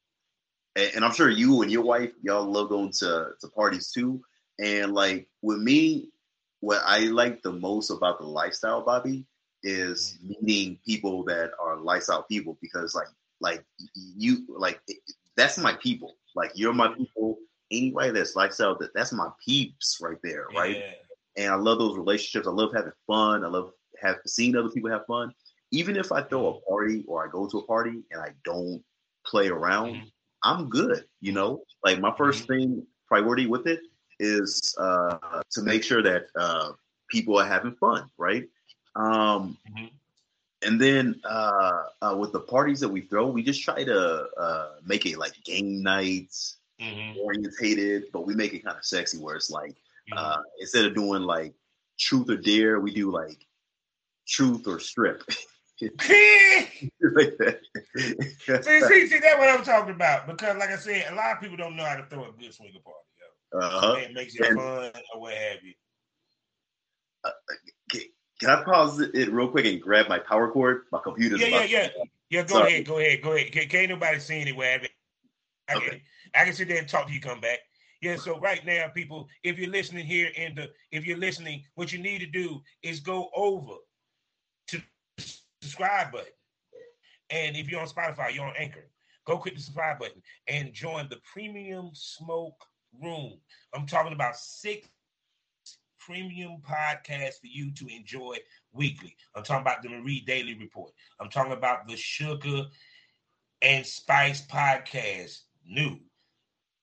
and, 0.76 0.92
and 0.96 1.06
I'm 1.06 1.14
sure 1.14 1.30
you 1.30 1.62
and 1.62 1.72
your 1.72 1.84
wife, 1.84 2.12
y'all 2.22 2.46
love 2.46 2.70
going 2.70 2.92
to 3.00 3.30
to 3.40 3.48
parties 3.50 3.92
too. 3.92 4.22
And 4.60 4.94
like 4.94 5.28
with 5.42 5.60
me, 5.60 6.10
what 6.62 6.82
I 6.86 7.00
like 7.00 7.42
the 7.42 7.52
most 7.52 7.90
about 7.90 8.20
the 8.20 8.26
lifestyle, 8.26 8.84
Bobby, 8.84 9.26
is 9.66 10.20
meeting 10.24 10.80
people 10.86 11.24
that 11.26 11.52
are 11.60 11.76
lifestyle 11.78 12.24
people 12.24 12.58
because 12.62 12.94
like 12.94 13.08
like 13.42 13.66
you 13.96 14.46
like 14.48 14.80
that's 15.36 15.58
my 15.58 15.74
people. 15.74 16.16
Like 16.36 16.52
you're 16.56 16.74
my 16.74 16.94
people. 16.96 17.40
Anybody 17.72 18.12
that's 18.12 18.36
lifestyle 18.36 18.78
that 18.78 18.92
that's 18.94 19.12
my 19.12 19.30
peeps 19.44 19.98
right 20.00 20.18
there, 20.24 20.48
right? 20.56 20.78
Yeah. 20.78 21.44
And 21.44 21.52
I 21.52 21.56
love 21.56 21.80
those 21.80 21.98
relationships. 21.98 22.48
I 22.48 22.52
love 22.52 22.72
having 22.74 22.92
fun. 23.08 23.44
I 23.44 23.48
love 23.48 23.72
have 24.02 24.18
seeing 24.28 24.56
other 24.56 24.70
people 24.70 24.92
have 24.92 25.06
fun. 25.08 25.34
Even 25.72 25.98
if 25.98 26.12
I 26.12 26.22
throw 26.22 26.48
a 26.48 26.54
mm-hmm. 26.54 26.70
party 26.70 27.04
or 27.08 27.28
I 27.28 27.32
go 27.32 27.48
to 27.48 27.58
a 27.58 27.66
party 27.66 28.04
and 28.12 28.22
I 28.22 28.30
don't 28.44 28.84
play 29.26 29.48
around, 29.48 29.96
mm-hmm. 29.96 30.06
I'm 30.44 30.70
good. 30.70 31.04
You 31.22 31.32
know, 31.32 31.64
like 31.84 32.00
my 32.00 32.12
1st 32.12 32.18
mm-hmm. 32.18 32.54
thing 32.54 32.88
priority 33.08 33.48
with 33.48 33.68
it 33.68 33.80
is 34.20 34.76
uh, 34.80 35.18
to 35.52 35.62
make 35.64 35.84
sure 35.84 36.04
that 36.04 36.28
uh, 36.36 36.72
people 37.10 37.38
are 37.38 37.48
having 37.48 37.76
fun, 37.76 38.10
right? 38.18 38.46
Um, 38.96 39.58
mm-hmm. 39.70 39.86
And 40.62 40.82
then 40.82 41.22
uh, 41.24 41.84
uh, 42.02 42.16
with 42.18 42.32
the 42.32 42.40
parties 42.40 42.80
that 42.80 42.90
we 42.90 43.02
throw, 43.02 43.28
we 43.28 43.44
just 43.44 43.62
try 43.62 43.84
to 43.84 44.28
uh, 44.38 44.70
make 44.86 45.06
it 45.06 45.18
like 45.18 45.34
game 45.44 45.84
nights 45.84 46.58
mm-hmm. 46.82 47.20
orientated, 47.20 48.06
but 48.12 48.26
we 48.26 48.34
make 48.36 48.54
it 48.54 48.64
kind 48.64 48.78
of 48.78 48.86
sexy 48.86 49.18
where 49.20 49.36
it's 49.36 49.52
like 49.52 49.76
uh, 50.12 50.38
mm-hmm. 50.38 50.42
instead 50.60 50.86
of 50.86 50.96
doing 50.96 51.24
like 51.24 51.54
truth 52.00 52.30
or 52.30 52.38
dare, 52.38 52.80
we 52.80 52.94
do 52.94 53.12
like 53.12 53.46
truth 54.28 54.68
or 54.68 54.80
strip. 54.80 55.24
see, 55.80 55.90
see, 55.98 56.68
see, 59.08 59.20
that's 59.20 59.38
what 59.38 59.50
I'm 59.50 59.64
talking 59.64 59.94
about. 59.94 60.26
Because, 60.26 60.58
like 60.58 60.70
I 60.70 60.78
said, 60.78 61.12
a 61.12 61.16
lot 61.16 61.34
of 61.34 61.42
people 61.42 61.58
don't 61.58 61.76
know 61.76 61.86
how 61.86 61.98
to 61.98 62.06
throw 62.06 62.24
a 62.24 62.32
good 62.32 62.54
swinger 62.54 62.80
party. 62.84 63.00
Uh-huh. 63.54 63.96
It 64.00 64.14
makes 64.14 64.36
it 64.36 64.46
and, 64.46 64.58
fun 64.58 64.92
or 65.14 65.22
what 65.22 65.34
have 65.34 65.64
you. 65.64 65.74
Uh, 67.24 67.32
can 68.40 68.50
I 68.50 68.64
pause 68.64 69.00
it 69.00 69.32
real 69.32 69.48
quick 69.48 69.66
and 69.66 69.82
grab 69.82 70.10
my 70.10 70.20
power 70.20 70.52
cord? 70.52 70.84
My 70.92 71.00
computer's 71.00 71.40
yeah, 71.40 71.48
yeah, 71.48 71.64
yeah, 71.64 71.88
yeah. 72.30 72.44
Go 72.44 72.56
Sorry. 72.56 72.74
ahead, 72.74 72.86
go 72.86 73.00
ahead, 73.00 73.22
go 73.22 73.34
ahead. 73.34 73.52
Can't, 73.52 73.70
can't 73.70 73.90
nobody 73.90 74.20
see 74.20 74.40
it 74.40 74.56
where 74.56 74.82
I 75.70 75.76
okay. 75.76 75.90
can, 75.90 76.02
I 76.36 76.46
can 76.46 76.54
sit 76.54 76.68
there 76.68 76.78
and 76.78 76.88
talk 76.88 77.08
to 77.08 77.14
you. 77.14 77.22
Come 77.22 77.40
back. 77.40 77.60
Yeah. 78.02 78.18
So 78.18 78.40
right 78.40 78.66
now, 78.66 78.88
people, 78.94 79.30
if 79.44 79.58
you're 79.58 79.72
listening 79.72 80.06
here 80.06 80.32
and 80.38 80.58
the 80.58 80.70
if 80.92 81.06
you're 81.06 81.18
listening, 81.18 81.64
what 81.76 81.94
you 81.94 82.00
need 82.00 82.20
to 82.20 82.28
do 82.28 82.62
is 82.84 83.00
go 83.00 83.30
over 83.36 83.76
to 84.68 84.82
the 85.18 85.36
subscribe 85.62 86.12
button, 86.12 86.28
and 87.30 87.56
if 87.56 87.70
you're 87.70 87.82
on 87.82 87.88
Spotify, 87.88 88.34
you're 88.34 88.46
on 88.46 88.54
Anchor. 88.58 88.90
Go 89.26 89.38
click 89.38 89.56
the 89.56 89.62
subscribe 89.62 90.00
button 90.00 90.22
and 90.48 90.74
join 90.74 91.08
the 91.10 91.20
Premium 91.32 91.90
Smoke 91.94 92.64
Room. 93.02 93.40
I'm 93.74 93.88
talking 93.88 94.14
about 94.14 94.36
six 94.36 94.88
premium 96.06 96.62
podcast 96.62 97.40
for 97.40 97.48
you 97.48 97.72
to 97.72 97.88
enjoy 97.88 98.38
weekly. 98.74 99.16
I'm 99.34 99.44
talking 99.44 99.62
about 99.62 99.82
the 99.82 99.90
Marie 99.90 100.22
Daily 100.22 100.54
Report. 100.56 100.92
I'm 101.20 101.30
talking 101.30 101.54
about 101.54 101.88
the 101.88 101.96
Sugar 101.96 102.66
and 103.62 103.86
Spice 103.86 104.46
podcast, 104.46 105.42
new. 105.68 105.98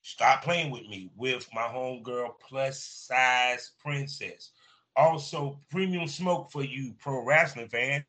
Stop 0.01 0.43
playing 0.43 0.71
with 0.71 0.83
me 0.83 1.09
with 1.15 1.47
my 1.53 1.61
homegirl 1.61 2.31
plus 2.45 2.83
size 2.83 3.71
princess. 3.79 4.51
Also, 4.97 5.59
premium 5.71 6.07
smoke 6.07 6.51
for 6.51 6.63
you 6.63 6.93
pro 6.99 7.23
wrestling 7.23 7.69
fans. 7.69 8.03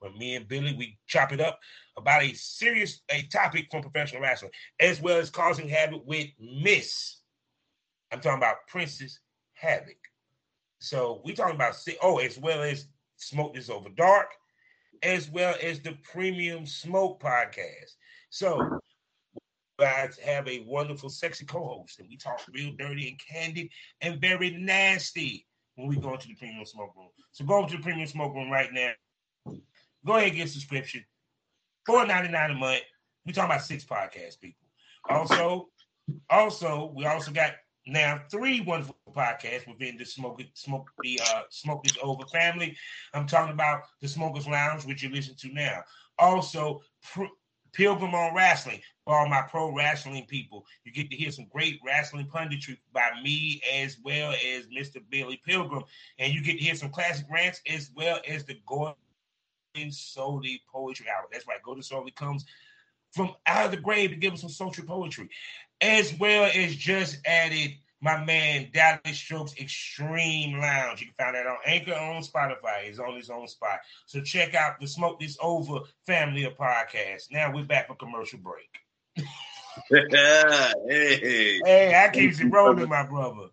When 0.00 0.18
me 0.18 0.36
and 0.36 0.46
Billy 0.46 0.74
we 0.76 0.98
chop 1.06 1.32
it 1.32 1.40
up 1.40 1.58
about 1.96 2.22
a 2.22 2.34
serious 2.34 3.00
a 3.08 3.22
topic 3.22 3.68
from 3.70 3.80
professional 3.80 4.20
wrestling, 4.20 4.50
as 4.78 5.00
well 5.00 5.18
as 5.18 5.30
causing 5.30 5.68
havoc 5.68 6.02
with 6.04 6.28
Miss. 6.38 7.20
I'm 8.10 8.20
talking 8.20 8.36
about 8.38 8.66
Princess 8.68 9.18
Havoc. 9.54 10.01
So 10.82 11.20
we 11.24 11.32
talking 11.32 11.54
about 11.54 11.76
oh, 12.02 12.18
as 12.18 12.38
well 12.38 12.62
as 12.62 12.86
Smoke 13.16 13.54
This 13.54 13.70
Over 13.70 13.88
Dark, 13.90 14.32
as 15.02 15.30
well 15.30 15.54
as 15.62 15.80
the 15.80 15.96
Premium 16.02 16.66
Smoke 16.66 17.20
podcast. 17.22 17.92
So 18.30 18.80
guys 19.78 20.18
have 20.18 20.46
a 20.48 20.64
wonderful, 20.66 21.08
sexy 21.08 21.44
co-host, 21.44 22.00
and 22.00 22.08
we 22.08 22.16
talk 22.16 22.40
real 22.52 22.72
dirty 22.78 23.08
and 23.08 23.18
candid 23.18 23.68
and 24.00 24.20
very 24.20 24.50
nasty 24.50 25.46
when 25.76 25.88
we 25.88 25.96
go 25.96 26.14
into 26.14 26.28
the 26.28 26.34
Premium 26.34 26.66
Smoke 26.66 26.92
Room. 26.96 27.08
So 27.32 27.44
go 27.44 27.66
to 27.66 27.76
the 27.76 27.82
Premium 27.82 28.06
Smoke 28.06 28.34
Room 28.34 28.50
right 28.50 28.72
now 28.72 28.92
Go 30.04 30.16
ahead 30.16 30.28
and 30.28 30.36
get 30.36 30.48
subscription. 30.48 31.04
Four 31.86 32.06
ninety 32.06 32.30
nine 32.30 32.50
a 32.50 32.54
month. 32.54 32.82
We 33.24 33.32
talking 33.32 33.50
about 33.50 33.62
six 33.64 33.84
podcast 33.84 34.40
people. 34.40 34.66
Also, 35.08 35.68
also, 36.28 36.92
we 36.94 37.06
also 37.06 37.30
got 37.30 37.52
now 37.86 38.20
three 38.30 38.60
wonderful 38.60 38.96
podcasts 39.12 39.66
within 39.66 39.96
the 39.96 40.04
smoke 40.04 40.40
smoke 40.54 40.90
the 41.02 41.20
uh 41.32 41.42
smoke 41.50 41.86
is 41.86 41.98
over 42.02 42.24
family. 42.26 42.76
I'm 43.12 43.26
talking 43.26 43.52
about 43.52 43.82
the 44.00 44.08
Smokers 44.08 44.46
Lounge, 44.46 44.84
which 44.84 45.02
you 45.02 45.10
listen 45.10 45.34
to 45.36 45.52
now. 45.52 45.82
Also, 46.18 46.82
pr- 47.02 47.24
Pilgrim 47.72 48.14
on 48.14 48.34
Wrestling 48.34 48.80
for 49.04 49.18
all 49.18 49.28
my 49.28 49.42
pro 49.42 49.74
wrestling 49.74 50.26
people. 50.26 50.64
You 50.84 50.92
get 50.92 51.10
to 51.10 51.16
hear 51.16 51.30
some 51.30 51.46
great 51.50 51.80
wrestling 51.84 52.26
punditry 52.26 52.76
by 52.92 53.10
me 53.22 53.60
as 53.72 53.96
well 54.04 54.32
as 54.32 54.66
Mr. 54.66 55.02
Billy 55.10 55.40
Pilgrim, 55.44 55.84
and 56.18 56.32
you 56.32 56.42
get 56.42 56.58
to 56.58 56.64
hear 56.64 56.74
some 56.74 56.90
classic 56.90 57.26
rants 57.30 57.62
as 57.68 57.90
well 57.96 58.20
as 58.28 58.44
the 58.44 58.60
Gordon 58.66 58.94
Solie 59.76 60.60
Poetry 60.70 61.06
Hour. 61.08 61.26
That's 61.32 61.48
right, 61.48 61.62
Gordon 61.62 61.82
Solie 61.82 62.14
comes 62.14 62.44
from 63.12 63.34
out 63.46 63.66
of 63.66 63.70
the 63.70 63.76
grave 63.76 64.10
to 64.10 64.16
give 64.16 64.34
us 64.34 64.40
some 64.40 64.50
social 64.50 64.84
poetry, 64.84 65.28
as 65.82 66.14
well 66.18 66.50
as 66.54 66.76
just 66.76 67.18
added 67.26 67.72
my 68.00 68.24
man 68.24 68.68
Dallas 68.72 69.18
Strokes 69.18 69.54
Extreme 69.58 70.58
Lounge. 70.58 71.00
You 71.00 71.06
can 71.06 71.14
find 71.24 71.34
that 71.36 71.46
on 71.46 71.58
Anchor 71.66 71.94
on 71.94 72.22
Spotify. 72.22 72.84
He's 72.84 72.98
on 72.98 73.16
his 73.16 73.30
own 73.30 73.46
spot. 73.48 73.80
So 74.06 74.20
check 74.20 74.54
out 74.54 74.80
the 74.80 74.86
Smoke 74.86 75.20
This 75.20 75.36
Over 75.40 75.80
family 76.06 76.44
of 76.44 76.56
podcasts. 76.56 77.30
Now 77.30 77.52
we're 77.52 77.64
back 77.64 77.88
for 77.88 77.94
commercial 77.94 78.38
break. 78.38 78.70
hey, 79.90 81.60
Hey, 81.64 82.04
I 82.04 82.10
keep 82.12 82.40
it 82.40 82.50
rolling, 82.50 82.88
my 82.88 83.04
brother. 83.04 83.48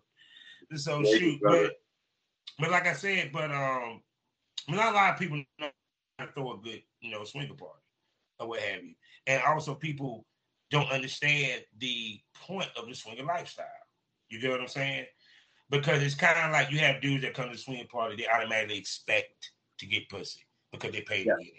So 0.76 1.02
Thank 1.02 1.18
shoot, 1.18 1.40
brother. 1.40 1.68
but 1.68 1.72
but 2.58 2.70
like 2.70 2.86
I 2.86 2.92
said, 2.92 3.30
but 3.32 3.50
um, 3.50 4.02
not 4.68 4.92
a 4.92 4.96
lot 4.96 5.12
of 5.14 5.18
people 5.18 5.42
know 5.58 5.68
how 6.18 6.26
to 6.26 6.32
throw 6.32 6.52
a 6.54 6.58
good, 6.58 6.82
you 7.00 7.10
know, 7.10 7.24
swinger 7.24 7.54
party 7.54 7.80
or 8.38 8.48
what 8.48 8.60
have 8.60 8.82
you, 8.82 8.94
and 9.26 9.42
also 9.42 9.74
people 9.74 10.26
don't 10.70 10.90
understand 10.90 11.62
the 11.78 12.20
point 12.34 12.68
of 12.76 12.86
the 12.86 12.94
swinger 12.94 13.24
lifestyle. 13.24 13.66
You 14.28 14.40
get 14.40 14.50
what 14.50 14.60
I'm 14.60 14.68
saying? 14.68 15.06
Because 15.70 16.02
it's 16.02 16.14
kind 16.14 16.38
of 16.38 16.52
like 16.52 16.70
you 16.70 16.78
have 16.78 17.00
dudes 17.00 17.22
that 17.22 17.34
come 17.34 17.46
to 17.46 17.52
the 17.52 17.58
swinging 17.58 17.86
party, 17.86 18.16
they 18.16 18.26
automatically 18.28 18.78
expect 18.78 19.52
to 19.78 19.86
get 19.86 20.08
pussy 20.08 20.40
because 20.72 20.92
they 20.92 21.00
paid 21.02 21.26
Yeah. 21.26 21.34
to 21.36 21.44
get 21.44 21.52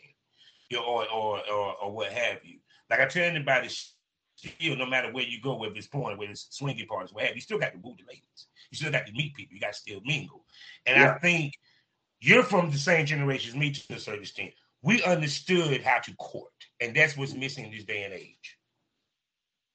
in, 0.72 0.78
or, 0.78 1.10
or 1.12 1.40
or 1.50 1.76
or 1.84 1.92
what 1.92 2.12
have 2.12 2.40
you. 2.44 2.60
Like 2.90 3.00
I 3.00 3.06
tell 3.06 3.24
anybody, 3.24 3.70
still, 3.70 4.76
no 4.76 4.86
matter 4.86 5.12
where 5.12 5.24
you 5.26 5.40
go, 5.42 5.56
whether 5.56 5.76
it's 5.76 5.88
porn, 5.88 6.18
whether 6.18 6.32
it's 6.32 6.48
swinging 6.56 6.88
parties, 6.88 7.14
what 7.14 7.24
have 7.24 7.32
you, 7.32 7.36
you 7.36 7.42
still 7.42 7.60
got 7.60 7.74
to 7.74 7.80
woo 7.80 7.96
the 7.98 8.04
ladies. 8.08 8.48
You 8.70 8.78
still 8.78 8.92
got 8.92 9.06
to 9.06 9.14
meet 9.14 9.34
people. 9.36 9.54
You 9.56 9.62
got 9.62 9.74
to 9.74 9.80
still 9.80 10.02
mingle. 10.06 10.46
And 10.86 10.98
Yeah. 10.98 11.14
I 11.14 11.20
think 11.20 11.54
you're 12.22 12.44
from 12.44 12.70
the 12.72 12.78
same 12.78 13.06
generation 13.06 13.50
as 13.50 13.56
me 13.56 13.72
to 13.72 13.96
a 13.96 14.00
certain 14.00 14.22
extent. 14.22 14.52
We 14.82 15.04
understood 15.04 15.82
how 15.84 16.00
to 16.00 16.16
court, 16.16 16.52
and 16.80 16.96
that's 16.96 17.16
what's 17.16 17.34
missing 17.34 17.66
in 17.66 17.72
this 17.72 17.84
day 17.84 18.04
and 18.04 18.14
age. 18.14 18.58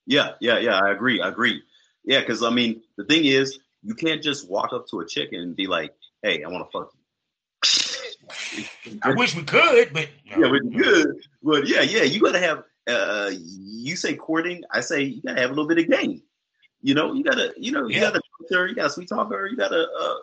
Yeah, 0.06 0.32
yeah, 0.40 0.58
yeah. 0.58 0.78
I 0.78 0.90
agree. 0.92 1.20
I 1.20 1.28
agree. 1.28 1.62
Yeah, 2.04 2.20
because 2.20 2.42
I 2.42 2.50
mean, 2.50 2.82
the 2.96 3.04
thing 3.04 3.24
is, 3.24 3.58
you 3.82 3.94
can't 3.94 4.22
just 4.22 4.48
walk 4.48 4.72
up 4.72 4.86
to 4.88 5.00
a 5.00 5.06
chick 5.06 5.32
and 5.32 5.54
be 5.56 5.66
like, 5.66 5.92
"Hey, 6.22 6.44
I 6.44 6.48
want 6.48 6.66
to 6.66 6.78
fuck 6.78 6.92
you." 6.94 8.64
I 9.02 9.14
wish 9.14 9.34
we 9.34 9.42
could, 9.42 9.92
but 9.92 10.08
no. 10.24 10.38
yeah, 10.40 10.48
but 10.50 10.76
good. 10.76 11.16
But 11.42 11.68
yeah, 11.68 11.82
yeah, 11.82 12.02
you 12.02 12.20
gotta 12.20 12.40
have. 12.40 12.64
Uh, 12.88 13.32
you 13.34 13.96
say 13.96 14.14
courting, 14.14 14.62
I 14.72 14.80
say 14.80 15.02
you 15.02 15.22
gotta 15.22 15.40
have 15.40 15.50
a 15.50 15.54
little 15.54 15.66
bit 15.66 15.78
of 15.78 15.88
game. 15.88 16.22
You 16.82 16.94
know, 16.94 17.14
you 17.14 17.24
gotta, 17.24 17.52
you 17.56 17.72
know, 17.72 17.88
you 17.88 17.96
Yeah. 17.96 18.02
gotta 18.02 18.20
talk 18.20 18.48
to 18.48 18.58
her, 18.58 18.66
you 18.68 18.76
gotta 18.76 18.90
sweet 18.90 19.08
talk 19.08 19.28
her, 19.32 19.48
you 19.48 19.56
gotta, 19.56 19.88
uh, 19.90 20.14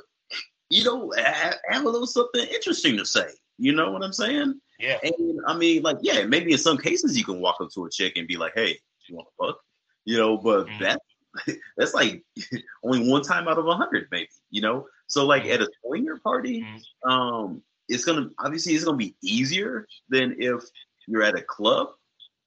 you 0.70 0.86
know, 0.86 1.12
have, 1.12 1.56
have 1.68 1.84
a 1.84 1.90
little 1.90 2.08
something 2.08 2.46
interesting 2.48 2.96
to 2.98 3.06
say. 3.06 3.28
You 3.58 3.74
know 3.74 3.92
what 3.92 4.02
I'm 4.02 4.14
saying? 4.14 4.62
Yeah. 4.80 4.98
And 5.04 5.42
I 5.46 5.58
mean, 5.58 5.84
like, 5.84 5.98
yeah, 6.02 6.24
maybe 6.24 6.54
in 6.54 6.58
some 6.58 6.78
cases 6.78 7.18
you 7.18 7.26
can 7.26 7.42
walk 7.42 7.58
up 7.60 7.70
to 7.74 7.86
a 7.86 7.90
chick 7.90 8.14
and 8.16 8.30
be 8.30 8.38
like, 8.38 8.54
"Hey, 8.56 8.80
you 9.08 9.16
want 9.18 9.28
to 9.28 9.46
fuck?" 9.46 9.60
You 10.06 10.18
know, 10.18 10.38
but 10.38 10.68
Mhm. 10.68 10.80
that 10.80 11.02
that's 11.78 11.94
like 11.94 12.24
only 12.84 13.10
one 13.10 13.24
time 13.24 13.48
out 13.48 13.58
of 13.58 13.68
a 13.68 13.76
hundred, 13.76 14.08
maybe. 14.12 14.30
You 14.52 14.62
know, 14.62 14.88
so 15.08 15.26
like 15.26 15.46
at 15.46 15.62
a 15.62 15.70
swinger 15.86 16.18
party, 16.18 16.64
Mhm. 16.64 17.10
um, 17.10 17.64
it's 17.90 18.06
gonna 18.06 18.30
obviously 18.40 18.74
it's 18.74 18.84
gonna 18.86 18.98
be 18.98 19.16
easier 19.22 19.88
than 20.10 20.36
if 20.40 20.64
you're 21.08 21.24
at 21.24 21.36
a 21.38 21.42
club, 21.42 21.90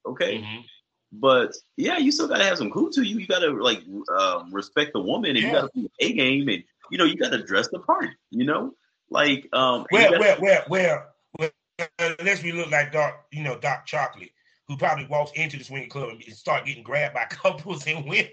okay? 0.07 0.39
Mhm. 0.41 0.65
But 1.13 1.55
yeah, 1.77 1.99
you 1.99 2.11
still 2.13 2.29
gotta 2.29 2.45
have 2.45 2.59
some 2.59 2.71
cool 2.71 2.91
to 2.91 3.03
you. 3.03 3.19
You 3.19 3.27
gotta 3.27 3.51
like 3.51 3.83
um, 4.19 4.53
respect 4.53 4.93
the 4.93 5.01
woman, 5.01 5.31
and 5.37 5.39
you 5.39 5.53
gotta 5.53 5.71
be 5.75 5.89
a 6.01 6.13
game, 6.13 6.49
and 6.49 6.63
you 6.91 6.99
know 6.99 7.05
you 7.05 7.17
gotta 7.17 7.43
dress 7.43 7.69
the 7.69 7.79
part. 7.81 8.11
You 8.31 8.45
know, 8.45 8.75
like 9.11 9.49
um, 9.53 9.87
where, 9.91 10.11
gotta- 10.11 10.19
well, 10.21 10.37
well, 10.41 10.65
well, 10.69 11.07
well, 11.39 11.51
unless 11.99 12.43
we 12.43 12.53
look 12.53 12.71
like 12.71 12.93
dark, 12.93 13.15
you 13.33 13.43
know, 13.43 13.59
dark 13.59 13.87
Chocolate, 13.87 14.31
who 14.69 14.77
probably 14.77 15.07
walks 15.07 15.33
into 15.35 15.57
the 15.57 15.65
swinging 15.65 15.89
club 15.89 16.11
and 16.11 16.23
start 16.37 16.67
getting 16.67 16.83
grabbed 16.83 17.15
by 17.15 17.25
couples 17.31 17.87
and 17.87 18.05
women. 18.09 18.29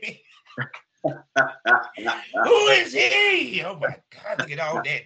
Who 2.43 2.67
is 2.67 2.93
he? 2.93 3.61
Oh 3.65 3.75
my 3.75 3.95
God! 4.11 4.39
Look 4.39 4.51
at 4.51 4.59
all 4.59 4.81
that 4.83 5.01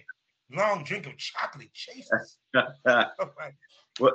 long 0.52 0.84
drink 0.84 1.06
of 1.06 1.16
chocolate 1.16 1.72
chases. 1.72 2.38
Oh 2.86 3.30
What? 3.98 4.14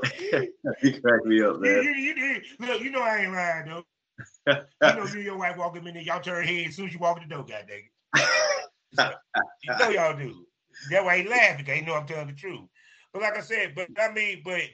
you 0.82 1.02
crack 1.02 1.26
me 1.26 1.42
up, 1.44 1.60
man. 1.60 1.84
you, 1.84 1.92
you, 1.92 2.14
you- 2.16 2.42
look, 2.60 2.82
you 2.82 2.90
know 2.92 3.02
I 3.02 3.18
ain't 3.20 3.34
lying 3.34 3.68
though. 3.68 3.84
You 4.48 4.96
know 4.96 5.06
you 5.06 5.16
and 5.16 5.24
your 5.24 5.38
wife 5.38 5.58
walk 5.58 5.76
in 5.78 5.84
there, 5.84 5.98
y'all 5.98 6.20
turn 6.22 6.46
head 6.46 6.68
as 6.68 6.76
soon 6.76 6.88
as 6.88 6.94
you 6.94 7.00
walk 7.00 7.22
in 7.22 7.28
the 7.28 7.36
door, 7.36 7.46
god 7.46 7.66
dang 7.68 7.84
it. 7.84 9.16
You 9.64 9.76
know 9.78 9.90
y'all 9.90 10.18
do. 10.18 10.46
That's 10.90 11.06
why 11.06 11.20
he 11.20 11.28
laughing 11.28 11.58
because 11.66 11.80
he 11.80 11.86
know 11.86 11.94
I'm 11.96 12.08
telling 12.08 12.28
the 12.28 12.34
truth. 12.34 12.62
But 13.14 13.22
like 13.22 13.38
I 13.38 13.42
said, 13.42 13.74
but 13.76 13.88
I 14.00 14.12
mean, 14.12 14.42
but 14.44 14.62
I, 14.62 14.74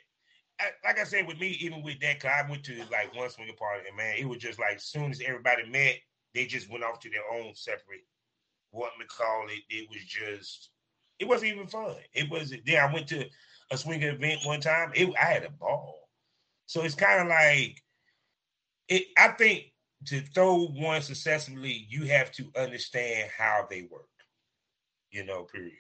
like 0.84 1.00
I 1.00 1.04
said, 1.04 1.28
with 1.28 1.40
me, 1.40 1.58
even 1.62 1.84
with 1.84 2.00
that, 2.02 2.20
cause 2.20 2.32
I 2.34 2.50
went 2.50 2.64
to 2.66 2.78
like 2.92 3.16
one 3.16 3.30
swinger 3.30 3.54
party, 3.54 3.88
and 3.88 3.98
man, 3.98 4.16
it 4.18 4.28
was 4.28 4.40
just 4.40 4.60
like 4.60 4.76
as 4.76 4.86
soon 4.86 5.12
as 5.12 5.22
everybody 5.22 5.70
met, 5.70 5.96
they 6.34 6.46
just 6.46 6.70
went 6.70 6.84
off 6.84 7.00
to 7.02 7.10
their 7.10 7.24
own 7.34 7.54
separate. 7.56 8.06
What 8.72 8.92
we 9.00 9.06
call 9.06 9.48
it? 9.50 9.62
It 9.70 9.90
was 9.90 10.04
just. 10.04 10.70
It 11.20 11.28
wasn't 11.28 11.52
even 11.52 11.68
fun. 11.68 11.96
It 12.14 12.30
was. 12.30 12.54
Then 12.66 12.78
I 12.78 12.94
went 12.94 13.08
to 13.08 13.26
a 13.72 13.78
swinger 13.78 14.12
event 14.12 14.42
one 14.46 14.62
time. 14.62 14.92
It, 14.96 15.10
I 15.20 15.26
had 15.26 15.44
a 15.44 15.50
ball. 15.50 16.10
So 16.66 16.84
it's 16.84 16.96
kind 16.96 17.22
of 17.22 17.28
like 17.28 17.82
it. 18.88 19.08
I 19.18 19.30
think 19.30 19.74
to 20.06 20.22
throw 20.22 20.68
one 20.68 21.02
successfully, 21.02 21.86
you 21.90 22.06
have 22.06 22.32
to 22.34 22.52
understand 22.56 23.30
how 23.38 23.68
they 23.70 23.84
work. 23.84 24.08
You 25.12 25.26
know, 25.26 25.44
period, 25.44 25.74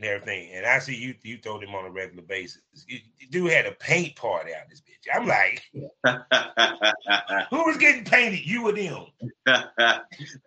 and 0.00 0.08
everything. 0.08 0.50
And 0.54 0.66
I 0.66 0.78
see 0.78 0.94
you. 0.94 1.14
You 1.22 1.38
throw 1.38 1.60
them 1.60 1.74
on 1.74 1.84
a 1.84 1.90
regular 1.90 2.22
basis. 2.22 2.62
You, 2.86 2.98
you 3.18 3.28
dude 3.28 3.50
had 3.52 3.66
a 3.66 3.72
paint 3.72 4.16
party 4.16 4.52
out 4.54 4.68
this 4.70 4.80
bitch. 4.80 5.06
I'm 5.14 5.26
like, 5.26 5.62
who 7.50 7.64
was 7.64 7.76
getting 7.76 8.04
painted? 8.04 8.46
You 8.46 8.68
or 8.68 8.72
them? 8.72 9.06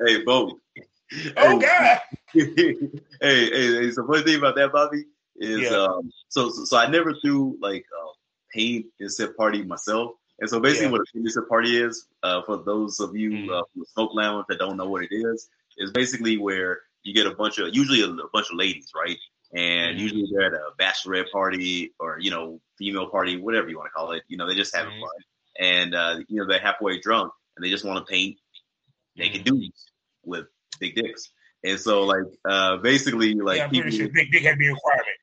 hey, 0.05 0.23
both. 0.23 0.53
Oh 1.37 1.59
God! 1.59 1.99
hey, 2.33 2.75
hey, 3.21 3.49
hey, 3.51 3.91
so 3.91 4.07
funny 4.07 4.23
thing 4.23 4.37
about 4.39 4.55
that, 4.55 4.71
Bobby, 4.73 5.03
is 5.35 5.61
Yeah. 5.61 5.77
um, 5.77 6.11
so, 6.29 6.49
so 6.49 6.65
so 6.65 6.75
I 6.77 6.89
never 6.89 7.13
threw 7.13 7.55
like 7.61 7.85
uh, 7.95 8.13
paint 8.51 8.87
and 8.99 9.11
sip 9.11 9.37
party 9.37 9.61
myself, 9.61 10.13
and 10.39 10.49
so 10.49 10.59
basically 10.59 10.85
Yeah. 10.87 10.91
what 10.93 11.01
a 11.01 11.05
paint 11.13 11.35
and 11.35 11.47
party 11.47 11.77
is, 11.79 12.07
uh, 12.23 12.41
for 12.47 12.63
those 12.63 12.99
of 12.99 13.15
you 13.15 13.29
Mhm. 13.29 13.49
uh, 13.51 13.61
from 13.71 13.81
the 13.81 13.85
smoke 13.93 14.15
lounge 14.15 14.45
that 14.49 14.57
don't 14.57 14.75
know 14.75 14.89
what 14.89 15.03
it 15.03 15.11
is, 15.11 15.49
is 15.77 15.91
basically 15.91 16.37
where 16.39 16.81
you 17.03 17.13
get 17.13 17.27
a 17.27 17.35
bunch 17.35 17.59
of 17.59 17.75
usually 17.75 18.01
a, 18.01 18.07
a 18.07 18.29
bunch 18.33 18.49
of 18.49 18.55
ladies, 18.55 18.91
right? 18.95 19.17
And 19.55 19.97
Mhm. 19.97 20.01
usually 20.01 20.27
they're 20.31 20.47
at 20.47 20.53
a 20.53 20.71
bachelorette 20.79 21.31
party 21.31 21.93
or 21.99 22.17
you 22.19 22.31
know 22.31 22.59
female 22.77 23.09
party, 23.09 23.37
whatever 23.37 23.69
you 23.69 23.77
want 23.77 23.87
to 23.87 23.93
call 23.93 24.11
it. 24.13 24.23
You 24.27 24.37
know, 24.37 24.47
they 24.47 24.55
just 24.55 24.75
having 24.75 24.93
Mhm. 24.93 25.01
fun, 25.01 25.23
and 25.59 25.95
uh, 25.95 26.19
you 26.27 26.39
know 26.39 26.47
they're 26.47 26.59
halfway 26.59 26.99
drunk 26.99 27.31
and 27.55 27.63
they 27.63 27.69
just 27.69 27.85
want 27.85 28.05
to 28.05 28.11
paint 28.11 28.39
naked 29.15 29.43
dudes 29.43 29.91
with 30.23 30.47
big 30.79 30.95
dicks. 30.95 31.29
And 31.63 31.79
so, 31.79 32.03
like, 32.03 32.25
uh, 32.43 32.77
basically, 32.77 33.35
like, 33.35 33.57
yeah, 33.57 33.65
I'm 33.65 33.69
people, 33.69 33.91
sure 33.91 34.09
Big 34.09 34.31
Dick 34.31 34.43
had 34.43 34.51
to 34.53 34.57
be 34.57 34.67
a 34.67 34.73
requirement. 34.73 35.17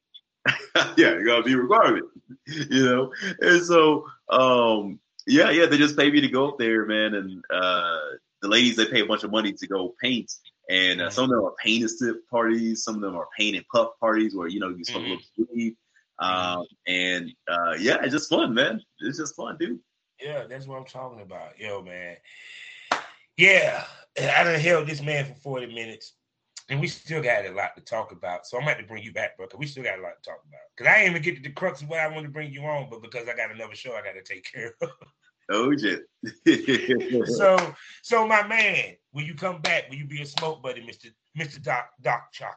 yeah, 0.98 1.18
you 1.18 1.26
gotta 1.26 1.42
be 1.42 1.52
a 1.52 1.56
requirement, 1.58 2.06
you 2.46 2.84
know. 2.84 3.12
And 3.40 3.62
so, 3.62 4.06
um, 4.30 5.00
yeah, 5.26 5.50
yeah, 5.50 5.66
they 5.66 5.76
just 5.76 5.98
pay 5.98 6.10
me 6.10 6.20
to 6.22 6.28
go 6.28 6.48
up 6.48 6.58
there, 6.58 6.86
man. 6.86 7.14
And 7.14 7.44
uh, 7.52 7.98
the 8.40 8.48
ladies 8.48 8.76
they 8.76 8.86
pay 8.86 9.00
a 9.00 9.06
bunch 9.06 9.22
of 9.24 9.30
money 9.30 9.52
to 9.52 9.66
go 9.66 9.94
paint, 10.02 10.32
and 10.70 11.00
uh, 11.00 11.10
some 11.10 11.24
of 11.24 11.30
them 11.30 11.44
are 11.44 11.54
paint 11.62 11.82
and 11.82 11.90
sip 11.90 12.16
parties, 12.30 12.84
some 12.84 12.94
of 12.94 13.00
them 13.00 13.16
are 13.16 13.26
paint 13.36 13.56
and 13.56 13.64
puff 13.74 13.88
parties 13.98 14.36
where 14.36 14.46
you 14.46 14.60
know 14.60 14.68
you 14.68 14.84
smoke 14.84 15.02
a 15.02 15.08
little 15.08 15.22
weed. 15.52 15.76
Um, 16.20 16.64
and 16.86 17.32
uh, 17.48 17.74
yeah, 17.78 17.98
it's 18.02 18.12
just 18.12 18.30
fun, 18.30 18.54
man. 18.54 18.80
It's 19.00 19.18
just 19.18 19.34
fun, 19.34 19.56
dude. 19.58 19.80
Yeah, 20.22 20.44
that's 20.48 20.66
what 20.66 20.78
I'm 20.78 20.84
talking 20.84 21.22
about. 21.22 21.58
Yo, 21.58 21.82
man. 21.82 22.16
Yeah, 23.36 23.84
I 24.16 24.44
done 24.44 24.60
held 24.60 24.86
this 24.86 25.02
man 25.02 25.24
for 25.24 25.34
40 25.40 25.74
minutes, 25.74 26.12
and 26.68 26.78
we 26.78 26.86
still 26.86 27.22
got 27.22 27.46
a 27.46 27.52
lot 27.52 27.74
to 27.76 27.82
talk 27.82 28.12
about. 28.12 28.46
So 28.46 28.56
I'm 28.56 28.64
going 28.64 28.76
to 28.76 28.84
bring 28.84 29.02
you 29.02 29.12
back, 29.12 29.36
bro, 29.36 29.46
because 29.46 29.58
we 29.58 29.66
still 29.66 29.82
got 29.82 29.98
a 29.98 30.02
lot 30.02 30.22
to 30.22 30.30
talk 30.30 30.40
about. 30.46 30.60
Because 30.76 30.92
I 30.92 30.98
ain't 31.00 31.10
even 31.10 31.22
get 31.22 31.36
to 31.36 31.42
the 31.42 31.50
crux 31.50 31.82
of 31.82 31.88
what 31.88 32.00
I 32.00 32.08
want 32.08 32.24
to 32.24 32.30
bring 32.30 32.52
you 32.52 32.62
on, 32.62 32.88
but 32.90 33.02
because 33.02 33.26
I 33.28 33.34
got 33.34 33.50
another 33.50 33.74
show 33.74 33.94
I 33.94 34.02
got 34.02 34.12
to 34.12 34.22
take 34.22 34.44
care 34.52 34.74
of. 34.82 34.90
Oh 35.52 35.76
shit. 35.76 36.02
so, 37.36 37.74
so 38.02 38.26
my 38.26 38.46
man, 38.46 38.94
when 39.12 39.24
you 39.26 39.34
come 39.34 39.60
back, 39.60 39.88
will 39.90 39.96
you 39.96 40.04
be 40.06 40.22
a 40.22 40.26
smoke 40.26 40.62
buddy, 40.62 40.80
Mr. 40.82 41.12
Mr. 41.38 41.62
Doc 41.62 41.90
Doc 42.02 42.32
Chocolate? 42.32 42.56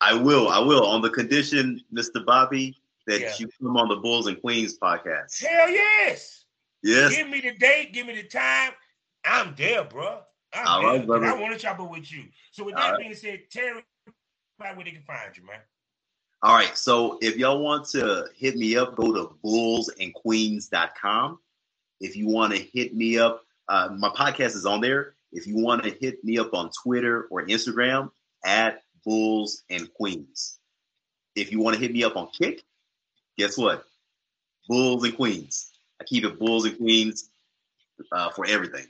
I 0.00 0.14
will. 0.14 0.48
I 0.48 0.58
will. 0.58 0.84
On 0.86 1.00
the 1.00 1.10
condition, 1.10 1.80
Mr. 1.94 2.24
Bobby, 2.24 2.76
that 3.06 3.20
Yeah. 3.20 3.32
you 3.38 3.48
come 3.60 3.76
on 3.76 3.88
the 3.88 3.96
Bulls 3.96 4.26
and 4.26 4.40
Queens 4.40 4.78
podcast. 4.78 5.42
Hell 5.44 5.70
yes. 5.70 6.44
Yes. 6.82 7.14
Give 7.14 7.28
me 7.28 7.40
the 7.40 7.52
date, 7.56 7.92
give 7.92 8.06
me 8.06 8.14
the 8.14 8.24
time. 8.24 8.72
I'm 9.24 9.54
there, 9.56 9.84
bro. 9.84 10.20
I'm 10.52 10.66
All 10.66 10.82
there. 10.98 11.06
right. 11.18 11.30
I 11.36 11.40
want 11.40 11.52
to 11.54 11.58
chop 11.58 11.80
up 11.80 11.90
with 11.90 12.12
you. 12.12 12.24
So 12.52 12.64
with 12.64 12.74
All 12.74 12.82
that 12.82 12.90
right. 12.92 12.98
being 13.00 13.14
said, 13.14 13.40
Terry, 13.50 13.82
where 14.58 14.74
they 14.84 14.90
can 14.90 15.02
find 15.02 15.34
you, 15.36 15.46
man. 15.46 15.60
All 16.42 16.54
right. 16.54 16.76
So 16.76 17.18
if 17.22 17.36
y'all 17.36 17.60
want 17.60 17.86
to 17.90 18.26
hit 18.36 18.56
me 18.56 18.76
up, 18.76 18.96
go 18.96 19.12
to 19.14 19.34
bullsandqueens.com. 19.42 21.38
If 22.00 22.16
you 22.16 22.28
want 22.28 22.52
to 22.54 22.58
hit 22.58 22.94
me 22.94 23.18
up, 23.18 23.44
uh, 23.68 23.88
my 23.96 24.10
podcast 24.10 24.54
is 24.54 24.66
on 24.66 24.80
there. 24.82 25.13
If 25.34 25.46
you 25.46 25.58
want 25.58 25.84
to 25.84 25.90
hit 25.90 26.24
me 26.24 26.38
up 26.38 26.54
on 26.54 26.70
Twitter 26.82 27.26
or 27.30 27.44
Instagram, 27.46 28.10
at 28.44 28.82
Bulls 29.04 29.62
and 29.70 29.92
Queens. 29.94 30.58
If 31.34 31.50
you 31.50 31.60
want 31.60 31.74
to 31.74 31.80
hit 31.80 31.92
me 31.92 32.04
up 32.04 32.16
on 32.16 32.28
Kick, 32.38 32.62
guess 33.36 33.58
what? 33.58 33.84
Bulls 34.68 35.04
and 35.04 35.16
Queens. 35.16 35.70
I 36.00 36.04
keep 36.04 36.24
it 36.24 36.38
Bulls 36.38 36.64
and 36.64 36.76
Queens 36.76 37.30
uh, 38.12 38.30
for 38.30 38.46
everything. 38.46 38.86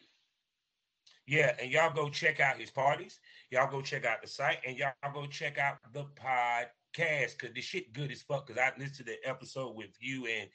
Yeah, 1.26 1.54
and 1.60 1.70
y'all 1.70 1.94
go 1.94 2.10
check 2.10 2.40
out 2.40 2.58
his 2.58 2.70
parties. 2.70 3.18
Y'all 3.50 3.70
go 3.70 3.80
check 3.80 4.04
out 4.04 4.20
the 4.20 4.28
site, 4.28 4.58
and 4.66 4.76
y'all 4.76 4.92
go 5.14 5.26
check 5.26 5.58
out 5.58 5.78
the 5.92 6.04
podcast 6.22 7.38
because 7.38 7.54
this 7.54 7.64
shit 7.64 7.92
good 7.92 8.12
as 8.12 8.22
fuck. 8.22 8.46
Because 8.46 8.60
I 8.60 8.72
listened 8.78 8.96
to 8.98 9.04
the 9.04 9.16
episode 9.24 9.74
with 9.74 9.90
you 10.00 10.26
and 10.26 10.48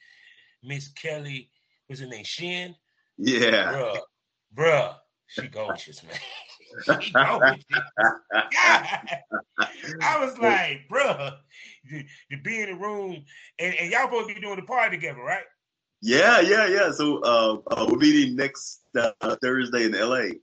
Miss 0.62 0.88
Kelly. 0.88 1.50
What's 1.86 2.00
her 2.00 2.06
name? 2.06 2.24
Shin. 2.24 2.76
Yeah. 3.18 3.72
Bruh, 3.72 3.98
bruh, 4.54 4.94
she 5.30 5.48
gorgeous, 5.48 6.02
man. 6.02 6.12
she 7.00 7.12
gorgeous. 7.12 7.64
God. 7.70 7.80
I 10.02 10.24
was 10.24 10.38
like, 10.38 10.82
bruh, 10.90 11.36
to, 11.90 12.36
be 12.42 12.62
in 12.62 12.70
the 12.70 12.76
room, 12.76 13.24
and, 13.58 13.74
and 13.74 13.90
y'all 13.90 14.04
supposed 14.04 14.28
to 14.28 14.34
be 14.34 14.40
doing 14.40 14.56
the 14.56 14.62
party 14.62 14.96
together, 14.96 15.22
right? 15.22 15.44
Yeah, 16.02 16.40
yeah, 16.40 16.66
yeah. 16.66 16.90
So 16.92 17.20
uh, 17.22 17.58
uh, 17.70 17.86
we're 17.88 17.98
meeting 17.98 18.36
next 18.36 18.80
uh, 18.98 19.36
Thursday 19.42 19.84
in 19.84 19.92
LA. 19.92 20.36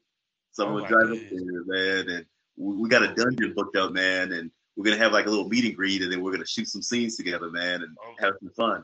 So 0.51 0.65
I'm 0.65 0.73
Oh 0.73 0.79
gonna 0.79 0.88
drive 0.88 1.11
up 1.11 1.17
there, 1.31 1.63
man, 1.65 2.09
and 2.09 2.25
we, 2.55 2.75
we 2.75 2.89
got 2.89 3.03
a 3.03 3.13
dungeon 3.13 3.53
booked 3.55 3.75
up, 3.75 3.91
man, 3.91 4.31
and 4.31 4.51
we're 4.75 4.85
gonna 4.85 4.97
have 4.97 5.11
like 5.11 5.25
a 5.25 5.29
little 5.29 5.49
meet 5.49 5.65
and 5.65 5.75
greet, 5.75 6.01
and 6.01 6.11
then 6.11 6.21
we're 6.21 6.31
gonna 6.31 6.45
shoot 6.45 6.67
some 6.67 6.81
scenes 6.81 7.15
together, 7.15 7.49
man, 7.49 7.83
and 7.83 7.97
Oh. 8.03 8.15
have 8.19 8.33
some 8.39 8.51
fun. 8.51 8.83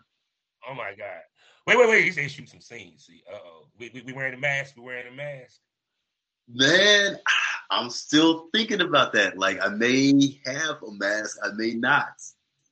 Oh 0.68 0.74
my 0.74 0.94
God. 0.98 1.22
Wait, 1.66 1.78
wait, 1.78 1.90
wait. 1.90 2.04
He 2.06 2.12
said 2.12 2.30
shoot 2.30 2.50
some 2.50 2.62
scenes. 2.62 3.06
See, 3.06 3.24
uh 3.32 3.38
oh. 3.38 3.68
We, 3.80 3.90
we, 3.94 4.02
we 4.02 4.14
wearing 4.14 4.34
a 4.34 4.38
mask. 4.38 4.76
We 4.76 4.84
wearing 4.84 5.12
a 5.12 5.16
mask. 5.16 5.60
Man, 6.52 7.18
I'm 7.72 7.90
still 7.90 8.50
thinking 8.54 8.82
about 8.82 9.14
that. 9.14 9.38
Like 9.38 9.60
I 9.62 9.70
may 9.70 10.40
have 10.46 10.84
a 10.84 10.92
mask, 10.92 11.38
I 11.44 11.50
may 11.56 11.74
not, 11.74 12.14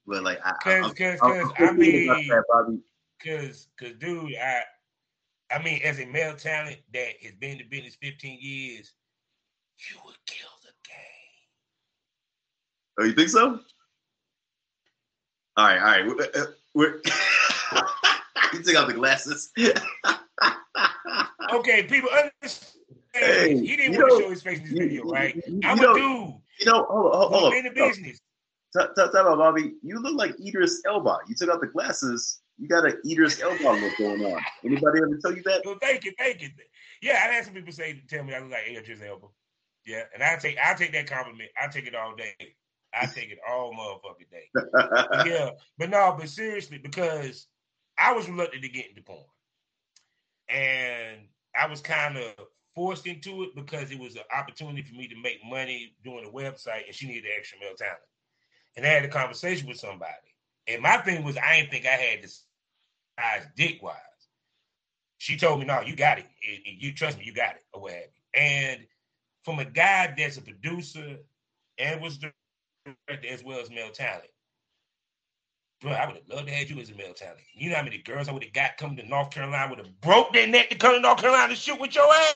but 0.06 0.24
like 0.24 0.40
I, 0.46 0.54
Cause, 0.64 0.86
I'm, 0.86 0.96
cause, 0.96 1.20
I'm, 1.22 1.42
cause, 1.42 1.54
I'm 1.58 1.70
I 1.70 1.72
mean, 1.74 2.08
that, 2.08 2.44
Bobby. 2.50 2.80
cause, 3.24 3.68
cause, 3.80 3.94
dude, 3.98 4.36
I, 4.36 4.62
I 5.52 5.64
mean, 5.64 5.82
as 5.84 6.00
a 6.00 6.06
male 6.06 6.36
talent 6.36 6.78
that 6.94 7.14
has 7.22 7.34
been 7.40 7.52
in 7.52 7.58
the 7.60 7.64
business 7.64 7.98
15 8.02 8.40
years, 8.42 8.94
you 9.90 9.98
would 10.06 10.16
kill 10.26 10.50
the 10.64 10.72
game. 10.88 10.98
Oh, 13.00 13.04
you 13.06 13.14
think 13.14 13.30
so? 13.30 13.60
All 15.58 15.66
right, 15.66 15.80
all 15.80 15.84
right. 15.84 16.06
We're, 16.06 16.42
uh, 16.42 16.46
we're 16.74 17.02
you 18.54 18.64
took 18.64 18.76
out 18.76 18.88
the 18.88 18.94
glasses. 18.94 19.52
Okay, 21.54 21.84
people 21.84 22.10
understand. 22.10 22.81
Hey, 23.14 23.58
he 23.58 23.76
didn't 23.76 23.98
want 23.98 24.12
to 24.18 24.24
show 24.24 24.30
his 24.30 24.42
face 24.42 24.60
in 24.60 24.64
this 24.66 24.74
you- 24.74 24.80
video, 24.80 25.04
right? 25.06 25.36
you- 25.48 25.60
I'm 25.64 25.78
you 25.78 25.84
a 25.84 25.88
know- 25.88 25.94
dude 25.94 26.42
You 26.60 26.66
know, 26.68 26.84
hold, 26.90 27.14
hold, 27.14 27.34
hold 27.34 27.54
on. 27.54 27.58
in 27.58 27.64
the 27.66 27.72
business. 27.72 28.20
Talk, 28.78 28.96
talk, 28.96 29.12
talk 29.12 29.22
about 29.26 29.38
Bobby. 29.38 29.74
You 29.84 30.00
look 30.00 30.16
like 30.16 30.40
Idris 30.40 30.82
Elba. 30.86 31.20
You 31.28 31.36
took 31.36 31.50
out 31.50 31.60
the 31.60 31.68
glasses. 31.68 32.40
You 32.58 32.68
got 32.70 32.86
an 32.86 33.02
Idris 33.06 33.42
Elba 33.42 33.64
look 33.64 33.98
going 33.98 34.24
on. 34.24 34.42
Anybody 34.64 35.00
ever 35.02 35.18
tell 35.22 35.36
you 35.36 35.44
that? 35.44 35.62
So 35.66 35.76
thank 35.82 36.06
you, 36.06 36.14
thank 36.18 36.42
you. 36.42 36.50
Yeah, 37.02 37.14
I 37.14 37.34
had 37.34 37.44
some 37.46 37.54
people 37.54 37.74
say 37.74 38.02
tell 38.08 38.24
me 38.24 38.34
I 38.34 38.40
look 38.40 38.52
like 38.52 38.68
Idris 38.70 39.02
Elba. 39.02 39.28
Yeah, 39.86 40.04
and 40.14 40.22
I 40.24 40.36
take 40.38 40.58
I 40.64 40.74
take 40.76 40.94
that 40.94 41.08
compliment. 41.08 41.50
I 41.62 41.68
take 41.68 41.88
it 41.88 41.96
all 41.96 42.16
day. 42.16 42.36
I 42.94 43.08
take 43.08 43.32
it 43.32 43.40
all 43.50 43.74
motherfucking 43.74 44.30
day. 44.30 44.50
But 44.54 44.68
yeah, 45.28 45.50
but 45.78 45.90
no, 45.90 46.16
but 46.18 46.30
seriously, 46.30 46.78
because 46.78 47.48
I 47.98 48.14
was 48.14 48.30
reluctant 48.30 48.62
to 48.64 48.70
get 48.70 48.88
into 48.90 49.02
porn, 49.02 49.24
and 50.50 51.18
I 51.60 51.68
was 51.68 51.82
kind 51.82 52.18
of 52.18 52.34
forced 52.76 53.08
into 53.08 53.44
it 53.44 53.56
because 53.56 53.92
it 53.92 54.00
was 54.00 54.16
an 54.16 54.24
opportunity 54.36 54.82
for 54.82 54.96
me 54.96 55.08
to 55.08 55.16
make 55.22 55.40
money 55.46 55.96
doing 56.04 56.26
a 56.26 56.30
website, 56.30 56.86
and 56.88 56.96
she 56.96 57.08
needed 57.08 57.26
extra 57.38 57.60
male 57.60 57.76
talent. 57.76 58.00
And 58.76 58.86
I 58.86 58.90
had 58.90 59.06
a 59.06 59.10
conversation 59.10 59.68
with 59.68 59.78
somebody, 59.78 60.36
and 60.68 60.82
my 60.82 60.98
thing 60.98 61.24
was 61.24 61.38
I 61.38 61.58
didn't 61.58 61.72
think 61.72 61.86
I 61.86 61.90
had 61.90 62.24
this 62.24 62.46
size 63.20 63.48
dick 63.56 63.82
wise. 63.84 63.98
She 65.18 65.38
told 65.38 65.60
me, 65.60 65.66
"No, 65.66 65.82
you 65.82 65.96
got 65.96 66.20
it. 66.20 66.28
You 66.66 66.94
trust 66.94 67.18
me, 67.18 67.26
you 67.26 67.34
got 67.34 67.56
it, 67.56 67.66
or 67.74 67.82
what 67.82 67.94
have 67.94 68.04
you." 68.04 68.42
And 68.42 68.88
from 69.44 69.60
a 69.60 69.66
guy 69.66 70.14
that's 70.18 70.38
a 70.38 70.42
producer 70.42 71.18
and 71.78 72.02
was 72.02 72.18
director 72.18 73.28
as 73.28 73.44
well 73.44 73.60
as 73.60 73.70
male 73.70 73.92
talent. 73.92 74.30
Bro, 75.82 75.94
I 75.94 76.06
would 76.06 76.18
have 76.18 76.28
loved 76.30 76.48
to 76.48 76.54
have 76.54 76.70
you 76.70 76.80
as 76.80 76.92
a 76.92 76.96
male 76.96 77.14
talent. 77.14 77.40
You 77.56 77.72
know 77.72 77.76
how 77.78 77.84
many 77.84 77.98
girls 77.98 78.30
I 78.30 78.34
would 78.34 78.44
have 78.44 78.54
got 78.54 78.78
coming 78.78 78.98
to 78.98 79.08
North 79.08 79.32
Carolina 79.32 79.68
would 79.70 79.80
have 79.80 80.02
broke 80.02 80.32
their 80.32 80.46
neck 80.46 80.70
to 80.70 80.76
come 80.78 80.94
to 80.94 81.00
North 81.00 81.20
Carolina 81.20 81.50
to 81.50 81.56
shoot 81.56 81.80
with 81.80 81.96
your 81.96 82.08
ass, 82.14 82.36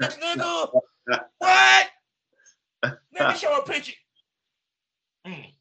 nigga. 0.00 0.70
What? 1.38 1.86
Let 2.82 3.32
me 3.32 3.36
show 3.36 3.58
a 3.58 3.64
picture. 3.64 3.94
Mm. 5.26 5.52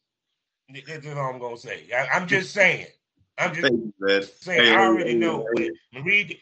That's 0.88 1.08
all 1.08 1.34
I'm 1.34 1.40
gonna 1.40 1.58
say. 1.58 1.88
I, 1.92 2.16
am 2.16 2.28
just 2.28 2.52
saying. 2.54 2.86
I'm 3.40 3.56
just 3.56 3.72
you, 3.72 3.94
saying. 4.40 4.64
Hey, 4.64 4.76
I 4.76 4.86
already 4.86 5.12
hey, 5.12 5.18
know. 5.18 5.48
hey, 5.58 5.72
Marie, 5.94 6.40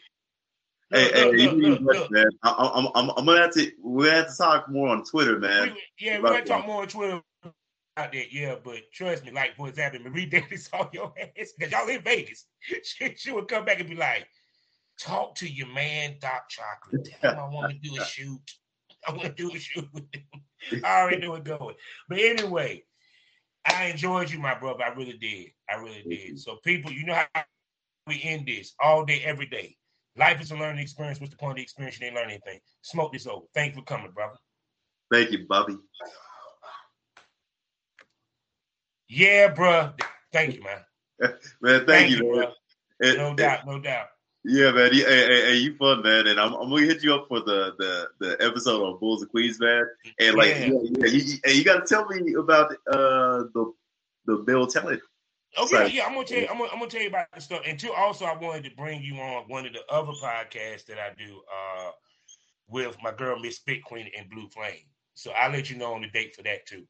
Hey, 0.90 1.04
look, 1.04 1.14
hey, 1.14 1.24
look, 1.24 1.34
you 1.34 1.68
look, 1.68 1.80
look, 1.80 2.10
man. 2.10 2.30
I, 2.42 2.50
I, 2.50 2.78
I'm, 2.78 2.88
I'm, 2.94 3.10
I'm 3.16 3.26
gonna 3.26 3.42
have 3.42 3.52
to. 3.52 3.70
We're 3.82 4.06
gonna 4.06 4.16
have 4.16 4.30
to 4.30 4.36
talk 4.36 4.70
more 4.70 4.88
on 4.88 5.04
Twitter, 5.04 5.38
man. 5.38 5.72
We- 5.72 5.82
yeah, 5.98 6.12
we 6.14 6.18
About 6.20 6.32
gotta 6.32 6.44
talk 6.46 6.66
more 6.66 6.82
on 6.82 6.88
Twitter 6.88 7.20
out 7.98 8.12
there. 8.12 8.24
Yeah, 8.30 8.56
but 8.62 8.78
trust 8.92 9.24
me, 9.24 9.32
like 9.32 9.56
for 9.56 9.68
example, 9.68 10.00
Marie 10.00 10.26
Davis 10.30 10.66
saw 10.66 10.88
your 10.92 11.12
ass 11.18 11.52
because 11.58 11.72
y'all 11.72 11.88
in 11.88 12.02
Vegas. 12.02 12.46
She, 12.82 13.14
she 13.16 13.32
would 13.32 13.48
come 13.48 13.64
back 13.64 13.80
and 13.80 13.88
be 13.88 13.96
like, 13.96 14.26
"Talk 15.00 15.34
to 15.36 15.48
your 15.48 15.68
man, 15.68 16.16
Doc 16.20 16.48
Chocolate. 16.48 17.08
Tell 17.20 17.32
him 17.32 17.38
I 17.38 17.48
want 17.48 17.72
to 17.72 17.78
do 17.78 18.00
a 18.00 18.04
shoot. 18.04 18.40
I 19.08 19.12
want 19.12 19.24
to 19.24 19.28
do 19.30 19.54
a 19.54 19.58
shoot 19.58 19.88
with 19.92 20.04
him. 20.12 20.82
I 20.84 21.00
already 21.00 21.18
knew 21.18 21.34
it 21.34 21.44
going. 21.44 21.76
But 22.08 22.18
anyway, 22.18 22.84
I 23.64 23.86
enjoyed 23.86 24.30
you, 24.30 24.38
my 24.38 24.58
brother. 24.58 24.84
I 24.84 24.88
really 24.88 25.16
did. 25.16 25.50
I 25.70 25.76
really 25.76 26.04
did. 26.08 26.38
So 26.40 26.56
people, 26.64 26.90
you 26.90 27.04
know 27.04 27.22
how 27.32 27.44
we 28.06 28.20
end 28.22 28.46
this 28.46 28.74
all 28.80 29.04
day, 29.04 29.22
every 29.24 29.46
day. 29.46 29.76
Life 30.16 30.40
is 30.40 30.50
a 30.50 30.56
learning 30.56 30.82
experience. 30.82 31.20
What's 31.20 31.30
the 31.30 31.38
point 31.38 31.52
of 31.52 31.56
the 31.56 31.62
experience? 31.62 31.98
You 32.00 32.06
didn't 32.06 32.16
learn 32.16 32.30
anything. 32.30 32.58
Smoke 32.82 33.12
this 33.12 33.26
over. 33.26 33.46
Thank 33.54 33.74
you 33.74 33.80
for 33.80 33.84
coming, 33.84 34.10
brother. 34.10 34.36
Thank 35.12 35.30
you, 35.30 35.46
Bobby. 35.48 35.76
Yeah, 39.08 39.48
bro. 39.48 39.92
Thank 40.32 40.56
you, 40.56 40.62
man. 40.62 40.80
Man, 41.60 41.84
thank, 41.86 42.10
you, 42.10 42.22
man. 42.22 42.52
bro. 43.00 43.14
No 43.16 43.28
and- 43.28 43.36
doubt, 43.38 43.66
no 43.66 43.78
doubt. 43.80 44.06
Yeah, 44.44 44.70
man. 44.70 44.90
You, 44.94 45.04
hey, 45.04 45.26
hey, 45.26 45.42
hey, 45.46 45.54
you 45.56 45.76
fun, 45.76 46.02
man. 46.02 46.28
And 46.28 46.38
I'm, 46.38 46.54
I'm 46.54 46.70
gonna 46.70 46.82
hit 46.86 47.02
you 47.02 47.12
up 47.12 47.26
for 47.28 47.40
the 47.40 47.74
the 47.78 48.08
the 48.20 48.36
episode 48.44 48.82
on 48.82 48.98
Bulls 49.00 49.20
and 49.20 49.30
Queens, 49.30 49.58
man. 49.58 49.84
And 50.20 50.36
like, 50.36 50.50
Yeah. 50.50 50.66
yeah, 50.66 50.80
yeah, 50.98 51.06
you, 51.06 51.34
and 51.44 51.54
you 51.54 51.64
got 51.64 51.86
to 51.86 51.94
tell 51.94 52.06
me 52.06 52.34
about 52.34 52.72
uh 52.90 53.44
the 53.52 53.72
the 54.26 54.36
Bill 54.46 54.66
Talent. 54.66 55.02
Oh 55.56 55.68
yeah, 55.72 55.86
yeah. 55.86 56.06
I'm 56.06 56.14
gonna 56.14 56.24
tell 56.24 56.38
you. 56.38 56.46
I'm 56.48 56.56
gonna, 56.58 56.70
I'm 56.70 56.78
gonna 56.78 56.90
tell 56.90 57.02
you 57.02 57.08
about 57.08 57.26
the 57.34 57.40
stuff. 57.40 57.62
And 57.66 57.78
two, 57.78 57.92
also, 57.92 58.26
I 58.26 58.36
wanted 58.36 58.64
to 58.64 58.76
bring 58.76 59.02
you 59.02 59.16
on 59.16 59.44
one 59.48 59.66
of 59.66 59.72
the 59.72 59.82
other 59.90 60.12
podcasts 60.12 60.86
that 60.86 60.98
I 60.98 61.10
do 61.18 61.40
uh 61.52 61.90
with 62.68 62.96
my 63.02 63.12
girl 63.12 63.40
Miss 63.40 63.56
Spit 63.56 63.82
Queen 63.82 64.08
and 64.16 64.30
Blue 64.30 64.48
Flame. 64.48 64.86
So 65.14 65.32
I'll 65.32 65.50
let 65.50 65.68
you 65.68 65.76
know 65.76 65.94
on 65.94 66.02
the 66.02 66.08
date 66.08 66.36
for 66.36 66.42
that 66.42 66.64
too. 66.64 66.84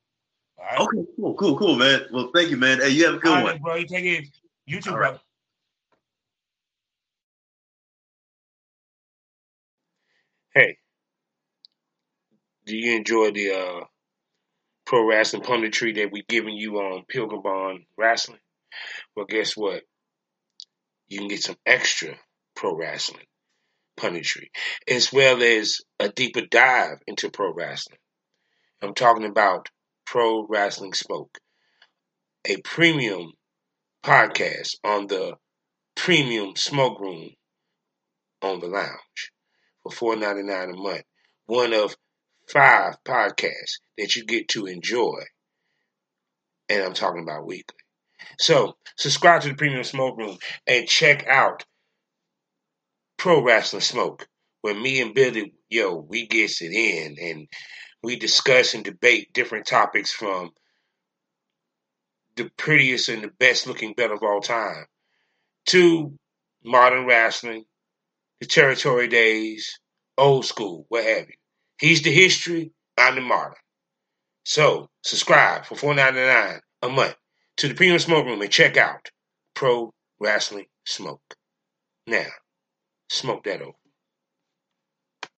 All 0.59 0.67
right, 0.67 0.87
Okay, 0.87 0.99
cool, 1.17 1.35
cool, 1.35 1.59
cool, 1.59 1.77
man. 1.77 2.03
Well, 2.13 2.31
thank 2.35 2.51
you, 2.51 2.59
man. 2.59 2.81
Hey, 2.81 2.91
you 2.91 3.07
have 3.07 3.15
a 3.17 3.19
good 3.21 3.39
All 3.39 3.45
right, 3.45 3.45
one. 3.45 3.61
bro. 3.61 3.77
You 3.77 3.87
take 3.87 4.05
it. 4.05 4.29
You 4.67 4.81
too, 4.81 4.95
All 4.95 4.99
right. 4.99 5.11
brother. 5.11 5.21
Hey, 10.55 10.79
do 12.67 12.77
you 12.77 12.97
enjoy 12.97 13.33
the 13.33 13.53
uh, 13.53 13.85
pro 14.87 15.07
wrestling 15.09 15.43
punditry 15.43 15.97
that 15.97 16.13
we're 16.13 16.25
giving 16.29 16.57
you 16.57 16.79
on 16.79 17.05
Pilgrim 17.09 17.43
on 17.43 17.87
Wrestling? 17.99 18.41
Well, 19.17 19.27
guess 19.29 19.57
what? 19.57 19.83
You 21.09 21.19
can 21.21 21.29
get 21.29 21.43
some 21.43 21.57
extra 21.67 22.15
pro 22.57 22.77
wrestling 22.77 23.27
punditry, 23.99 24.49
as 24.89 25.13
well 25.13 25.43
as 25.43 25.79
a 26.01 26.09
deeper 26.11 26.43
dive 26.43 26.99
into 27.07 27.31
pro 27.31 27.53
wrestling. 27.55 27.99
I'm 28.83 28.95
talking 28.95 29.27
about 29.27 29.69
Pro 30.11 30.47
Wrestling 30.49 30.95
Smoke, 30.95 31.37
a 32.47 32.57
premium 32.63 33.33
podcast 34.03 34.77
on 34.83 35.07
the 35.07 35.35
premium 35.97 36.57
smoke 36.57 36.99
room 36.99 37.29
on 38.41 38.59
the 38.61 38.69
lounge 38.69 39.33
for 39.83 39.93
four 39.93 40.17
ninety 40.17 40.45
nine 40.45 40.71
a 40.71 40.77
month. 40.79 41.03
One 41.45 41.75
of 41.75 41.95
five 42.51 42.95
podcasts 43.07 43.81
that 43.99 44.17
you 44.17 44.25
get 44.25 44.49
to 44.49 44.65
enjoy, 44.65 45.25
and 46.71 46.83
I'm 46.83 46.95
talking 46.95 47.23
about 47.23 47.47
weekly. 47.47 47.77
So 48.39 48.77
subscribe 48.97 49.43
to 49.43 49.49
the 49.49 49.57
Premium 49.57 49.85
Smoke 49.85 50.17
Room 50.17 50.39
and 50.67 50.89
check 50.89 51.27
out 51.27 51.67
Pro 53.19 53.45
Wrestling 53.45 53.83
Smoke, 53.83 54.27
where 54.63 54.75
me 54.75 55.03
and 55.03 55.15
Billy, 55.15 55.53
yo, 55.69 55.97
we 55.97 56.27
gets 56.27 56.63
it 56.63 56.73
in 56.73 57.17
and 57.21 57.47
we 58.03 58.17
discuss 58.17 58.75
and 58.75 58.85
debate 58.85 59.33
different 59.35 59.67
topics 59.67 60.13
from 60.13 60.51
the 62.37 62.51
prettiest 62.57 63.09
and 63.09 63.23
the 63.23 63.33
best 63.41 63.67
looking 63.67 63.95
belt 63.95 64.13
of 64.13 64.23
all 64.23 64.41
time 64.41 64.87
to 65.67 66.15
modern 66.65 67.07
wrestling, 67.07 67.65
the 68.41 68.47
territory 68.47 69.09
days, 69.09 69.79
old 70.19 70.45
school, 70.45 70.87
what 70.89 71.05
have 71.05 71.29
you. 71.29 71.35
He's 71.81 72.03
the 72.03 72.13
history, 72.13 72.73
I'm 72.97 73.17
the 73.17 73.21
modern. 73.21 73.55
So 74.45 74.89
subscribe 75.05 75.67
for 75.67 75.77
four 75.77 75.95
ninety 75.95 76.21
nine 76.21 76.61
a 76.83 76.89
month 76.89 77.17
to 77.59 77.69
the 77.69 77.75
Premium 77.75 77.99
Smoke 77.99 78.27
Room 78.27 78.41
and 78.43 78.51
check 78.51 78.77
out 78.77 79.11
Pro 79.55 79.93
Wrestling 80.21 80.67
Smoke. 80.87 81.23
Now, 82.07 82.27
smoke 83.11 83.45
that 83.45 83.63
over. 83.63 83.73